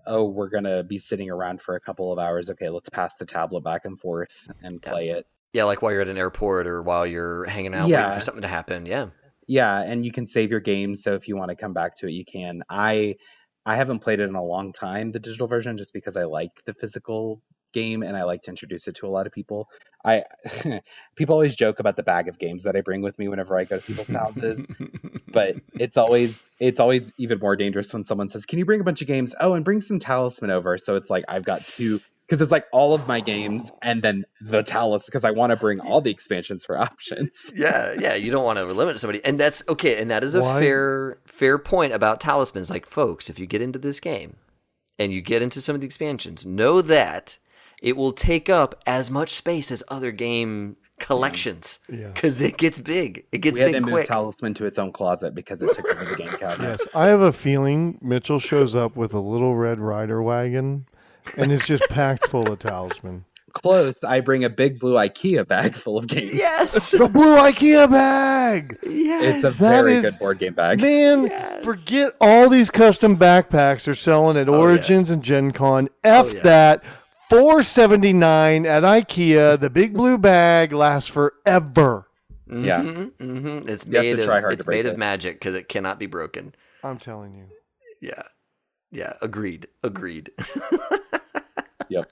oh, 0.06 0.24
we're 0.24 0.48
gonna 0.48 0.84
be 0.84 0.98
sitting 0.98 1.30
around 1.30 1.60
for 1.60 1.74
a 1.74 1.80
couple 1.80 2.12
of 2.12 2.18
hours. 2.18 2.50
Okay, 2.50 2.68
let's 2.68 2.88
pass 2.88 3.16
the 3.16 3.26
tablet 3.26 3.64
back 3.64 3.84
and 3.84 3.98
forth 3.98 4.48
and 4.62 4.80
play 4.80 5.08
it. 5.08 5.26
Yeah, 5.56 5.64
like 5.64 5.80
while 5.80 5.90
you're 5.90 6.02
at 6.02 6.08
an 6.08 6.18
airport 6.18 6.66
or 6.66 6.82
while 6.82 7.06
you're 7.06 7.46
hanging 7.46 7.74
out 7.74 7.88
Yeah. 7.88 8.02
waiting 8.02 8.18
for 8.18 8.24
something 8.24 8.42
to 8.42 8.48
happen. 8.48 8.84
Yeah. 8.84 9.06
Yeah, 9.48 9.80
and 9.80 10.04
you 10.04 10.12
can 10.12 10.26
save 10.26 10.50
your 10.50 10.60
games, 10.60 11.02
so 11.02 11.14
if 11.14 11.28
you 11.28 11.36
want 11.36 11.48
to 11.48 11.56
come 11.56 11.72
back 11.72 11.94
to 11.96 12.08
it, 12.08 12.10
you 12.12 12.26
can. 12.26 12.62
I 12.68 13.16
I 13.64 13.76
haven't 13.76 14.00
played 14.00 14.20
it 14.20 14.28
in 14.28 14.34
a 14.34 14.44
long 14.44 14.74
time, 14.74 15.12
the 15.12 15.18
digital 15.18 15.46
version, 15.46 15.78
just 15.78 15.94
because 15.94 16.18
I 16.18 16.24
like 16.24 16.50
the 16.66 16.74
physical 16.74 17.40
game 17.72 18.02
and 18.02 18.14
I 18.16 18.24
like 18.24 18.42
to 18.42 18.50
introduce 18.50 18.86
it 18.86 18.96
to 18.96 19.06
a 19.06 19.08
lot 19.08 19.26
of 19.26 19.32
people. 19.32 19.70
I 20.04 20.24
people 21.16 21.32
always 21.34 21.56
joke 21.56 21.80
about 21.80 21.96
the 21.96 22.02
bag 22.02 22.28
of 22.28 22.38
games 22.38 22.64
that 22.64 22.76
I 22.76 22.82
bring 22.82 23.00
with 23.00 23.18
me 23.18 23.28
whenever 23.28 23.58
I 23.58 23.64
go 23.64 23.78
to 23.78 23.82
people's 23.82 24.08
houses, 24.08 24.60
but 25.32 25.56
it's 25.80 25.96
always 25.96 26.50
it's 26.60 26.80
always 26.80 27.14
even 27.16 27.38
more 27.38 27.56
dangerous 27.56 27.94
when 27.94 28.04
someone 28.04 28.28
says, 28.28 28.44
"Can 28.44 28.58
you 28.58 28.66
bring 28.66 28.82
a 28.82 28.84
bunch 28.84 29.00
of 29.00 29.08
games?" 29.08 29.34
Oh, 29.40 29.54
and 29.54 29.64
bring 29.64 29.80
some 29.80 30.00
talisman 30.00 30.50
over. 30.50 30.76
So 30.76 30.96
it's 30.96 31.08
like 31.08 31.24
I've 31.28 31.44
got 31.44 31.66
two 31.66 32.02
because 32.26 32.42
it's 32.42 32.50
like 32.50 32.64
all 32.72 32.92
of 32.94 33.06
my 33.06 33.20
games 33.20 33.70
and 33.82 34.02
then 34.02 34.24
the 34.40 34.62
talisman 34.62 35.06
because 35.06 35.24
I 35.24 35.30
want 35.30 35.50
to 35.50 35.56
bring 35.56 35.80
all 35.80 36.00
the 36.00 36.10
expansions 36.10 36.64
for 36.64 36.76
options. 36.88 37.52
yeah, 37.56 37.94
yeah, 37.98 38.14
you 38.14 38.30
don't 38.32 38.44
want 38.44 38.58
to 38.58 38.66
limit 38.66 38.98
somebody, 38.98 39.24
and 39.24 39.38
that's 39.38 39.62
okay, 39.68 40.00
and 40.00 40.10
that 40.10 40.24
is 40.24 40.34
a 40.34 40.42
Why- 40.42 40.60
fair 40.60 41.18
fair 41.26 41.58
point 41.58 41.92
about 41.92 42.20
talismans. 42.20 42.70
Like, 42.70 42.86
folks, 42.86 43.30
if 43.30 43.38
you 43.38 43.46
get 43.46 43.62
into 43.62 43.78
this 43.78 44.00
game 44.00 44.36
and 44.98 45.12
you 45.12 45.20
get 45.20 45.42
into 45.42 45.60
some 45.60 45.74
of 45.74 45.80
the 45.80 45.86
expansions, 45.86 46.44
know 46.44 46.80
that 46.82 47.38
it 47.82 47.96
will 47.96 48.12
take 48.12 48.48
up 48.48 48.82
as 48.86 49.10
much 49.10 49.34
space 49.34 49.70
as 49.70 49.82
other 49.88 50.10
game 50.10 50.76
collections 50.98 51.78
mm. 51.90 52.00
Yeah. 52.00 52.08
because 52.08 52.40
it 52.40 52.56
gets 52.56 52.80
big. 52.80 53.26
It 53.32 53.38
gets 53.38 53.56
we 53.56 53.60
had 53.60 53.66
to 53.68 53.72
big 53.74 53.84
move 53.84 53.92
quick. 53.92 54.06
talisman 54.06 54.54
to 54.54 54.66
its 54.66 54.78
own 54.78 54.92
closet 54.92 55.34
because 55.34 55.62
it 55.62 55.72
took 55.72 55.86
over 55.86 56.04
the 56.04 56.16
game 56.16 56.28
cabinet. 56.38 56.80
Yes. 56.80 56.88
I 56.94 57.06
have 57.08 57.20
a 57.20 57.32
feeling 57.32 57.98
Mitchell 58.00 58.38
shows 58.38 58.74
up 58.74 58.96
with 58.96 59.12
a 59.12 59.20
little 59.20 59.54
red 59.54 59.78
rider 59.78 60.22
wagon 60.22 60.86
and 61.36 61.52
it's 61.52 61.66
just 61.66 61.84
packed 61.90 62.26
full 62.28 62.50
of 62.52 62.58
talisman. 62.58 63.24
Close. 63.52 64.04
I 64.04 64.20
bring 64.20 64.44
a 64.44 64.50
big 64.50 64.78
blue 64.78 64.94
IKEA 64.96 65.48
bag 65.48 65.74
full 65.74 65.96
of 65.96 66.06
games. 66.08 66.34
yes, 66.34 66.90
The 66.90 67.08
blue 67.08 67.36
IKEA 67.36 67.90
bag! 67.90 68.78
yes. 68.82 69.36
It's 69.36 69.44
a 69.44 69.58
That 69.62 69.70
very 69.70 69.94
is- 69.94 70.04
good 70.10 70.18
board 70.18 70.38
game 70.38 70.52
bag. 70.52 70.82
Man, 70.82 71.24
Yes. 71.26 71.64
forget 71.64 72.14
all 72.20 72.50
these 72.50 72.70
custom 72.70 73.16
backpacks 73.16 73.84
they're 73.84 73.94
selling 73.94 74.36
at 74.36 74.48
Oh, 74.48 74.52
yeah. 74.52 74.58
Origins 74.58 75.08
and 75.10 75.22
Gen 75.22 75.52
Con. 75.52 75.88
F 76.04 76.34
yeah. 76.34 76.40
that. 76.42 76.84
Four 77.30 77.62
seventy 77.64 78.12
nine 78.12 78.66
at 78.66 78.82
IKEA. 78.84 79.58
The 79.58 79.70
big 79.70 79.94
blue 79.94 80.18
bag 80.18 80.72
lasts 80.72 81.10
forever. 81.10 82.08
Yeah. 82.48 82.82
hmm 82.82 83.08
It's 83.66 83.84
You 83.86 83.96
have 83.96 84.04
to 84.04 84.16
made 84.16 84.22
try 84.22 84.36
of 84.36 84.42
hard 84.42 84.50
to 84.50 84.54
it's 84.54 84.64
break 84.64 84.84
made 84.84 84.90
of 84.92 84.98
magic 84.98 85.36
because 85.40 85.54
it 85.54 85.68
cannot 85.68 85.98
be 85.98 86.06
broken. 86.06 86.54
I'm 86.84 86.98
telling 86.98 87.34
you. 87.34 87.46
Yeah. 88.00 88.22
Yeah. 88.92 89.14
Agreed. 89.22 89.66
Agreed. 89.82 90.30
Yep. 91.88 92.10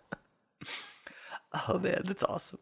Oh 1.68 1.78
man, 1.78 2.02
that's 2.04 2.24
awesome. 2.24 2.58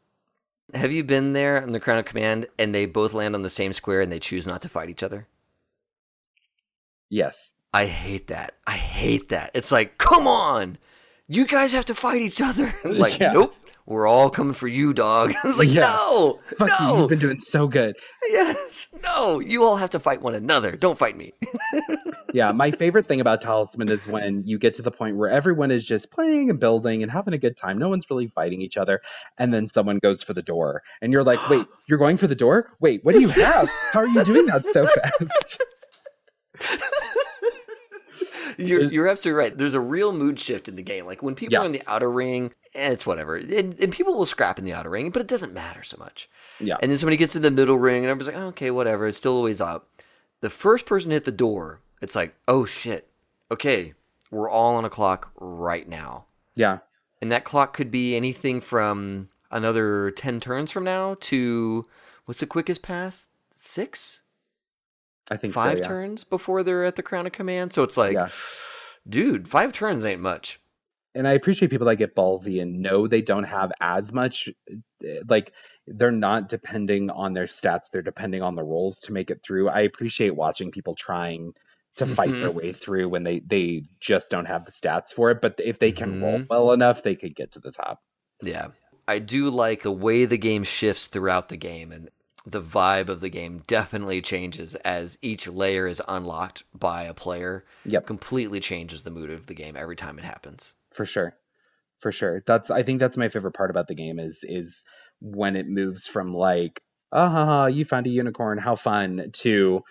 Have 0.75 0.93
you 0.93 1.05
been 1.05 1.33
there 1.33 1.63
on 1.63 1.73
the 1.73 1.81
Crown 1.81 1.99
of 1.99 2.05
Command 2.05 2.47
and 2.59 2.75
they 2.75 2.87
both 2.87 3.13
land 3.15 3.35
on 3.35 3.43
the 3.43 3.51
same 3.51 3.73
square 3.73 4.01
and 4.01 4.11
they 4.11 4.19
choose 4.21 4.47
not 4.47 4.63
to 4.63 4.69
fight 4.69 4.89
each 4.91 5.03
other? 5.03 5.27
Yes. 7.11 7.59
I 7.75 7.87
hate 7.87 8.29
that. 8.29 8.55
I 8.67 8.73
hate 8.73 9.31
that. 9.31 9.51
It's 9.55 9.73
like, 9.73 9.99
come 9.99 10.27
on, 10.27 10.79
you 11.29 11.47
guys 11.47 11.73
have 11.73 11.87
to 11.87 11.95
fight 11.95 12.23
each 12.23 12.41
other. 12.41 12.75
like, 12.85 13.19
Yeah. 13.19 13.33
nope, 13.33 13.55
we're 13.93 14.07
all 14.09 14.31
coming 14.31 14.55
for 14.55 14.67
you, 14.67 14.93
dog. 14.95 15.35
I 15.45 15.47
was 15.47 15.59
like, 15.59 15.69
Yeah. 15.69 15.83
no, 15.83 16.41
Fuck 16.59 16.71
you. 16.81 16.97
You've 16.99 17.09
been 17.09 17.19
doing 17.19 17.39
so 17.39 17.69
good. 17.69 17.97
yes, 18.29 18.89
no, 19.03 19.39
you 19.41 19.65
all 19.65 19.77
have 19.77 19.91
to 19.91 20.01
fight 20.01 20.23
one 20.23 20.35
another. 20.35 20.73
Don't 20.77 20.99
fight 20.99 21.17
me. 21.17 21.33
Yeah. 22.35 22.53
My 22.53 22.71
favorite 22.71 23.05
thing 23.05 23.21
about 23.21 23.43
Talisman 23.43 23.91
is 23.91 24.09
when 24.09 24.45
you 24.45 24.59
get 24.59 24.75
to 24.75 24.83
the 24.83 24.91
point 24.91 25.19
where 25.19 25.29
everyone 25.29 25.71
is 25.71 25.85
just 25.85 26.11
playing 26.11 26.49
and 26.49 26.59
building 26.59 27.03
and 27.03 27.13
having 27.13 27.35
a 27.35 27.39
good 27.39 27.59
time. 27.59 27.77
No 27.77 27.91
one's 27.91 28.09
really 28.09 28.27
fighting 28.27 28.63
each 28.63 28.79
other. 28.79 29.03
And 29.37 29.53
then 29.53 29.67
someone 29.67 29.99
goes 29.99 30.23
for 30.23 30.33
the 30.33 30.41
door. 30.41 30.83
And 31.03 31.13
you're 31.13 31.25
like, 31.25 31.47
wait, 31.51 31.67
you're 31.89 31.99
going 31.99 32.17
for 32.17 32.27
the 32.27 32.35
door? 32.35 32.71
Wait, 32.81 33.05
what 33.05 33.13
do 33.15 33.21
you 33.21 33.29
have? 33.45 33.69
How 33.93 34.01
are 34.01 34.09
you 34.09 34.25
doing 34.25 34.47
that 34.47 34.65
so 34.65 34.87
fast? 34.87 35.63
You're, 38.59 38.85
you're 38.85 39.09
absolutely 39.09 39.39
right. 39.39 39.57
There's 39.57 39.75
a 39.75 39.81
real 39.81 40.13
mood 40.13 40.39
shift 40.41 40.69
in 40.69 40.77
the 40.77 40.83
game. 40.83 41.07
Like 41.07 41.23
when 41.23 41.35
people 41.35 41.55
Yeah. 41.55 41.61
are 41.63 41.67
in 41.67 41.73
the 41.73 41.83
outer 41.87 42.11
ring, 42.11 42.53
eh, 42.75 42.91
it's 42.93 43.07
whatever. 43.07 43.37
And, 43.37 43.79
and 43.81 43.93
people 43.93 44.15
will 44.15 44.27
scrap 44.27 44.59
in 44.59 44.65
the 44.65 44.73
outer 44.73 44.91
ring, 44.91 45.11
but 45.11 45.21
it 45.23 45.29
doesn't 45.29 45.53
matter 45.55 45.83
so 45.83 45.97
much. 45.99 46.29
Yeah. 46.61 46.77
And 46.81 46.91
then 46.91 46.99
somebody 46.99 47.17
gets 47.17 47.33
to 47.35 47.39
the 47.39 47.51
middle 47.51 47.79
ring, 47.79 48.05
and 48.05 48.11
everybody's 48.11 48.35
like, 48.35 48.43
oh, 48.43 48.49
okay, 48.49 48.71
whatever. 48.71 49.07
It's 49.07 49.19
still 49.19 49.37
always 49.37 49.61
up. 49.61 49.89
The 50.41 50.51
first 50.51 50.87
person 50.87 51.11
hit 51.11 51.25
the 51.25 51.33
door, 51.33 51.81
it's 52.01 52.17
like, 52.17 52.35
oh 52.49 52.65
shit. 52.65 53.09
Okay, 53.51 53.93
we're 54.31 54.49
all 54.51 54.75
on 54.77 54.85
a 54.85 54.91
clock 54.91 55.31
right 55.39 55.89
now. 55.89 56.27
Yeah. 56.57 56.79
And 57.21 57.31
that 57.31 57.45
clock 57.45 57.75
could 57.75 57.91
be 57.91 58.17
anything 58.17 58.61
from 58.61 59.29
another 59.51 60.11
10 60.11 60.41
turns 60.41 60.73
from 60.73 60.83
now 60.85 61.17
to 61.21 61.85
what's 62.25 62.41
the 62.41 62.47
quickest 62.47 62.83
pass? 62.83 63.27
Six? 63.51 64.21
I 65.31 65.37
think 65.37 65.55
Five 65.55 65.79
so. 65.79 65.83
Yeah. 65.83 65.89
turns 65.89 66.25
before 66.25 66.63
they're 66.63 66.85
at 66.85 66.97
the 66.97 67.03
crown 67.03 67.27
of 67.27 67.33
command. 67.33 67.73
So 67.73 67.83
it's 67.83 67.97
like, 67.97 68.15
Yeah. 68.15 68.29
dude, 69.09 69.49
five 69.49 69.73
turns 69.73 70.05
ain't 70.05 70.21
much. 70.23 70.59
and 71.15 71.29
I 71.29 71.33
appreciate 71.33 71.71
people 71.71 71.89
that 71.89 71.97
get 71.97 72.17
ballsy 72.17 72.63
and 72.63 72.81
know 72.81 73.07
they 73.07 73.21
don't 73.21 73.45
have 73.45 73.71
as 73.83 74.15
much 74.15 74.49
eh, 75.05 75.19
like 75.29 75.53
they're 75.87 76.11
not 76.11 76.49
depending 76.49 77.11
on 77.11 77.35
their 77.35 77.45
stats, 77.45 77.91
they're 77.93 78.01
depending 78.01 78.41
on 78.41 78.55
the 78.55 78.63
rolls 78.65 79.01
to 79.01 79.13
make 79.13 79.31
it 79.31 79.41
through. 79.47 79.69
I 79.69 79.81
appreciate 79.81 80.35
watching 80.35 80.71
people 80.71 80.95
trying 80.95 81.53
to 81.97 82.07
fight 82.07 82.31
their 82.31 82.49
Mhm. 82.49 82.55
way 82.55 82.73
through 82.73 83.11
when 83.11 83.25
they 83.25 83.41
they 83.41 83.83
just 84.01 84.31
don't 84.31 84.47
have 84.47 84.65
the 84.65 84.71
stats 84.71 85.13
for 85.13 85.31
it, 85.31 85.43
but 85.43 85.61
if 85.63 85.79
they 85.79 85.93
can 85.93 86.23
roll 86.23 86.39
Mhm. 86.39 86.47
well 86.49 86.73
enough, 86.73 87.03
they 87.03 87.15
could 87.15 87.35
get 87.35 87.53
to 87.53 87.61
the 87.61 87.73
top. 87.73 88.01
Yeah. 88.43 88.69
I 89.07 89.19
do 89.19 89.51
like 89.51 89.83
the 89.83 89.93
way 89.93 90.25
the 90.25 90.39
game 90.39 90.65
shifts 90.65 91.09
throughout 91.09 91.51
the 91.51 91.59
game 91.59 91.93
and 91.93 92.09
the 92.47 92.63
vibe 92.63 93.09
of 93.09 93.21
the 93.21 93.29
game 93.29 93.63
definitely 93.67 94.21
changes 94.21 94.75
as 94.77 95.19
each 95.23 95.47
layer 95.47 95.87
is 95.87 96.03
unlocked 96.09 96.65
by 96.75 97.05
a 97.05 97.15
player. 97.15 97.65
Yep. 97.85 98.07
Completely 98.07 98.61
changes 98.61 99.03
the 99.03 99.11
mood 99.11 99.31
of 99.31 99.47
the 99.47 99.55
game 99.55 99.77
every 99.77 99.97
time 99.97 100.19
it 100.19 100.25
happens. 100.25 100.75
For 100.91 101.05
sure. 101.05 101.37
For 101.99 102.11
sure. 102.11 102.43
That's 102.45 102.71
I 102.71 102.83
think 102.83 102.99
that's 103.01 103.17
my 103.17 103.29
favorite 103.29 103.53
part 103.53 103.71
about 103.71 103.87
the 103.87 103.95
game 103.95 104.19
is 104.19 104.45
is 104.47 104.85
when 105.21 105.55
it 105.55 105.69
moves 105.69 106.09
from 106.09 106.35
like, 106.35 106.83
ah 107.13 107.29
ha, 107.29 107.45
ha, 107.45 107.67
you 107.67 107.85
found 107.85 108.07
a 108.07 108.11
unicorn, 108.11 108.59
how 108.59 108.75
fun 108.75 109.31
to 109.35 109.83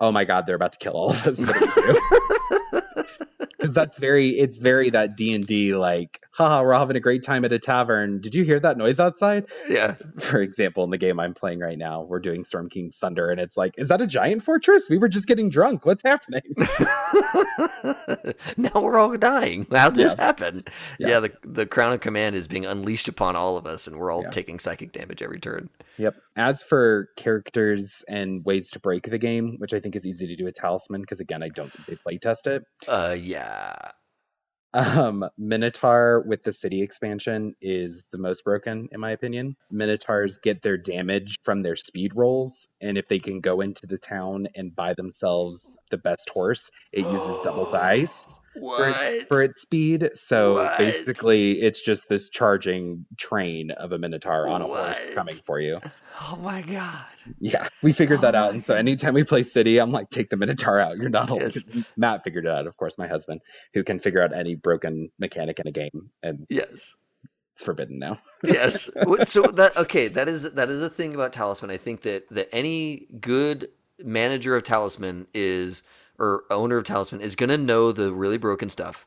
oh 0.00 0.10
my 0.10 0.24
god, 0.24 0.46
they're 0.46 0.56
about 0.56 0.72
to 0.72 0.78
kill 0.80 0.94
all 0.94 1.10
of 1.10 1.26
us. 1.26 1.44
What 1.46 1.74
do 1.74 1.82
we 1.86 1.92
do? 1.92 3.46
Because 3.60 3.74
that's 3.74 3.98
very 3.98 4.30
it's 4.30 4.58
very 4.58 4.88
that 4.90 5.16
D 5.18 5.34
and 5.34 5.46
D 5.46 5.74
like, 5.74 6.18
haha, 6.32 6.62
we're 6.62 6.74
having 6.74 6.96
a 6.96 7.00
great 7.00 7.22
time 7.22 7.44
at 7.44 7.52
a 7.52 7.58
tavern. 7.58 8.20
Did 8.22 8.34
you 8.34 8.42
hear 8.42 8.58
that 8.58 8.78
noise 8.78 9.00
outside? 9.00 9.46
Yeah. 9.68 9.96
For 10.18 10.40
example, 10.40 10.82
in 10.84 10.90
the 10.90 10.96
game 10.96 11.20
I'm 11.20 11.34
playing 11.34 11.58
right 11.60 11.76
now, 11.76 12.02
we're 12.02 12.20
doing 12.20 12.44
Storm 12.44 12.70
King's 12.70 12.96
Thunder, 12.98 13.28
and 13.28 13.38
it's 13.38 13.56
like, 13.58 13.74
is 13.76 13.88
that 13.88 14.00
a 14.00 14.06
giant 14.06 14.42
fortress? 14.42 14.88
We 14.88 14.96
were 14.96 15.08
just 15.10 15.28
getting 15.28 15.50
drunk. 15.50 15.84
What's 15.84 16.02
happening? 16.02 16.40
now 18.56 18.70
we're 18.80 18.98
all 18.98 19.16
dying. 19.16 19.66
How'd 19.70 19.94
this 19.96 20.14
Yeah. 20.18 20.24
happen? 20.24 20.62
Yeah. 20.98 21.08
Yeah, 21.08 21.20
the 21.20 21.32
the 21.44 21.66
crown 21.66 21.92
of 21.92 22.00
command 22.00 22.36
is 22.36 22.48
being 22.48 22.64
unleashed 22.66 23.08
upon 23.08 23.36
all 23.36 23.56
of 23.56 23.66
us 23.66 23.86
and 23.86 23.96
we're 23.98 24.10
all 24.10 24.22
Yeah. 24.22 24.30
taking 24.30 24.58
psychic 24.58 24.92
damage 24.92 25.22
every 25.22 25.40
turn. 25.40 25.68
Yep. 26.00 26.16
As 26.34 26.62
for 26.62 27.08
characters 27.16 28.04
and 28.08 28.44
ways 28.44 28.70
to 28.70 28.80
break 28.80 29.04
the 29.04 29.18
game, 29.18 29.56
which 29.58 29.74
I 29.74 29.80
think 29.80 29.96
is 29.96 30.06
easy 30.06 30.28
to 30.28 30.36
do 30.36 30.44
with 30.44 30.54
Talisman, 30.54 31.02
because 31.02 31.20
again, 31.20 31.42
I 31.42 31.48
don't 31.48 31.70
think 31.70 31.86
they 31.86 32.18
playtest 32.18 32.46
it. 32.46 32.64
Uh 32.88 33.16
yeah. 33.20 33.92
Um, 34.72 35.28
Minotaur 35.36 36.22
with 36.24 36.44
the 36.44 36.52
city 36.52 36.82
expansion 36.82 37.54
is 37.60 38.06
the 38.12 38.18
most 38.18 38.44
broken, 38.44 38.88
in 38.92 39.00
my 39.00 39.10
opinion. 39.10 39.56
Minotaurs 39.70 40.38
get 40.38 40.62
their 40.62 40.76
damage 40.76 41.38
from 41.42 41.62
their 41.62 41.74
speed 41.74 42.14
rolls, 42.14 42.68
and 42.80 42.96
if 42.96 43.08
they 43.08 43.18
can 43.18 43.40
go 43.40 43.60
into 43.60 43.86
the 43.88 43.98
town 43.98 44.46
and 44.54 44.74
buy 44.74 44.94
themselves 44.94 45.76
the 45.90 45.98
best 45.98 46.30
horse, 46.30 46.70
it 46.92 47.04
uses 47.04 47.40
double 47.40 47.70
dice. 47.70 48.40
For 48.54 48.88
its, 48.88 49.22
for 49.24 49.42
its 49.42 49.62
speed. 49.62 50.10
So 50.14 50.54
What? 50.54 50.78
basically, 50.78 51.52
it's 51.60 51.82
just 51.82 52.08
this 52.08 52.28
charging 52.30 53.06
train 53.16 53.70
of 53.70 53.92
a 53.92 53.98
minotaur 53.98 54.48
on 54.48 54.62
a 54.62 54.66
horse 54.66 55.10
coming 55.14 55.34
for 55.34 55.60
you. 55.60 55.80
Oh 56.20 56.38
my 56.42 56.62
god. 56.62 57.04
Yeah, 57.38 57.66
we 57.82 57.92
figured 57.92 58.18
oh 58.20 58.22
that 58.22 58.34
Oh 58.34 58.38
out, 58.38 58.44
my 58.46 58.50
and 58.54 58.62
so 58.64 58.74
anytime 58.74 59.14
we 59.14 59.24
play 59.24 59.42
City, 59.42 59.78
I'm 59.78 59.92
like, 59.92 60.10
take 60.10 60.28
the 60.30 60.36
minotaur 60.36 60.78
out. 60.80 60.96
You're 60.96 61.10
not. 61.10 61.30
Yes. 61.30 61.58
Matt 61.96 62.24
figured 62.24 62.46
it 62.46 62.50
out, 62.50 62.66
of 62.66 62.76
course, 62.76 62.98
my 62.98 63.06
husband, 63.06 63.40
who 63.74 63.84
can 63.84 63.98
figure 64.00 64.22
out 64.22 64.32
any 64.34 64.54
broken 64.54 65.10
mechanic 65.18 65.58
in 65.60 65.66
a 65.66 65.72
game, 65.72 66.10
and 66.22 66.46
Yes. 66.48 66.94
it's 67.54 67.64
forbidden 67.64 67.98
now. 67.98 68.18
yes. 68.44 68.90
So 69.26 69.42
that 69.42 69.76
okay, 69.76 70.08
that 70.08 70.28
is 70.28 70.42
that 70.42 70.68
is 70.70 70.82
a 70.82 70.90
thing 70.90 71.14
about 71.14 71.32
talisman. 71.32 71.70
I 71.70 71.76
think 71.76 72.02
that 72.02 72.28
that 72.30 72.48
any 72.52 73.06
good 73.20 73.68
manager 74.02 74.56
of 74.56 74.62
talisman 74.62 75.26
is 75.34 75.82
or 76.20 76.44
owner 76.50 76.76
of 76.76 76.84
talisman 76.84 77.20
is 77.20 77.34
going 77.34 77.48
to 77.48 77.58
know 77.58 77.90
the 77.90 78.12
really 78.12 78.38
broken 78.38 78.68
stuff 78.68 79.06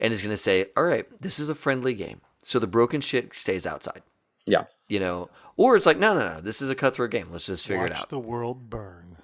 and 0.00 0.12
is 0.12 0.22
going 0.22 0.32
to 0.32 0.36
say, 0.36 0.66
"All 0.76 0.84
right, 0.84 1.06
this 1.20 1.38
is 1.38 1.48
a 1.48 1.54
friendly 1.54 1.94
game. 1.94 2.20
So 2.42 2.58
the 2.58 2.66
broken 2.66 3.00
shit 3.00 3.34
stays 3.34 3.66
outside." 3.66 4.02
Yeah. 4.46 4.64
You 4.88 4.98
know, 4.98 5.30
or 5.56 5.76
it's 5.76 5.86
like, 5.86 5.98
"No, 5.98 6.18
no, 6.18 6.34
no. 6.34 6.40
This 6.40 6.60
is 6.60 6.70
a 6.70 6.74
cutthroat 6.74 7.10
game. 7.10 7.28
Let's 7.30 7.46
just 7.46 7.66
figure 7.66 7.82
Watch 7.82 7.92
it 7.92 7.96
out." 7.98 8.08
the 8.08 8.18
world 8.18 8.68
burn. 8.68 9.18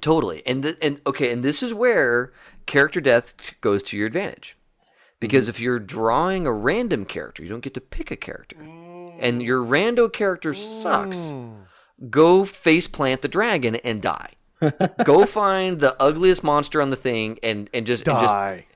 Totally. 0.00 0.42
And 0.46 0.62
th- 0.62 0.78
and 0.80 1.00
okay, 1.06 1.30
and 1.30 1.44
this 1.44 1.62
is 1.62 1.74
where 1.74 2.32
character 2.66 3.00
death 3.00 3.36
t- 3.36 3.54
goes 3.60 3.82
to 3.84 3.96
your 3.96 4.06
advantage. 4.06 4.56
Because 5.20 5.44
mm-hmm. 5.44 5.50
if 5.50 5.60
you're 5.60 5.78
drawing 5.78 6.46
a 6.46 6.52
random 6.52 7.04
character, 7.04 7.42
you 7.42 7.48
don't 7.48 7.60
get 7.60 7.74
to 7.74 7.80
pick 7.80 8.10
a 8.10 8.16
character. 8.16 8.56
And 8.58 9.40
mm. 9.40 9.44
your 9.44 9.64
rando 9.64 10.12
character 10.12 10.52
sucks. 10.52 11.28
Mm. 11.28 11.66
Go 12.10 12.44
face 12.44 12.88
plant 12.88 13.22
the 13.22 13.28
dragon 13.28 13.76
and 13.76 14.02
die. 14.02 14.32
Go 15.04 15.24
find 15.24 15.80
the 15.80 16.00
ugliest 16.00 16.42
monster 16.44 16.80
on 16.80 16.90
the 16.90 16.96
thing 16.96 17.38
and 17.42 17.68
and 17.74 17.86
just 17.86 18.06
and 18.08 18.18
just 18.18 18.32
Die. 18.32 18.66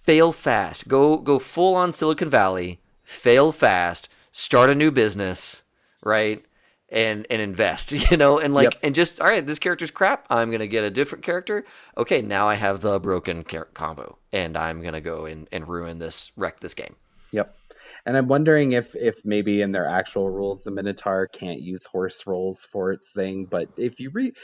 fail 0.00 0.32
fast. 0.32 0.88
Go 0.88 1.16
go 1.16 1.38
full 1.38 1.74
on 1.74 1.92
Silicon 1.92 2.30
Valley, 2.30 2.80
fail 3.04 3.52
fast, 3.52 4.08
start 4.30 4.70
a 4.70 4.74
new 4.74 4.90
business, 4.90 5.62
right? 6.02 6.42
And 6.90 7.26
and 7.30 7.40
invest, 7.40 7.92
you 8.10 8.16
know, 8.16 8.38
and 8.38 8.52
like 8.54 8.72
Yep. 8.74 8.80
and 8.82 8.94
just 8.94 9.20
all 9.20 9.26
right, 9.26 9.44
this 9.46 9.58
character's 9.58 9.90
crap. 9.90 10.26
I'm 10.30 10.50
gonna 10.50 10.66
get 10.66 10.84
a 10.84 10.90
different 10.90 11.24
character. 11.24 11.64
Okay, 11.96 12.20
now 12.20 12.48
I 12.48 12.54
have 12.56 12.80
the 12.82 13.00
broken 13.00 13.44
char- 13.44 13.68
combo, 13.72 14.18
and 14.32 14.56
I'm 14.56 14.82
gonna 14.82 15.00
go 15.00 15.24
and, 15.24 15.48
and 15.50 15.66
ruin 15.66 15.98
this, 15.98 16.30
wreck 16.36 16.60
this 16.60 16.74
game. 16.74 16.94
Yep. 17.32 17.56
And 18.04 18.16
I'm 18.16 18.28
wondering 18.28 18.72
if 18.72 18.94
if 18.94 19.24
maybe 19.24 19.62
in 19.62 19.72
their 19.72 19.86
actual 19.88 20.28
rules 20.28 20.64
the 20.64 20.70
Minotaur 20.70 21.26
can't 21.28 21.60
use 21.60 21.86
horse 21.86 22.26
rolls 22.26 22.64
for 22.64 22.92
its 22.92 23.12
thing, 23.12 23.46
but 23.46 23.68
if 23.78 23.98
you 24.00 24.10
read 24.10 24.36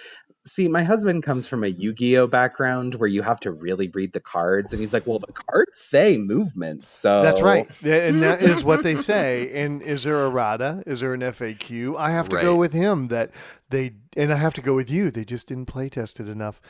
See, 0.47 0.69
my 0.69 0.83
husband 0.83 1.23
comes 1.23 1.47
from 1.47 1.63
a 1.63 1.67
Yu-Gi-Oh 1.67 2.27
background 2.27 2.95
where 2.95 3.09
you 3.09 3.21
have 3.23 3.41
to 3.41 3.51
really 3.51 3.89
read 3.89 4.13
the 4.13 4.21
cards 4.21 4.73
and 4.73 4.81
he's 4.81 4.95
like, 4.95 5.07
"Well, 5.07 5.19
the 5.19 5.33
cards 5.33 5.79
say 5.79 6.17
movement." 6.17 6.87
So 6.87 7.23
That's 7.23 7.43
right. 7.43 7.69
Yeah, 7.83 8.07
and 8.07 8.23
that 8.23 8.43
is 8.51 8.65
what 8.65 8.83
they 8.83 8.97
say. 8.97 9.51
And 9.53 9.83
is 9.83 10.05
there 10.05 10.25
errata? 10.25 10.83
Is 10.87 11.01
there 11.01 11.13
an 11.13 11.21
FAQ? 11.21 11.99
I 11.99 12.13
have 12.13 12.29
to 12.31 12.41
go 12.41 12.57
with 12.57 12.73
him 12.73 13.09
that 13.09 13.31
they, 13.69 13.93
and 14.17 14.33
I 14.33 14.37
have 14.37 14.55
to 14.55 14.63
go 14.63 14.75
with 14.75 14.89
you. 14.89 15.11
They 15.11 15.25
just 15.25 15.49
didn't 15.49 15.67
play 15.67 15.89
test 15.91 16.19
it 16.19 16.29
enough. 16.29 16.61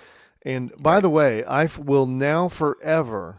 And 0.43 0.73
by 0.79 1.01
the 1.01 1.11
way, 1.11 1.45
I 1.45 1.65
f- 1.65 1.79
will 1.79 2.07
now 2.07 2.49
forever 2.49 3.39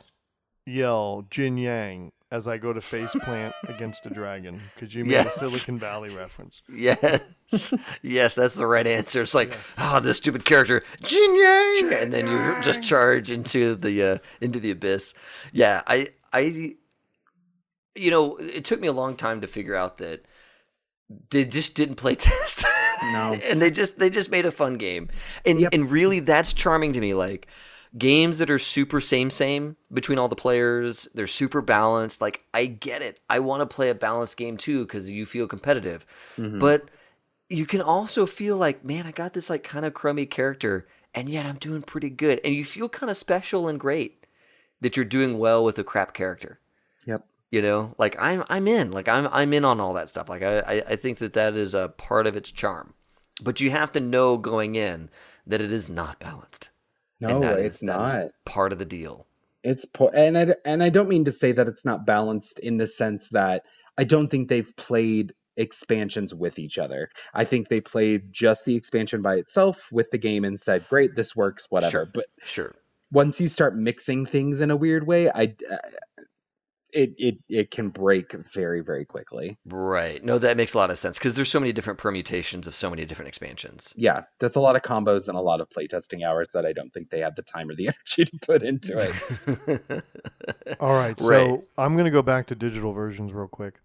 yell 0.65 1.25
Jin 1.29 1.57
Yang 1.57 2.11
as 2.31 2.47
I 2.47 2.57
go 2.57 2.73
to 2.73 2.81
face 2.81 3.15
plant 3.23 3.55
against 3.67 4.05
a 4.05 4.09
dragon 4.09 4.61
because 4.75 4.93
you 4.93 5.03
made 5.05 5.11
Yes. 5.13 5.41
a 5.41 5.47
Silicon 5.47 5.79
Valley 5.79 6.09
reference. 6.15 6.61
Yes, 6.71 7.73
yes, 8.03 8.35
that's 8.35 8.55
the 8.55 8.67
right 8.67 8.85
answer. 8.85 9.21
It's 9.23 9.33
like, 9.33 9.57
oh, 9.77 9.99
this 9.99 10.17
stupid 10.17 10.45
character, 10.45 10.83
Jin 11.01 11.35
Yang, 11.35 11.93
and 12.03 12.13
then 12.13 12.27
you 12.27 12.61
just 12.63 12.83
charge 12.83 13.31
into 13.31 13.75
the 13.75 14.03
uh, 14.03 14.17
into 14.41 14.59
the 14.59 14.71
abyss. 14.71 15.13
Yeah, 15.51 15.81
I, 15.87 16.09
I, 16.31 16.75
you 17.95 18.11
know, 18.11 18.37
it 18.37 18.63
took 18.65 18.79
me 18.79 18.87
a 18.87 18.93
long 18.93 19.15
time 19.15 19.41
to 19.41 19.47
figure 19.47 19.75
out 19.75 19.97
that 19.97 20.23
they 21.31 21.45
just 21.45 21.73
didn't 21.75 21.95
play 21.95 22.13
test. 22.15 22.65
No. 23.13 23.33
and 23.45 23.61
they 23.61 23.71
just 23.71 23.97
they 23.97 24.09
just 24.09 24.29
made 24.29 24.45
a 24.45 24.51
fun 24.51 24.75
game, 24.77 25.09
and 25.45 25.59
Yep. 25.59 25.73
and 25.73 25.89
really 25.89 26.19
that's 26.19 26.53
charming 26.53 26.93
to 26.93 26.99
me. 26.99 27.13
Like 27.15 27.47
games 27.97 28.37
that 28.37 28.49
are 28.49 28.59
super 28.59 29.01
same 29.01 29.31
same 29.31 29.75
between 29.91 30.19
all 30.19 30.27
the 30.27 30.35
players, 30.35 31.07
they're 31.13 31.27
super 31.27 31.61
balanced. 31.61 32.21
Like 32.21 32.43
I 32.53 32.65
get 32.65 33.01
it. 33.01 33.19
I 33.29 33.39
want 33.39 33.61
to 33.61 33.75
play 33.75 33.89
a 33.89 33.95
balanced 33.95 34.37
game 34.37 34.57
too 34.57 34.85
because 34.85 35.09
you 35.09 35.25
feel 35.25 35.47
competitive, 35.47 36.05
Mhm. 36.37 36.59
but 36.59 36.89
you 37.49 37.65
can 37.65 37.81
also 37.81 38.25
feel 38.27 38.57
like, 38.57 38.85
man, 38.85 39.07
I 39.07 39.11
got 39.11 39.33
this 39.33 39.49
like 39.49 39.63
kind 39.63 39.85
of 39.85 39.93
crummy 39.95 40.27
character, 40.27 40.87
and 41.15 41.27
yet 41.27 41.45
I'm 41.47 41.55
doing 41.57 41.81
pretty 41.81 42.09
good, 42.11 42.39
and 42.43 42.53
you 42.53 42.63
feel 42.63 42.87
kind 42.89 43.09
of 43.09 43.17
special 43.17 43.67
and 43.67 43.79
great 43.79 44.25
that 44.81 44.95
you're 44.95 45.03
doing 45.05 45.39
well 45.39 45.63
with 45.65 45.77
a 45.79 45.83
crap 45.83 46.13
character 46.13 46.59
Yep. 47.07 47.25
you 47.51 47.61
know 47.61 47.95
like 47.97 48.15
i'm 48.19 48.43
i'm 48.49 48.65
in 48.67 48.91
like 48.91 49.07
i'm 49.09 49.27
i'm 49.31 49.51
in 49.53 49.65
on 49.65 49.79
all 49.81 49.93
that 49.93 50.07
stuff 50.09 50.29
like 50.29 50.41
i 50.43 50.59
i, 50.59 50.73
I 50.89 50.95
think 50.95 51.17
that 51.17 51.33
that 51.33 51.55
is 51.55 51.73
a 51.73 51.89
part 51.89 52.27
of 52.27 52.35
its 52.37 52.49
charm 52.51 52.93
but 53.41 53.59
you 53.59 53.71
have 53.71 53.91
to 53.93 53.99
know 53.99 54.37
going 54.37 54.75
in 54.75 55.09
that 55.47 55.59
it 55.59 55.71
is 55.73 55.89
not 55.89 56.19
balanced 56.19 56.69
No, 57.21 57.29
and 57.29 57.43
that 57.43 57.59
is- 57.59 57.65
it's 57.65 57.77
is 57.77 57.83
not. 57.83 58.31
part 58.45 58.71
of 58.71 58.79
the 58.79 58.85
deal 58.85 59.25
It's 59.63 59.85
po- 59.85 60.09
and 60.09 60.37
I, 60.37 60.55
and 60.65 60.81
I 60.81 60.89
don't 60.89 61.09
mean 61.09 61.25
to 61.25 61.31
say 61.31 61.51
that 61.51 61.67
it's 61.67 61.85
not 61.85 62.05
balanced 62.05 62.59
in 62.59 62.77
the 62.77 62.87
sense 62.87 63.29
that 63.29 63.63
I 63.97 64.05
don't 64.05 64.29
think 64.29 64.47
they've 64.47 64.75
played 64.77 65.33
expansions 65.57 66.33
with 66.33 66.57
each 66.57 66.77
other. 66.77 67.09
I 67.33 67.43
think 67.43 67.67
they 67.67 67.81
played 67.81 68.31
just 68.31 68.63
the 68.63 68.75
expansion 68.77 69.21
by 69.21 69.35
itself 69.35 69.89
with 69.91 70.09
the 70.11 70.17
game 70.17 70.45
and 70.45 70.57
said, 70.57 70.87
"Great, 70.87 71.15
this 71.15 71.35
works, 71.35 71.67
whatever." 71.69 71.91
Sure. 71.91 72.07
But 72.13 72.25
sure 72.45 72.75
once 73.11 73.41
you 73.41 73.47
start 73.47 73.75
mixing 73.75 74.25
things 74.25 74.61
in 74.61 74.71
a 74.71 74.75
weird 74.75 75.05
way, 75.05 75.29
I 75.29 75.55
it 76.93 77.11
it 77.17 77.37
it 77.47 77.71
can 77.71 77.89
break 77.89 78.33
very 78.53 78.81
very 78.81 79.05
quickly. 79.05 79.57
right 79.65 80.23
no 80.23 80.37
that 80.39 80.57
makes 80.57 80.73
a 80.73 80.77
lot 80.77 80.89
of 80.91 80.97
sense 80.97 81.17
because 81.17 81.35
there's 81.35 81.49
so 81.49 81.59
many 81.59 81.71
different 81.73 81.99
permutations 81.99 82.67
of 82.67 82.75
so 82.75 82.89
many 82.89 83.05
different 83.05 83.27
expansions 83.29 83.93
Yeah, 83.97 84.21
that's 84.39 84.55
a 84.55 84.59
lot 84.59 84.75
of 84.75 84.81
combos 84.81 85.27
and 85.27 85.37
a 85.37 85.41
lot 85.41 85.61
of 85.61 85.69
playtesting 85.69 86.25
hours 86.25 86.51
that 86.53 86.65
I 86.65 86.73
don't 86.73 86.91
think 86.93 87.09
they 87.09 87.19
have 87.19 87.35
the 87.35 87.43
time 87.43 87.69
or 87.69 87.75
the 87.75 87.87
energy 88.17 88.25
to 88.25 88.39
put 88.45 88.63
into 88.63 88.97
it. 88.97 90.03
All 90.79 90.95
right, 90.95 91.19
so 91.19 91.27
Right. 91.27 91.59
I'm 91.77 91.93
going 91.93 92.05
to 92.05 92.11
go 92.11 92.21
back 92.21 92.47
to 92.47 92.55
digital 92.55 92.93
versions 92.93 93.33
real 93.33 93.47
quick. 93.47 93.75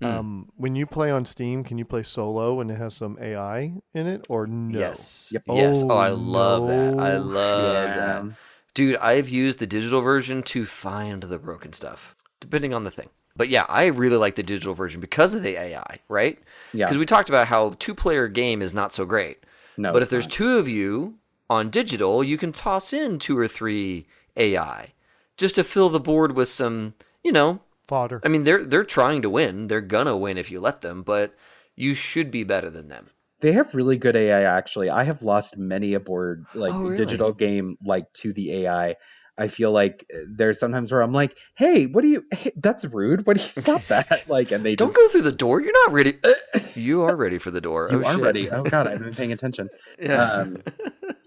Mm. 0.00 0.06
Um, 0.06 0.48
when 0.56 0.76
you 0.76 0.86
play 0.86 1.10
on 1.10 1.24
Steam, 1.24 1.64
can 1.64 1.76
you 1.78 1.84
play 1.84 2.02
solo 2.04 2.60
and 2.60 2.70
it 2.70 2.76
has 2.78 2.94
some 2.94 3.18
AI 3.20 3.72
in 3.94 4.06
it, 4.06 4.26
or 4.28 4.46
no? 4.46 4.78
yes 4.78 5.30
Yep. 5.32 5.42
yes 5.48 5.82
oh, 5.82 5.88
i 5.96 6.10
Oh, 6.10 6.14
love 6.14 6.66
that 6.66 6.94
i 6.98 7.16
no. 7.16 7.24
love 7.24 7.94
that 7.96 8.36
Dude, 8.74 8.96
I've 8.98 9.28
used 9.28 9.58
the 9.58 9.66
digital 9.66 10.02
version 10.02 10.40
to 10.44 10.64
find 10.64 11.24
the 11.24 11.38
broken 11.38 11.72
stuff, 11.72 12.14
depending 12.40 12.74
on 12.74 12.84
the 12.84 12.90
thing. 12.90 13.08
But 13.36 13.48
yeah, 13.48 13.64
I 13.68 13.86
really 13.86 14.16
like 14.16 14.34
the 14.34 14.42
digital 14.42 14.74
version 14.74 15.00
because 15.00 15.34
of 15.34 15.42
the 15.42 15.56
AI, 15.56 15.98
right? 16.08 16.38
Yeah. 16.72 16.86
Because 16.86 16.98
we 16.98 17.06
talked 17.06 17.28
about 17.28 17.46
how 17.46 17.74
two 17.78 17.94
player 17.94 18.26
game 18.26 18.62
is 18.62 18.74
not 18.74 18.92
so 18.92 19.04
great. 19.04 19.38
No, 19.76 19.92
but 19.92 20.02
if 20.02 20.10
there's 20.10 20.26
not. 20.26 20.32
two 20.32 20.58
of 20.58 20.68
you 20.68 21.14
on 21.48 21.70
digital, 21.70 22.24
you 22.24 22.36
can 22.36 22.50
toss 22.52 22.92
in 22.92 23.18
two 23.20 23.38
or 23.38 23.46
three 23.46 24.06
AI 24.36 24.92
just 25.36 25.54
to 25.54 25.62
fill 25.64 25.88
the 25.88 26.00
board 26.00 26.34
with 26.34 26.48
some, 26.48 26.94
you 27.22 27.30
know, 27.32 27.60
Fodder. 27.86 28.20
I 28.24 28.28
mean 28.28 28.44
they're 28.44 28.64
they're 28.64 28.84
trying 28.84 29.22
to 29.22 29.30
win. 29.30 29.68
They're 29.68 29.80
gonna 29.80 30.16
win 30.16 30.36
if 30.36 30.50
you 30.50 30.60
let 30.60 30.80
them, 30.82 31.02
but 31.02 31.34
you 31.76 31.94
should 31.94 32.30
be 32.30 32.44
better 32.44 32.68
than 32.70 32.88
them. 32.88 33.06
They 33.40 33.52
have 33.52 33.72
really 33.74 33.96
good 33.96 34.16
AI 34.16 34.42
actually. 34.42 34.90
I 34.90 35.04
have 35.04 35.22
lost 35.22 35.56
many 35.56 35.94
a 35.94 36.00
board 36.00 36.44
like 36.54 36.74
Oh, 36.74 36.82
really? 36.82 36.96
digital 36.96 37.32
game 37.32 37.78
like 37.84 38.12
to 38.14 38.32
the 38.32 38.66
AI. 38.66 38.96
I 39.38 39.46
feel 39.46 39.70
like 39.70 40.04
uh, 40.12 40.18
there's 40.28 40.58
sometimes 40.58 40.90
where 40.90 41.00
I'm 41.00 41.12
like, 41.12 41.36
"Hey, 41.56 41.86
what 41.86 42.02
do 42.02 42.08
you? 42.08 42.24
Hey, 42.32 42.50
that's 42.56 42.84
rude. 42.84 43.26
What 43.26 43.36
do 43.36 43.42
you 43.42 43.48
stop 43.48 43.82
that?" 43.88 44.24
Like, 44.28 44.50
and 44.52 44.64
they 44.64 44.74
Don't 44.74 44.88
just 44.88 44.96
go 44.96 45.08
through 45.08 45.22
the 45.22 45.32
door. 45.32 45.60
You're 45.62 45.72
not 45.86 45.92
ready. 45.92 46.14
you 46.74 47.02
are 47.04 47.14
ready 47.16 47.38
for 47.38 47.50
the 47.50 47.60
door. 47.60 47.88
you 47.90 48.02
oh, 48.04 48.06
are 48.06 48.14
shit. 48.14 48.22
ready. 48.24 48.50
Oh 48.50 48.64
god, 48.64 48.86
I've 48.88 48.98
been 48.98 49.14
paying 49.14 49.32
attention. 49.38 49.68
Yeah. 50.00 50.22
Um, 50.22 50.62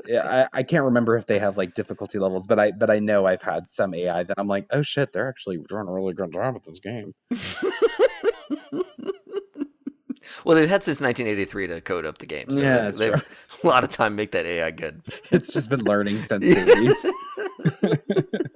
yeah, 0.06 0.48
I, 0.54 0.60
I 0.60 0.64
can't 0.64 0.86
remember 0.86 1.16
if 1.16 1.26
they 1.28 1.40
have 1.40 1.58
like 1.58 1.74
difficulty 1.74 2.20
levels, 2.20 2.48
but 2.48 2.60
I 2.60 2.72
but 2.72 2.90
I 2.90 3.00
know 3.00 3.26
I've 3.26 3.42
had 3.44 3.70
some 3.70 3.94
AI 3.94 4.24
that 4.24 4.36
I'm 4.38 4.48
like, 4.48 4.66
oh 4.72 4.82
shit, 4.82 5.14
they're 5.14 5.30
actually 5.30 5.58
doing 5.58 5.88
a 5.88 5.94
really 5.94 6.14
good 6.14 6.34
job 6.34 6.56
at 6.56 6.64
this 6.64 6.80
game. 6.80 7.14
Well, 10.44 10.56
they've 10.56 10.70
had 10.70 10.84
since 10.84 11.02
1983 11.02 11.68
to 11.68 11.82
code 11.82 12.06
up 12.06 12.18
the 12.18 12.26
game. 12.26 12.50
So 12.50 12.60
Yeah, 12.62 12.78
they- 12.78 12.82
that's 12.84 12.98
they've 13.00 13.38
a 13.64 13.68
lot 13.68 13.84
of 13.84 13.92
time 13.92 14.16
make 14.16 14.32
that 14.32 14.46
AI 14.46 14.72
good. 14.72 15.02
It's 15.32 15.54
just 15.54 15.70
been 15.70 15.82
learning 15.84 16.22
since 16.22 16.48
the 16.48 16.56
80s. 16.56 17.06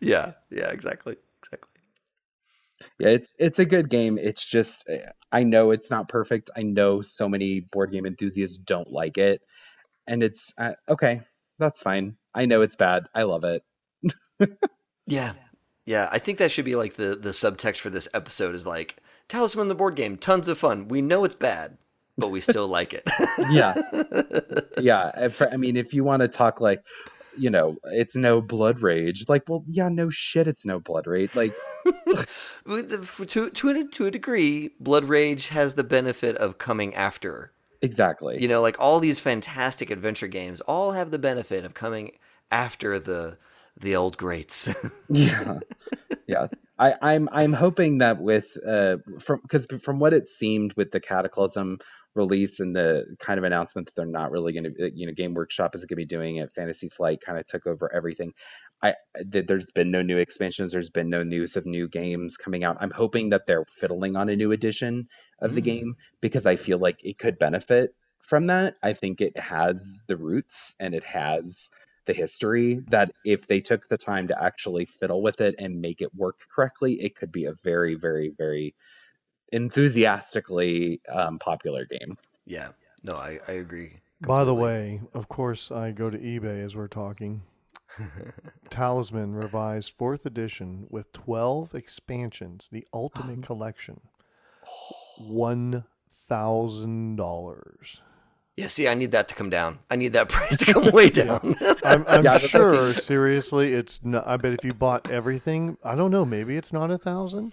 Yeah, 0.00 0.32
yeah, 0.50 0.68
exactly, 0.68 1.16
exactly. 1.42 1.70
Yeah, 2.98 3.08
it's 3.08 3.28
it's 3.38 3.58
a 3.58 3.64
good 3.64 3.88
game. 3.88 4.18
It's 4.18 4.48
just 4.48 4.88
eh, 4.88 4.98
I 5.32 5.44
know 5.44 5.70
it's 5.70 5.90
not 5.90 6.08
perfect. 6.08 6.50
I 6.56 6.62
know 6.62 7.00
so 7.00 7.28
many 7.28 7.60
board 7.60 7.90
game 7.90 8.06
enthusiasts 8.06 8.58
don't 8.58 8.90
like 8.90 9.18
it, 9.18 9.40
and 10.06 10.22
it's 10.22 10.54
uh, 10.58 10.74
okay. 10.88 11.22
That's 11.58 11.82
fine. 11.82 12.16
I 12.34 12.46
know 12.46 12.62
it's 12.62 12.76
bad. 12.76 13.06
I 13.14 13.24
love 13.24 13.44
it. 13.44 13.62
Yeah, 15.08 15.34
yeah. 15.84 16.08
I 16.10 16.18
think 16.18 16.38
that 16.38 16.50
should 16.50 16.64
be 16.64 16.74
like 16.74 16.96
the 16.96 17.14
the 17.14 17.30
subtext 17.30 17.78
for 17.78 17.90
this 17.90 18.08
episode 18.12 18.56
is 18.56 18.66
like 18.66 18.96
Talisman 19.28 19.68
the 19.68 19.76
board 19.76 19.94
game, 19.94 20.16
tons 20.16 20.48
of 20.48 20.58
fun. 20.58 20.88
We 20.88 21.00
know 21.00 21.22
it's 21.22 21.36
bad, 21.36 21.78
but 22.18 22.32
we 22.32 22.40
still 22.40 22.66
like 22.66 22.92
it. 22.92 23.08
Yeah, 23.48 23.80
yeah. 24.80 25.28
I 25.52 25.56
mean, 25.56 25.76
if 25.76 25.94
you 25.94 26.02
want 26.02 26.22
to 26.22 26.28
talk 26.28 26.60
like 26.60 26.82
you 27.36 27.50
know, 27.50 27.76
it's 27.84 28.16
no 28.16 28.40
Blood 28.40 28.80
Rage. 28.80 29.24
Like, 29.28 29.44
well, 29.48 29.64
yeah, 29.66 29.88
no 29.88 30.10
shit, 30.10 30.46
it's 30.46 30.66
no 30.66 30.80
Blood 30.80 31.06
Rage. 31.06 31.34
Like, 31.34 31.52
to 32.66 33.50
to 33.50 33.68
a, 33.70 33.84
to 33.84 34.06
a 34.06 34.10
degree, 34.10 34.70
Blood 34.80 35.04
Rage 35.04 35.48
has 35.48 35.74
the 35.74 35.84
benefit 35.84 36.36
of 36.36 36.58
coming 36.58 36.94
after. 36.94 37.52
exactly. 37.82 38.40
You 38.40 38.48
know, 38.48 38.60
like 38.62 38.76
all 38.78 39.00
these 39.00 39.20
fantastic 39.20 39.90
adventure 39.90 40.28
games 40.28 40.60
all 40.62 40.92
have 40.92 41.10
the 41.10 41.18
benefit 41.18 41.64
of 41.64 41.74
coming 41.74 42.12
after 42.50 42.98
the 42.98 43.38
the 43.78 43.96
old 43.96 44.16
greats. 44.16 44.68
yeah 45.08 45.58
yeah 46.26 46.46
i 46.78 46.94
i'm 47.02 47.28
i'm 47.30 47.52
hoping 47.52 47.98
that 47.98 48.18
with 48.20 48.56
uh 48.66 48.96
from 49.20 49.40
because 49.42 49.66
from 49.66 49.98
what 50.00 50.12
it 50.14 50.28
seemed 50.28 50.72
with 50.74 50.90
the 50.90 51.00
cataclysm 51.00 51.78
release 52.16 52.60
and 52.60 52.76
the 52.76 53.16
kind 53.20 53.38
of 53.38 53.44
announcement 53.44 53.88
that 53.88 53.94
they're 53.96 54.06
not 54.06 54.32
really 54.32 54.54
going 54.54 54.64
to 54.64 54.92
you 54.94 55.06
know 55.06 55.14
game 55.14 55.34
workshop 55.34 55.76
is 55.76 55.82
going 55.82 55.90
to 55.90 55.96
be 55.96 56.06
doing 56.06 56.36
it. 56.36 56.52
Fantasy 56.52 56.88
flight 56.90 57.20
kind 57.20 57.38
of 57.38 57.46
took 57.46 57.66
over 57.68 57.92
everything. 57.94 58.32
I 58.82 58.94
th- 59.32 59.46
there's 59.46 59.72
been 59.72 59.92
no 59.92 60.02
new 60.02 60.18
expansions. 60.18 60.72
There's 60.72 60.90
been 60.90 61.10
no 61.10 61.24
news 61.24 61.56
of 61.56 61.66
new 61.66 61.88
games 61.88 62.38
coming 62.38 62.64
out. 62.64 62.78
I'm 62.80 62.92
hoping 62.92 63.30
that 63.30 63.46
they're 63.46 63.66
fiddling 63.66 64.16
on 64.16 64.30
a 64.30 64.36
new 64.36 64.52
edition 64.52 65.08
of 65.40 65.54
the 65.54 65.62
Mm. 65.62 65.64
game 65.64 65.94
because 66.22 66.46
i 66.46 66.56
feel 66.56 66.78
like 66.78 67.04
it 67.04 67.18
could 67.18 67.38
benefit 67.38 67.94
from 68.20 68.48
that. 68.48 68.76
I 68.82 68.94
think 68.94 69.20
it 69.22 69.38
has 69.38 70.02
the 70.08 70.16
roots 70.18 70.76
and 70.80 70.94
it 70.94 71.04
has 71.04 71.70
the 72.06 72.14
history 72.14 72.82
that 72.88 73.12
if 73.24 73.46
they 73.48 73.60
took 73.60 73.88
the 73.88 73.98
time 73.98 74.28
to 74.28 74.42
actually 74.44 74.86
fiddle 74.86 75.22
with 75.22 75.40
it 75.42 75.56
and 75.58 75.80
make 75.80 76.02
it 76.02 76.14
work 76.14 76.40
correctly, 76.54 76.94
it 76.94 77.16
could 77.16 77.32
be 77.32 77.46
a 77.46 77.54
very, 77.64 77.96
very, 77.96 78.32
very 78.36 78.74
enthusiastically 79.56 81.00
um, 81.12 81.38
popular 81.38 81.84
game. 81.86 82.16
yeah, 82.46 82.68
no, 83.02 83.14
I, 83.16 83.38
I 83.48 83.52
agree. 83.52 84.00
By 84.20 84.44
the 84.44 84.54
way, 84.54 85.00
of 85.14 85.28
course, 85.28 85.70
I 85.70 85.90
go 85.92 86.10
to 86.10 86.18
eBay 86.18 86.62
as 86.64 86.74
we're 86.76 86.88
talking. 86.88 87.42
Talisman 88.70 89.34
revised 89.34 89.92
fourth 89.96 90.24
edition 90.26 90.86
with 90.90 91.12
12 91.12 91.74
expansions, 91.74 92.68
the 92.72 92.86
ultimate 92.94 93.42
collection. 93.46 94.00
$1,000. 95.20 98.00
Yeah, 98.56 98.66
see, 98.68 98.88
I 98.88 98.94
need 98.94 99.10
that 99.10 99.28
to 99.28 99.34
come 99.34 99.50
down. 99.50 99.80
I 99.90 99.96
need 99.96 100.14
that 100.14 100.28
price 100.30 100.56
to 100.58 100.72
come 100.72 100.90
way 100.90 101.10
down. 101.10 101.56
I'm, 101.84 102.04
I'm 102.08 102.24
Yeah, 102.24 102.38
sure, 102.38 102.86
like- 102.88 102.96
seriously, 102.98 103.74
it's 103.74 104.00
not. 104.02 104.26
I 104.26 104.36
bet 104.38 104.54
if 104.54 104.64
you 104.64 104.72
bought 104.72 105.10
everything, 105.10 105.76
I 105.84 105.94
don't 105.94 106.10
know, 106.10 106.24
maybe 106.24 106.56
it's 106.56 106.72
not 106.72 106.90
a 106.90 106.96
thousand, 106.98 107.52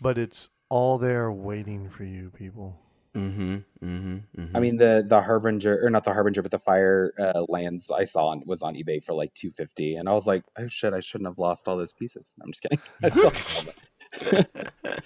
but 0.00 0.18
it's 0.18 0.48
all 0.70 0.98
there 0.98 1.30
waiting 1.30 1.90
for 1.90 2.04
you, 2.04 2.30
people. 2.30 2.80
mm-hmm, 3.14 3.56
mm-hmm, 3.84 4.16
mm-hmm. 4.40 4.56
I 4.56 4.60
mean, 4.60 4.76
the 4.76 5.04
the 5.06 5.20
harbinger 5.20 5.84
or 5.84 5.90
not 5.90 6.04
the 6.04 6.12
harbinger, 6.12 6.42
but 6.42 6.52
the 6.52 6.58
fire 6.58 7.12
uh, 7.18 7.44
lands 7.48 7.90
I 7.90 8.04
saw 8.04 8.28
on, 8.28 8.44
was 8.46 8.62
on 8.62 8.76
eBay 8.76 9.04
for 9.04 9.12
like 9.12 9.34
two 9.34 9.50
fifty, 9.50 9.96
and 9.96 10.08
I 10.08 10.12
was 10.12 10.26
like, 10.26 10.44
oh 10.56 10.68
shit, 10.68 10.94
I 10.94 11.00
shouldn't 11.00 11.28
have 11.28 11.38
lost 11.38 11.68
all 11.68 11.76
those 11.76 11.92
pieces. 11.92 12.34
I'm 12.40 12.52
just 12.52 12.62
kidding. 12.62 12.78
I 13.02 13.10
still 13.10 13.30
have 13.30 14.52
them. 14.54 14.96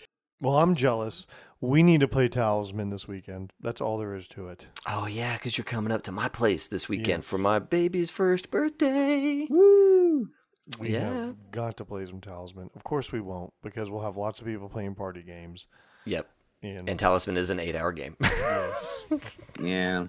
Well, 0.40 0.58
I'm 0.58 0.74
jealous. 0.74 1.26
We 1.62 1.82
need 1.82 2.00
to 2.00 2.08
play 2.08 2.28
Talisman 2.28 2.90
this 2.90 3.08
weekend. 3.08 3.54
That's 3.60 3.80
all 3.80 3.96
there 3.96 4.14
is 4.14 4.28
to 4.28 4.48
it. 4.48 4.66
oh 4.86 5.06
yeah, 5.06 5.34
because 5.38 5.56
you're 5.56 5.64
coming 5.64 5.92
up 5.92 6.02
to 6.02 6.12
my 6.12 6.28
place 6.28 6.68
this 6.68 6.88
weekend 6.90 7.24
for 7.24 7.38
my 7.38 7.58
baby's 7.58 8.10
first 8.10 8.50
birthday. 8.50 9.46
Woo! 9.48 10.28
We 10.78 10.90
Yeah. 10.90 11.12
have 11.26 11.50
got 11.50 11.76
to 11.78 11.84
play 11.84 12.06
some 12.06 12.20
Talisman. 12.20 12.70
Of 12.74 12.84
course, 12.84 13.12
we 13.12 13.20
won't 13.20 13.52
because 13.62 13.90
we'll 13.90 14.02
have 14.02 14.16
lots 14.16 14.40
of 14.40 14.46
people 14.46 14.68
playing 14.68 14.94
party 14.94 15.22
games. 15.22 15.66
Yep, 16.06 16.26
And, 16.62 16.88
and 16.88 16.98
Talisman 16.98 17.36
is 17.36 17.50
an 17.50 17.60
eight-hour 17.60 17.92
game. 17.92 18.16
yes. 18.20 19.38
Yeah. 19.62 20.06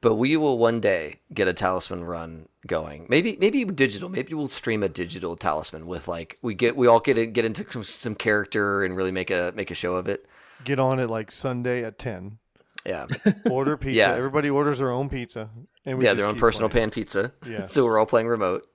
But 0.00 0.14
we 0.16 0.36
will 0.36 0.58
one 0.58 0.80
day 0.80 1.20
get 1.32 1.46
a 1.48 1.52
talisman 1.52 2.02
run 2.04 2.48
going. 2.66 3.06
Maybe 3.08 3.36
maybe 3.40 3.64
digital. 3.64 4.08
Maybe 4.08 4.34
we'll 4.34 4.48
stream 4.48 4.82
a 4.82 4.88
digital 4.88 5.36
talisman 5.36 5.86
with 5.86 6.08
like 6.08 6.38
we 6.42 6.54
get 6.54 6.76
we 6.76 6.86
all 6.88 6.98
get 7.00 7.18
in, 7.18 7.32
get 7.32 7.44
into 7.44 7.64
some, 7.70 7.84
some 7.84 8.14
character 8.16 8.84
and 8.84 8.96
really 8.96 9.12
make 9.12 9.30
a 9.30 9.52
make 9.54 9.70
a 9.70 9.74
show 9.76 9.94
of 9.94 10.08
it. 10.08 10.26
get 10.64 10.78
on 10.80 10.98
it 10.98 11.08
like 11.08 11.30
Sunday 11.30 11.84
at 11.84 11.98
10. 12.00 12.38
Yeah, 12.84 13.06
Order 13.50 13.76
pizza. 13.78 13.96
Yeah. 13.98 14.14
Everybody 14.14 14.50
orders 14.50 14.78
their 14.78 14.90
own 14.90 15.08
pizza. 15.08 15.50
And 15.86 15.98
we 15.98 16.04
yeah, 16.04 16.14
their 16.14 16.28
own 16.28 16.36
personal 16.38 16.68
playing. 16.68 16.90
pan 16.90 16.94
pizza. 16.94 17.32
Yeah. 17.48 17.66
so 17.72 17.84
we're 17.84 17.98
all 17.98 18.06
playing 18.06 18.28
remote. 18.28 18.66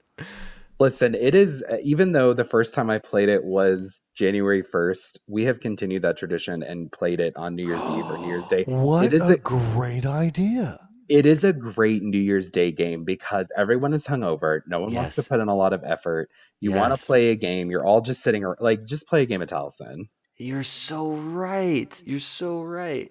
Listen, 0.79 1.15
it 1.15 1.33
is 1.33 1.63
uh, 1.67 1.77
even 1.81 2.11
though 2.11 2.33
the 2.33 2.43
first 2.43 2.75
time 2.75 2.89
I 2.91 2.99
played 2.99 3.29
it 3.29 3.43
was 3.43 4.03
January 4.15 4.61
1st, 4.61 5.17
we 5.27 5.45
have 5.45 5.59
continued 5.59 6.03
that 6.03 6.17
tradition 6.17 6.61
and 6.61 6.91
played 6.91 7.19
it 7.19 7.35
on 7.35 7.55
New 7.55 7.65
Year's 7.67 7.87
Eve 7.89 8.05
or 8.05 8.17
New 8.19 8.27
Year's 8.27 8.45
Day. 8.47 8.63
What 8.67 9.05
It 9.05 9.13
is 9.13 9.29
a 9.29 9.33
a- 9.33 9.37
great 9.37 10.05
idea. 10.05 10.79
It 11.09 11.25
is 11.25 11.45
a 11.45 11.53
great 11.53 12.03
New 12.03 12.19
Year's 12.19 12.51
Day 12.51 12.71
game 12.73 13.05
because 13.05 13.49
everyone 13.55 13.93
is 13.93 14.05
hungover. 14.05 14.59
No 14.67 14.81
one 14.81 14.93
wants 14.93 15.15
to 15.15 15.23
put 15.23 15.39
in 15.39 15.47
a 15.47 15.55
lot 15.55 15.71
of 15.71 15.83
effort. 15.85 16.29
You 16.59 16.73
want 16.73 16.93
to 16.97 17.03
play 17.05 17.29
a 17.31 17.35
game. 17.35 17.71
You're 17.71 17.85
all 17.85 18.01
just 18.01 18.21
sitting 18.21 18.43
ar- 18.45 18.57
like 18.59 18.85
just 18.85 19.07
play 19.07 19.21
a 19.23 19.25
game 19.25 19.41
of 19.41 19.47
Talisman. 19.47 20.09
You're 20.35 20.65
so 20.65 21.11
right. 21.13 21.99
You're 22.05 22.19
so 22.19 22.61
right. 22.61 23.09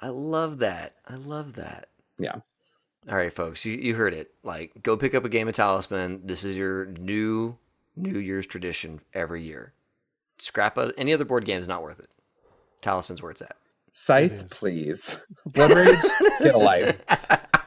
I 0.00 0.08
love 0.08 0.58
that. 0.58 0.94
I 1.06 1.14
love 1.14 1.54
that. 1.54 1.88
Yeah. 2.18 2.36
All 3.08 3.16
right, 3.16 3.32
folks, 3.32 3.64
you, 3.64 3.72
you 3.74 3.94
heard 3.94 4.12
it. 4.12 4.32
Like, 4.42 4.82
go 4.82 4.96
pick 4.96 5.14
up 5.14 5.24
a 5.24 5.28
game 5.28 5.48
of 5.48 5.54
Talisman. 5.54 6.22
This 6.24 6.44
is 6.44 6.56
your 6.56 6.86
new 6.86 7.56
New 7.96 8.18
Year's 8.18 8.46
tradition 8.46 9.00
every 9.12 9.42
year. 9.42 9.72
Scrap 10.38 10.78
out 10.78 10.94
any 10.96 11.12
other 11.12 11.24
board 11.24 11.44
game 11.44 11.58
is 11.58 11.68
not 11.68 11.82
worth 11.82 11.98
it. 11.98 12.08
Talisman's 12.80 13.20
where 13.22 13.30
it's 13.30 13.42
at. 13.42 13.56
Scythe, 13.90 14.32
is. 14.32 14.44
please. 14.44 15.24
Blood 15.46 15.72
Rage, 15.74 15.98
get 16.40 16.54
a 16.54 16.58
life. 16.58 17.00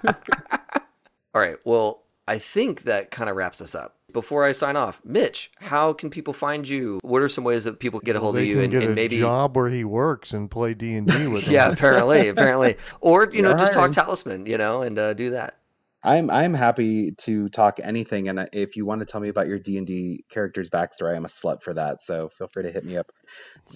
All 1.34 1.41
right. 1.41 1.57
Well, 1.65 2.03
I 2.27 2.38
think 2.38 2.84
that 2.84 3.11
kind 3.11 3.29
of 3.29 3.36
wraps 3.36 3.61
us 3.61 3.75
up. 3.75 3.97
Before 4.14 4.43
I 4.45 4.51
sign 4.51 4.76
off, 4.76 5.01
Mitch, 5.03 5.51
how 5.59 5.93
can 5.93 6.09
people 6.09 6.34
find 6.34 6.68
you? 6.68 6.99
What 7.03 7.22
are 7.22 7.30
some 7.30 7.43
ways 7.43 7.64
that 7.64 7.80
people 7.80 7.99
get 7.99 8.16
a 8.16 8.20
hold 8.20 8.36
they 8.36 8.41
of 8.41 8.47
you 8.47 8.55
can 8.55 8.64
and, 8.64 8.72
get 8.72 8.84
and 8.84 8.91
a 8.91 8.95
maybe 8.95 9.20
job 9.20 9.55
where 9.55 9.70
he 9.70 9.84
works 9.84 10.34
and 10.34 10.49
play 10.49 10.74
D 10.74 10.93
and 10.95 11.07
D 11.07 11.28
with 11.32 11.43
him. 11.47 11.53
yeah, 11.53 11.72
apparently, 11.72 12.28
apparently, 12.30 12.78
or 12.99 13.30
you 13.32 13.41
know, 13.41 13.49
You're 13.49 13.59
just 13.59 13.74
talk. 13.74 13.91
Talisman, 13.91 14.45
you 14.45 14.57
know, 14.57 14.82
and 14.82 14.97
uh, 14.97 15.14
do 15.14 15.32
that. 15.32 15.55
I'm 16.03 16.32
I'm 16.32 16.55
happy 16.55 17.12
to 17.12 17.47
talk 17.49 17.80
anything, 17.84 18.28
and 18.28 18.49
if 18.53 18.76
you 18.76 18.88
want 18.88 19.01
to 19.01 19.05
tell 19.05 19.22
me 19.22 19.30
about 19.30 19.47
your 19.47 19.59
D 19.59 19.78
and 19.78 19.86
D 19.86 20.26
character's 20.30 20.72
backstory, 20.72 21.16
I'm 21.16 21.26
a 21.26 21.28
slut 21.28 21.62
for 21.62 21.76
that. 21.76 22.01
So 22.01 22.28
feel 22.28 22.47
free 22.47 22.64
to 22.64 22.72
hit 22.72 22.84
me 22.84 22.97
up. 22.97 23.12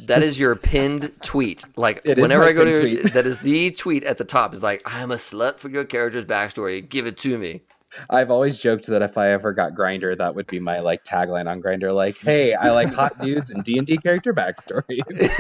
That 0.07 0.23
is 0.23 0.39
your 0.39 0.55
pinned 0.57 1.11
tweet. 1.21 1.63
Like 1.77 2.01
It 2.03 2.17
is 2.17 2.21
whenever 2.23 2.43
I 2.43 2.53
go 2.53 2.65
to 2.65 2.79
tweet. 2.79 3.13
that 3.13 3.27
is 3.27 3.39
the 3.39 3.69
tweet 3.69 4.03
at 4.05 4.17
the 4.17 4.25
top 4.25 4.55
is 4.55 4.63
like 4.63 4.81
I'm 4.85 5.11
a 5.11 5.15
slut 5.15 5.59
for 5.59 5.69
your 5.69 5.85
character's 5.85 6.25
backstory. 6.25 6.87
Give 6.87 7.05
it 7.05 7.17
to 7.19 7.37
me. 7.37 7.61
I've 8.09 8.31
always 8.31 8.59
joked 8.59 8.87
that 8.87 9.01
if 9.01 9.17
I 9.17 9.29
ever 9.29 9.53
got 9.53 9.73
Grindr, 9.73 10.17
that 10.17 10.35
would 10.35 10.47
be 10.47 10.59
my 10.59 10.79
like 10.79 11.03
tagline 11.03 11.49
on 11.49 11.61
Grindr. 11.61 11.93
Like, 11.93 12.17
hey, 12.17 12.53
I 12.53 12.71
like 12.71 12.93
hot 12.93 13.19
dudes 13.21 13.49
and 13.49 13.63
D 13.63 13.77
and 13.77 13.87
D 13.87 13.97
character 13.97 14.33
backstories. 14.33 15.39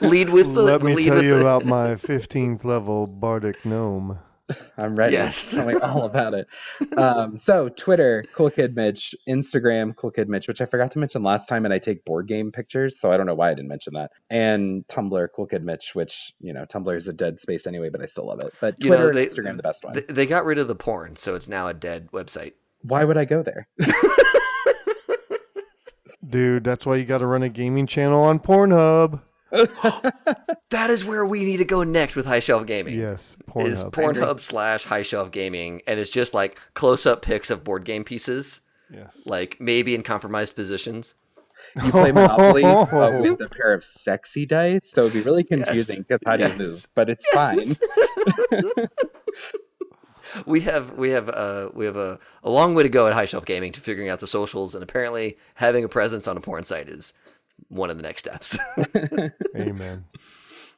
Lead 0.00 0.30
with 0.30 0.54
the 0.54 0.62
Let 0.62 0.82
me 0.82 0.94
lead 0.94 1.06
tell 1.06 1.14
with 1.16 1.24
you 1.24 1.34
the, 1.34 1.40
about 1.40 1.64
my 1.64 1.94
15th 1.96 2.64
level 2.64 3.06
bardic 3.06 3.64
gnome. 3.64 4.18
I'm 4.76 4.94
ready. 4.94 5.14
Yes. 5.14 5.52
Tell 5.52 5.66
me 5.66 5.74
all 5.74 6.04
about 6.04 6.34
it. 6.34 6.46
Um, 6.96 7.38
so 7.38 7.68
Twitter, 7.68 8.24
Cool 8.34 8.50
Kid 8.50 8.76
Mitch, 8.76 9.14
Instagram, 9.28 9.96
Cool 9.96 10.10
Kid 10.10 10.28
Mitch, 10.28 10.48
which 10.48 10.60
I 10.60 10.66
forgot 10.66 10.90
to 10.92 10.98
mention 10.98 11.22
last 11.22 11.48
time, 11.48 11.64
and 11.64 11.72
I 11.72 11.78
take 11.78 12.04
board 12.04 12.26
game 12.28 12.52
pictures, 12.52 13.00
so 13.00 13.10
I 13.10 13.16
don't 13.16 13.26
know 13.26 13.34
why 13.34 13.50
I 13.50 13.54
didn't 13.54 13.68
mention 13.68 13.94
that. 13.94 14.10
And 14.28 14.86
Tumblr, 14.86 15.28
Cool 15.34 15.46
Kid 15.46 15.64
Mitch, 15.64 15.94
which 15.94 16.32
you 16.40 16.52
know 16.52 16.66
Tumblr 16.66 16.94
is 16.94 17.08
a 17.08 17.12
dead 17.14 17.40
space 17.40 17.66
anyway, 17.66 17.88
but 17.88 18.02
I 18.02 18.06
still 18.06 18.26
love 18.26 18.40
it. 18.40 18.52
But 18.60 18.82
You 18.84 18.90
know, 18.90 18.96
Twitter 18.96 19.12
they- 19.14 19.22
and 19.22 19.30
Instagram, 19.30 19.56
the 19.56 19.62
best 19.62 19.84
one. 19.84 19.94
They, 19.94 20.00
they 20.02 20.26
got 20.26 20.44
rid 20.44 20.58
of 20.58 20.68
the 20.68 20.74
porn, 20.74 21.16
so 21.16 21.34
it's 21.34 21.48
now 21.48 21.68
a 21.68 21.74
dead 21.74 22.10
website. 22.12 22.52
why 22.82 23.02
would 23.04 23.16
I 23.16 23.24
go 23.24 23.42
there? 23.42 23.66
Dude, 26.26 26.64
that's 26.64 26.86
why 26.86 26.96
you 26.96 27.04
got 27.04 27.18
to 27.18 27.26
run 27.26 27.42
a 27.42 27.48
gaming 27.50 27.86
channel 27.86 28.22
on 28.24 28.38
Pornhub. 28.40 29.20
That 30.70 30.90
is 30.90 31.04
where 31.04 31.24
we 31.24 31.44
need 31.44 31.58
to 31.58 31.64
go 31.64 31.84
next 31.84 32.16
with 32.16 32.26
High 32.26 32.40
Shelf 32.40 32.66
Gaming. 32.66 32.98
Yes, 32.98 33.36
Is 33.56 33.84
Pornhub. 33.84 33.90
Pornhub 33.92 34.40
slash 34.40 34.84
High 34.84 35.02
Shelf 35.02 35.30
Gaming, 35.30 35.82
and 35.86 36.00
it's 36.00 36.10
just 36.10 36.34
like 36.34 36.58
close 36.74 37.06
up 37.06 37.22
pics 37.22 37.48
of 37.50 37.62
board 37.62 37.84
game 37.84 38.02
pieces, 38.02 38.60
yes. 38.92 39.16
like 39.24 39.56
maybe 39.60 39.94
in 39.94 40.02
compromised 40.02 40.56
positions. 40.56 41.14
You 41.82 41.92
play 41.92 42.10
Monopoly 42.10 42.62
but 42.62 42.88
with 43.22 43.40
a 43.40 43.48
pair 43.48 43.72
of 43.72 43.84
sexy 43.84 44.46
dice, 44.46 44.90
so 44.90 45.02
it'd 45.02 45.12
be 45.12 45.20
really 45.20 45.44
confusing 45.44 46.02
because 46.02 46.18
how 46.26 46.36
do 46.36 46.42
Yes. 46.42 46.58
you 46.58 46.66
move? 46.66 46.88
But 46.96 47.08
it's 47.08 47.30
fine. 47.30 47.62
we 50.46 50.60
have 50.62 50.92
we 50.92 51.10
have 51.10 51.28
uh 51.28 51.68
we 51.74 51.84
have 51.86 51.96
a, 51.96 52.18
a 52.42 52.50
long 52.50 52.74
way 52.74 52.82
to 52.82 52.88
go 52.88 53.06
at 53.06 53.14
High 53.14 53.26
Shelf 53.26 53.44
Gaming 53.44 53.72
to 53.72 53.80
figuring 53.80 54.08
out 54.08 54.20
the 54.20 54.26
socials, 54.26 54.74
and 54.74 54.82
apparently 54.82 55.38
having 55.54 55.84
a 55.84 55.88
presence 55.88 56.26
on 56.26 56.36
a 56.36 56.40
porn 56.40 56.64
site 56.64 56.88
is 56.88 57.12
one 57.68 57.90
of 57.90 57.96
the 57.96 58.02
next 58.02 58.20
steps. 58.20 58.58
Amen. 59.56 60.04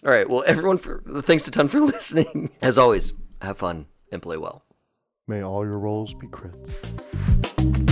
All 0.04 0.10
right, 0.10 0.28
well, 0.28 0.44
everyone, 0.46 0.78
for 0.78 1.02
thanks 1.22 1.46
a 1.48 1.50
ton 1.50 1.68
for 1.68 1.80
listening. 1.80 2.50
As 2.62 2.78
always, 2.78 3.12
have 3.40 3.58
fun 3.58 3.86
and 4.12 4.22
play 4.22 4.36
well. 4.36 4.64
May 5.26 5.42
all 5.42 5.64
your 5.64 5.78
rolls 5.78 6.14
be 6.14 6.26
crits. 6.28 7.86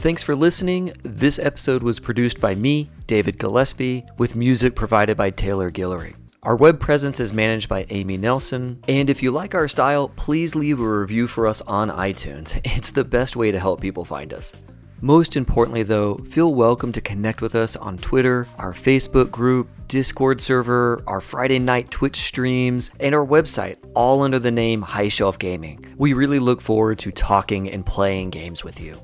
Thanks 0.00 0.22
for 0.22 0.36
listening. 0.36 0.92
This 1.02 1.40
episode 1.40 1.82
was 1.82 1.98
produced 1.98 2.40
by 2.40 2.54
me, 2.54 2.88
David 3.08 3.38
Gillespie, 3.38 4.04
with 4.18 4.36
music 4.36 4.76
provided 4.76 5.16
by 5.16 5.30
Taylor 5.30 5.68
Guillory. 5.68 6.14
Our 6.46 6.54
web 6.54 6.78
presence 6.78 7.18
is 7.18 7.32
managed 7.32 7.68
by 7.68 7.86
Amy 7.90 8.16
Nelson. 8.16 8.80
And 8.86 9.10
if 9.10 9.20
you 9.20 9.32
like 9.32 9.56
our 9.56 9.66
style, 9.66 10.10
please 10.10 10.54
leave 10.54 10.78
a 10.78 10.88
review 10.88 11.26
for 11.26 11.48
us 11.48 11.60
on 11.62 11.90
iTunes. 11.90 12.60
It's 12.76 12.92
the 12.92 13.02
best 13.02 13.34
way 13.34 13.50
to 13.50 13.58
help 13.58 13.80
people 13.80 14.04
find 14.04 14.32
us. 14.32 14.52
Most 15.00 15.34
importantly, 15.34 15.82
though, 15.82 16.18
feel 16.30 16.54
welcome 16.54 16.92
to 16.92 17.00
connect 17.00 17.42
with 17.42 17.56
us 17.56 17.74
on 17.74 17.98
Twitter, 17.98 18.46
our 18.58 18.72
Facebook 18.72 19.32
group, 19.32 19.68
Discord 19.88 20.40
server, 20.40 21.02
our 21.08 21.20
Friday 21.20 21.58
night 21.58 21.90
Twitch 21.90 22.18
streams, 22.18 22.92
and 23.00 23.12
our 23.12 23.26
website, 23.26 23.78
all 23.96 24.22
under 24.22 24.38
the 24.38 24.52
name 24.52 24.82
High 24.82 25.08
Shelf 25.08 25.40
Gaming. 25.40 25.84
We 25.98 26.12
really 26.12 26.38
look 26.38 26.60
forward 26.60 27.00
to 27.00 27.10
talking 27.10 27.68
and 27.68 27.84
playing 27.84 28.30
games 28.30 28.62
with 28.62 28.80
you. 28.80 28.96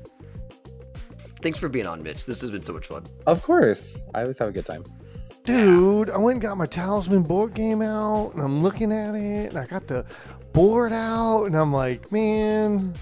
Thanks 1.41 1.59
for 1.59 1.67
being 1.67 1.87
on, 1.87 2.03
Mitch. 2.03 2.23
This 2.23 2.39
has 2.39 2.51
been 2.51 2.63
so 2.63 2.71
much 2.71 2.87
fun. 2.87 3.03
Of 3.27 3.43
course. 3.43 4.05
I 4.15 4.21
always 4.21 4.39
have 4.39 4.47
a 4.47 4.53
good 4.53 4.65
time. 4.65 4.85
Dude, 5.43 6.09
I 6.09 6.17
went 6.17 6.35
and 6.35 6.41
got 6.41 6.57
my 6.57 6.65
Talisman 6.65 7.23
board 7.23 7.53
game 7.53 7.81
out, 7.81 8.31
and 8.33 8.41
I'm 8.41 8.63
looking 8.63 8.93
at 8.93 9.13
it, 9.13 9.49
and 9.49 9.57
I 9.57 9.65
got 9.65 9.87
the 9.87 10.05
board 10.53 10.93
out, 10.93 11.43
and 11.45 11.55
I'm 11.55 11.73
like, 11.73 12.11
man, 12.13 12.93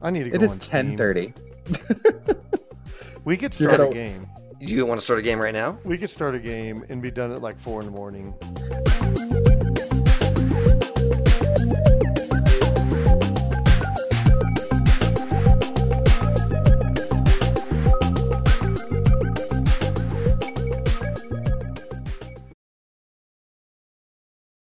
I 0.00 0.10
need 0.10 0.24
to 0.24 0.30
go 0.30 0.36
It 0.36 0.42
is 0.42 0.52
on 0.52 0.60
Steam. 0.62 0.96
10:30. 0.96 3.24
We 3.24 3.36
could 3.36 3.52
You're 3.60 3.74
start 3.74 3.80
a 3.80 3.84
gonna- 3.92 3.94
game. 3.94 4.28
You 4.60 4.86
want 4.86 4.98
to 5.00 5.04
start 5.04 5.18
a 5.18 5.22
game 5.22 5.38
right 5.40 5.52
now? 5.52 5.78
We 5.84 5.98
could 5.98 6.10
start 6.10 6.34
a 6.34 6.38
game 6.38 6.84
and 6.88 7.02
be 7.02 7.10
done 7.10 7.32
at 7.32 7.42
like 7.42 7.58
four 7.58 7.80
in 7.80 7.86
the 7.86 7.92
morning. 7.92 8.32